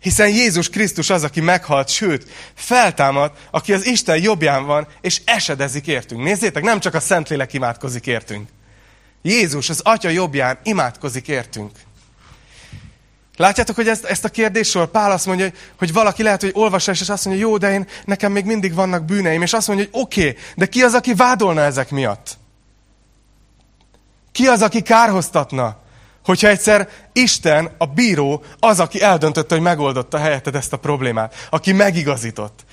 Hiszen 0.07 0.29
Jézus 0.29 0.69
Krisztus 0.69 1.11
az, 1.11 1.25
aki 1.25 1.41
meghalt, 1.41 1.89
sőt, 1.89 2.31
feltámad, 2.55 3.33
aki 3.51 3.73
az 3.73 3.87
Isten 3.87 4.23
jobbján 4.23 4.67
van, 4.67 4.87
és 5.01 5.21
esedezik 5.25 5.87
értünk. 5.87 6.23
Nézzétek, 6.23 6.63
nem 6.63 6.81
csak 6.81 6.95
a 6.95 7.01
Szentlélek 7.01 7.53
imádkozik 7.53 8.07
értünk. 8.07 8.49
Jézus 9.23 9.69
az 9.69 9.81
Atya 9.85 10.09
jobbján 10.09 10.59
imádkozik 10.63 11.29
értünk. 11.29 11.71
Látjátok, 13.37 13.77
hogy 13.77 13.89
ezt, 13.89 14.05
ezt 14.05 14.25
a 14.25 14.29
kérdésről 14.29 14.87
Pál 14.87 15.11
azt 15.11 15.27
mondja, 15.27 15.45
hogy, 15.45 15.59
hogy 15.79 15.93
valaki 15.93 16.23
lehet, 16.23 16.41
hogy 16.41 16.53
olvassa, 16.55 16.93
és 16.93 17.09
azt 17.09 17.25
mondja, 17.25 17.47
jó, 17.47 17.57
de 17.57 17.73
én, 17.73 17.87
nekem 18.05 18.33
még 18.33 18.45
mindig 18.45 18.75
vannak 18.75 19.05
bűneim, 19.05 19.43
és 19.43 19.53
azt 19.53 19.69
mondja, 19.69 19.87
hogy 19.91 20.03
oké, 20.03 20.29
okay, 20.29 20.43
de 20.57 20.67
ki 20.67 20.83
az, 20.83 20.95
aki 20.95 21.15
vádolna 21.15 21.61
ezek 21.61 21.91
miatt? 21.91 22.39
Ki 24.33 24.47
az, 24.47 24.63
aki 24.63 24.83
kárhoztatna? 24.83 25.85
Hogyha 26.27 26.49
egyszer 26.49 26.89
Isten, 27.13 27.71
a 27.79 27.87
bíró, 27.87 28.45
az, 28.59 28.81
aki 28.81 29.03
eldöntötte, 29.03 29.55
hogy 29.55 29.65
megoldotta 29.65 30.19
helyetted 30.19 30.55
ezt 30.55 30.73
a 30.73 30.77
problémát, 30.77 31.47
aki 31.51 31.73
megigazított. 31.73 32.65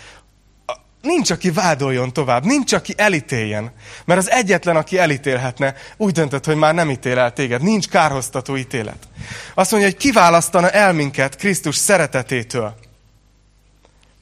Nincs, 1.01 1.29
aki 1.29 1.51
vádoljon 1.51 2.13
tovább, 2.13 2.45
nincs, 2.45 2.73
aki 2.73 2.93
elítéljen. 2.97 3.71
Mert 4.05 4.19
az 4.19 4.31
egyetlen, 4.31 4.75
aki 4.75 4.97
elítélhetne, 4.97 5.75
úgy 5.97 6.13
döntött, 6.13 6.45
hogy 6.45 6.55
már 6.55 6.73
nem 6.73 6.89
ítél 6.89 7.19
el 7.19 7.33
téged. 7.33 7.61
Nincs 7.61 7.87
kárhoztató 7.87 8.57
ítélet. 8.57 9.07
Azt 9.53 9.71
mondja, 9.71 9.89
hogy 9.89 9.99
kiválasztana 9.99 10.69
el 10.69 10.93
minket 10.93 11.35
Krisztus 11.35 11.75
szeretetétől. 11.75 12.75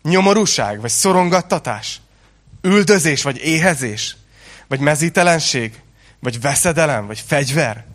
Nyomorúság, 0.04 0.82
vagy 0.82 0.90
szorongattatás, 0.90 2.02
üldözés, 2.62 3.24
vagy 3.24 3.38
éhezés, 3.38 4.16
vagy 4.68 4.80
mezítelenség, 4.80 5.82
vagy 6.20 6.42
veszedelem, 6.42 7.08
vagy 7.08 7.24
fegyver. 7.28 7.90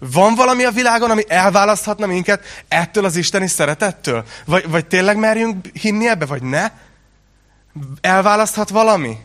Van 0.00 0.34
valami 0.34 0.64
a 0.64 0.70
világon, 0.70 1.10
ami 1.10 1.24
elválaszthatna 1.28 2.06
minket 2.06 2.44
ettől 2.68 3.04
az 3.04 3.16
isteni 3.16 3.46
szeretettől? 3.46 4.24
Vagy, 4.44 4.68
vagy 4.68 4.86
tényleg 4.86 5.16
merjünk 5.16 5.66
hinni 5.72 6.08
ebbe, 6.08 6.26
vagy 6.26 6.42
ne? 6.42 6.70
Elválaszthat 8.00 8.68
valami? 8.68 9.16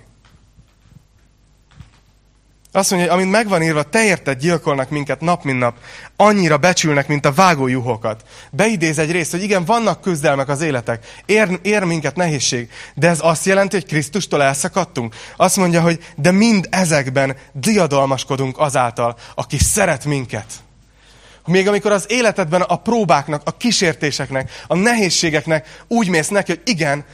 Azt 2.76 2.92
mondja, 2.92 3.10
hogy 3.10 3.20
amint 3.20 3.36
megvan 3.36 3.64
írva, 3.64 3.84
te 3.84 4.04
érted, 4.04 4.40
gyilkolnak 4.40 4.90
minket 4.90 5.22
nap, 5.22 5.44
mint 5.44 5.60
nap. 5.60 5.78
Annyira 6.16 6.58
becsülnek, 6.58 7.08
mint 7.08 7.26
a 7.26 7.32
vágójuhokat. 7.32 8.24
Beidéz 8.52 9.00
egy 9.00 9.12
részt, 9.12 9.32
hogy 9.32 9.44
igen, 9.44 9.66
vannak 9.66 10.02
küzdelmek 10.02 10.50
az 10.50 10.62
életek. 10.62 11.22
Ér, 11.26 11.60
ér 11.62 11.84
minket 11.84 12.16
nehézség. 12.16 12.70
De 12.94 13.10
ez 13.10 13.20
azt 13.22 13.46
jelenti, 13.46 13.76
hogy 13.76 13.86
Krisztustól 13.86 14.44
elszakadtunk? 14.44 15.16
Azt 15.38 15.58
mondja, 15.58 15.82
hogy 15.82 16.04
de 16.16 16.32
mind 16.32 16.68
ezekben 16.72 17.36
diadalmaskodunk 17.54 18.60
azáltal, 18.60 19.18
aki 19.36 19.58
szeret 19.58 20.06
minket. 20.06 20.46
Még 21.46 21.68
amikor 21.68 21.92
az 21.92 22.06
életedben 22.08 22.62
a 22.62 22.76
próbáknak, 22.76 23.42
a 23.46 23.58
kísértéseknek, 23.58 24.52
a 24.68 24.76
nehézségeknek 24.76 25.84
úgy 25.88 26.10
mész 26.10 26.28
neki, 26.28 26.52
hogy 26.52 26.62
igen, 26.66 27.06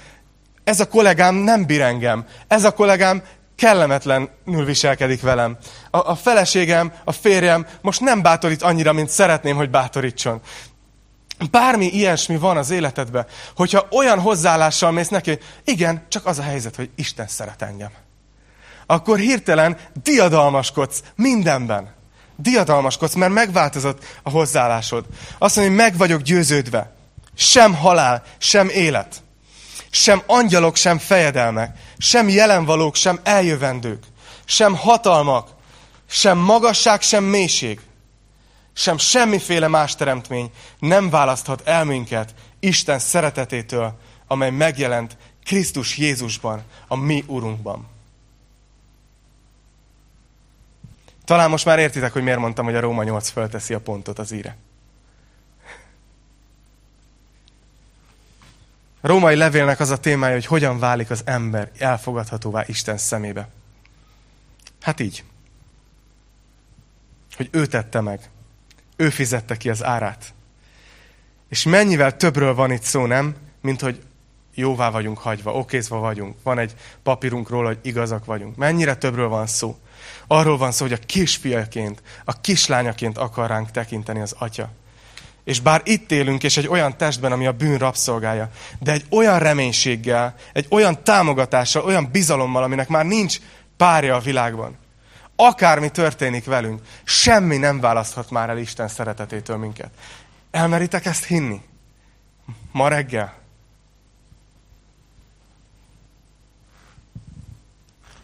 ez 0.64 0.80
a 0.80 0.88
kollégám 0.88 1.36
nem 1.36 1.66
bír 1.66 1.82
engem. 1.82 2.26
Ez 2.48 2.64
a 2.64 2.74
kollégám 2.74 3.24
kellemetlenül 3.56 4.66
viselkedik 4.66 5.22
velem. 5.22 5.58
A, 5.90 6.10
a 6.10 6.16
feleségem, 6.16 6.94
a 7.04 7.12
férjem 7.12 7.66
most 7.82 8.00
nem 8.00 8.22
bátorít 8.22 8.62
annyira, 8.62 8.94
mint 8.94 9.10
szeretném, 9.10 9.56
hogy 9.56 9.70
bátorítson. 9.70 10.42
Bármi 11.52 11.86
ilyesmi 11.86 12.38
van 12.38 12.58
az 12.58 12.70
életedben, 12.70 13.26
hogyha 13.56 13.88
olyan 13.92 14.20
hozzáállással 14.20 14.92
mész 14.92 15.08
neki, 15.08 15.30
hogy 15.30 15.42
igen, 15.64 16.06
csak 16.08 16.26
az 16.26 16.40
a 16.40 16.42
helyzet, 16.42 16.76
hogy 16.76 16.90
Isten 16.96 17.28
szeret 17.28 17.62
engem. 17.62 17.92
Akkor 18.86 19.20
hirtelen 19.20 19.78
diadalmaskodsz 20.04 21.04
mindenben. 21.16 21.94
Diadalmaskodsz, 22.38 23.14
mert 23.14 23.34
megváltozott 23.34 24.04
a 24.24 24.30
hozzáállásod. 24.30 25.06
Azt 25.38 25.56
mondja, 25.56 25.76
hogy 25.76 25.84
meg 25.84 25.98
vagyok 25.98 26.22
győződve. 26.22 26.96
Sem 27.36 27.76
halál, 27.76 28.24
sem 28.38 28.70
élet 28.70 29.22
sem 29.92 30.22
angyalok, 30.26 30.76
sem 30.76 30.98
fejedelmek, 30.98 31.78
sem 31.98 32.30
jelenvalók, 32.30 32.96
sem 32.96 33.20
eljövendők, 33.24 34.04
sem 34.46 34.76
hatalmak, 34.76 35.50
sem 36.10 36.38
magasság, 36.38 37.02
sem 37.02 37.24
mélység, 37.24 37.80
sem 38.74 38.98
semmiféle 38.98 39.68
más 39.68 39.96
teremtmény 39.96 40.52
nem 40.80 41.10
választhat 41.10 41.62
el 41.68 41.86
minket 41.86 42.34
Isten 42.60 43.00
szeretetétől, 43.00 44.00
amely 44.28 44.52
megjelent 44.52 45.18
Krisztus 45.46 45.98
Jézusban, 45.98 46.64
a 46.88 46.96
mi 46.96 47.24
Urunkban. 47.28 47.90
Talán 51.26 51.50
most 51.50 51.66
már 51.66 51.80
értitek, 51.80 52.14
hogy 52.14 52.24
miért 52.24 52.40
mondtam, 52.40 52.66
hogy 52.66 52.76
a 52.76 52.80
Róma 52.80 53.04
8 53.04 53.30
fölteszi 53.30 53.74
a 53.74 53.80
pontot 53.80 54.20
az 54.20 54.32
íre. 54.32 54.58
A 59.02 59.08
római 59.08 59.36
levélnek 59.36 59.80
az 59.80 59.90
a 59.90 60.00
témája, 60.00 60.34
hogy 60.34 60.46
hogyan 60.46 60.80
válik 60.80 61.10
az 61.10 61.22
ember 61.26 61.72
elfogadhatóvá 61.78 62.64
Isten 62.68 62.98
szemébe. 62.98 63.50
Hát 64.82 65.00
így. 65.00 65.24
Hogy 67.36 67.50
ő 67.52 67.66
tette 67.66 68.02
meg. 68.02 68.30
Ő 68.96 69.10
fizette 69.10 69.58
ki 69.58 69.70
az 69.70 69.84
árát. 69.84 70.34
És 71.50 71.64
mennyivel 71.64 72.18
többről 72.18 72.56
van 72.56 72.72
itt 72.72 72.84
szó, 72.84 73.06
nem? 73.06 73.36
Mint 73.62 73.82
hogy 73.82 74.04
jóvá 74.54 74.90
vagyunk 74.90 75.18
hagyva, 75.18 75.54
okézva 75.54 75.98
vagyunk. 75.98 76.36
Van 76.44 76.58
egy 76.58 76.76
papírunkról, 77.04 77.66
hogy 77.66 77.80
igazak 77.82 78.26
vagyunk. 78.26 78.56
Mennyire 78.56 78.96
többről 78.96 79.28
van 79.28 79.48
szó? 79.48 79.78
Arról 80.28 80.58
van 80.58 80.72
szó, 80.72 80.86
hogy 80.86 80.94
a 80.94 81.06
kisfiaként, 81.06 82.02
a 82.26 82.42
kislányaként 82.42 83.18
akar 83.18 83.50
ránk 83.50 83.72
tekinteni 83.72 84.20
az 84.20 84.36
atya. 84.38 84.70
És 85.44 85.60
bár 85.60 85.82
itt 85.84 86.12
élünk, 86.12 86.44
és 86.44 86.58
egy 86.58 86.68
olyan 86.68 86.98
testben, 86.98 87.32
ami 87.32 87.48
a 87.48 87.52
bűn 87.52 87.78
rabszolgája, 87.78 88.50
de 88.80 88.92
egy 88.92 89.06
olyan 89.10 89.40
reménységgel, 89.40 90.36
egy 90.54 90.68
olyan 90.70 91.04
támogatással, 91.04 91.84
olyan 91.84 92.10
bizalommal, 92.12 92.64
aminek 92.64 92.88
már 92.88 93.06
nincs 93.06 93.40
párja 93.78 94.16
a 94.16 94.20
világban. 94.20 94.78
Akármi 95.36 95.90
történik 95.90 96.46
velünk, 96.46 96.82
semmi 97.04 97.58
nem 97.58 97.80
választhat 97.80 98.30
már 98.30 98.50
el 98.50 98.58
Isten 98.58 98.88
szeretetétől 98.88 99.58
minket. 99.58 99.90
Elmeritek 100.52 101.06
ezt 101.06 101.26
hinni? 101.26 101.62
Ma 102.72 102.88
reggel? 102.88 103.40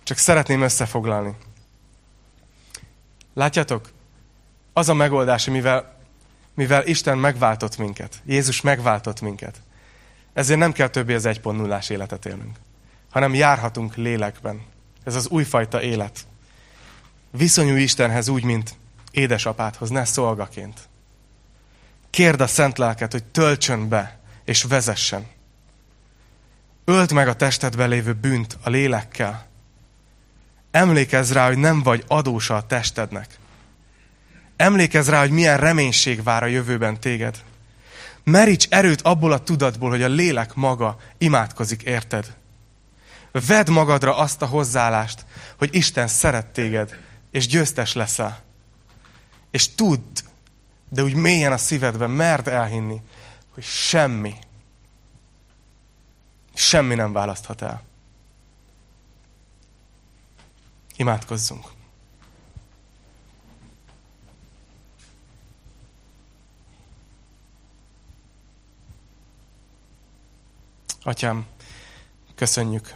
Csak 0.03 0.17
szeretném 0.17 0.61
összefoglalni. 0.61 1.35
Látjátok? 3.37 3.89
Az 4.73 4.89
a 4.89 4.93
megoldás, 4.93 5.45
mivel 5.45 5.95
mivel 6.53 6.87
Isten 6.87 7.17
megváltott 7.17 7.77
minket, 7.77 8.21
Jézus 8.25 8.61
megváltott 8.61 9.21
minket, 9.21 9.61
ezért 10.33 10.59
nem 10.59 10.71
kell 10.71 10.87
többé 10.87 11.13
az 11.13 11.23
1.0-ás 11.25 11.89
életet 11.89 12.25
élnünk, 12.25 12.57
hanem 13.09 13.33
járhatunk 13.33 13.95
lélekben. 13.95 14.61
Ez 15.03 15.15
az 15.15 15.27
újfajta 15.27 15.81
élet. 15.81 16.27
Viszonyú 17.31 17.75
Istenhez 17.75 18.27
úgy, 18.27 18.43
mint 18.43 18.75
édesapádhoz, 19.11 19.89
ne 19.89 20.05
szolgaként. 20.05 20.79
Kérd 22.09 22.41
a 22.41 22.47
szent 22.47 22.77
lelket, 22.77 23.11
hogy 23.11 23.23
töltsön 23.23 23.89
be 23.89 24.19
és 24.45 24.63
vezessen. 24.63 25.27
Öld 26.85 27.11
meg 27.11 27.27
a 27.27 27.35
testedben 27.35 27.89
lévő 27.89 28.13
bűnt 28.13 28.57
a 28.63 28.69
lélekkel. 28.69 29.46
Emlékezz 30.77 31.31
rá, 31.31 31.47
hogy 31.47 31.57
nem 31.57 31.83
vagy 31.83 32.03
adósa 32.07 32.55
a 32.55 32.65
testednek. 32.65 33.39
Emlékezz 34.55 35.09
rá, 35.09 35.19
hogy 35.19 35.31
milyen 35.31 35.57
reménység 35.57 36.23
vár 36.23 36.43
a 36.43 36.45
jövőben 36.45 36.99
téged. 36.99 37.43
Meríts 38.23 38.67
erőt 38.69 39.01
abból 39.01 39.31
a 39.31 39.43
tudatból, 39.43 39.89
hogy 39.89 40.03
a 40.03 40.07
lélek 40.07 40.53
maga 40.53 40.97
imádkozik, 41.17 41.81
érted? 41.81 42.35
Vedd 43.47 43.71
magadra 43.71 44.17
azt 44.17 44.41
a 44.41 44.45
hozzáállást, 44.45 45.25
hogy 45.57 45.75
Isten 45.75 46.07
szeret 46.07 46.45
téged, 46.45 46.95
és 47.31 47.47
győztes 47.47 47.93
leszel. 47.93 48.39
És 49.51 49.75
tudd, 49.75 50.21
de 50.89 51.03
úgy 51.03 51.13
mélyen 51.13 51.51
a 51.51 51.57
szívedben 51.57 52.09
merd 52.09 52.47
elhinni, 52.47 53.01
hogy 53.53 53.63
semmi, 53.63 54.33
semmi 56.53 56.95
nem 56.95 57.13
választhat 57.13 57.61
el. 57.61 57.86
Imádkozzunk. 60.97 61.65
Atyám, 71.01 71.45
köszönjük. 72.35 72.95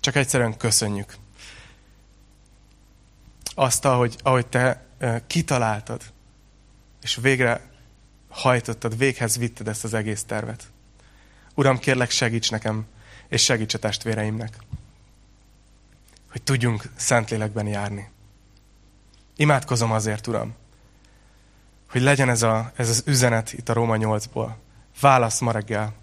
Csak 0.00 0.14
egyszerűen 0.14 0.56
köszönjük. 0.56 1.16
Azt, 3.54 3.84
ahogy, 3.84 4.16
ahogy 4.22 4.46
te 4.46 4.86
kitaláltad, 5.26 6.12
és 7.02 7.16
végre 7.16 7.70
hajtottad, 8.28 8.96
véghez 8.96 9.38
vitted 9.38 9.68
ezt 9.68 9.84
az 9.84 9.94
egész 9.94 10.24
tervet. 10.24 10.74
Uram, 11.56 11.78
kérlek, 11.78 12.10
segíts 12.10 12.50
nekem, 12.50 12.86
és 13.28 13.42
segíts 13.42 13.74
a 13.74 13.78
testvéreimnek, 13.78 14.56
hogy 16.30 16.42
tudjunk 16.42 16.90
Szentlélekben 16.96 17.66
járni. 17.66 18.08
Imádkozom 19.36 19.92
azért, 19.92 20.26
Uram, 20.26 20.54
hogy 21.90 22.00
legyen 22.00 22.28
ez, 22.28 22.42
a, 22.42 22.72
ez 22.76 22.88
az 22.88 23.02
üzenet 23.06 23.52
itt 23.52 23.68
a 23.68 23.72
Róma 23.72 23.96
8-ból. 23.98 24.50
Válasz 25.00 25.40
ma 25.40 25.50
reggel 25.50 25.94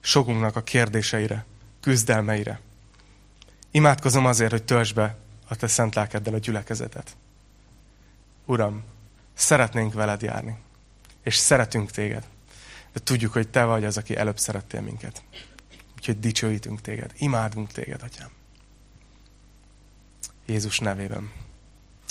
sokunknak 0.00 0.56
a 0.56 0.62
kérdéseire, 0.62 1.44
küzdelmeire. 1.80 2.60
Imádkozom 3.70 4.26
azért, 4.26 4.50
hogy 4.50 4.64
töltsd 4.64 4.94
be 4.94 5.16
a 5.48 5.56
te 5.56 5.66
szent 5.66 5.94
lelkeddel 5.94 6.34
a 6.34 6.38
gyülekezetet. 6.38 7.16
Uram, 8.44 8.84
szeretnénk 9.34 9.92
veled 9.92 10.22
járni, 10.22 10.56
és 11.22 11.36
szeretünk 11.36 11.90
téged, 11.90 12.24
de 12.98 13.04
tudjuk, 13.04 13.32
hogy 13.32 13.48
te 13.48 13.64
vagy 13.64 13.84
az, 13.84 13.96
aki 13.96 14.16
előbb 14.16 14.38
szerettél 14.38 14.80
minket. 14.80 15.22
Úgyhogy 15.96 16.18
dicsőítünk 16.18 16.80
téged, 16.80 17.12
imádunk 17.18 17.72
téged, 17.72 18.02
atyám. 18.02 18.30
Jézus 20.46 20.78
nevében. 20.78 21.32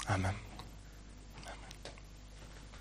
Amen. 0.07 0.46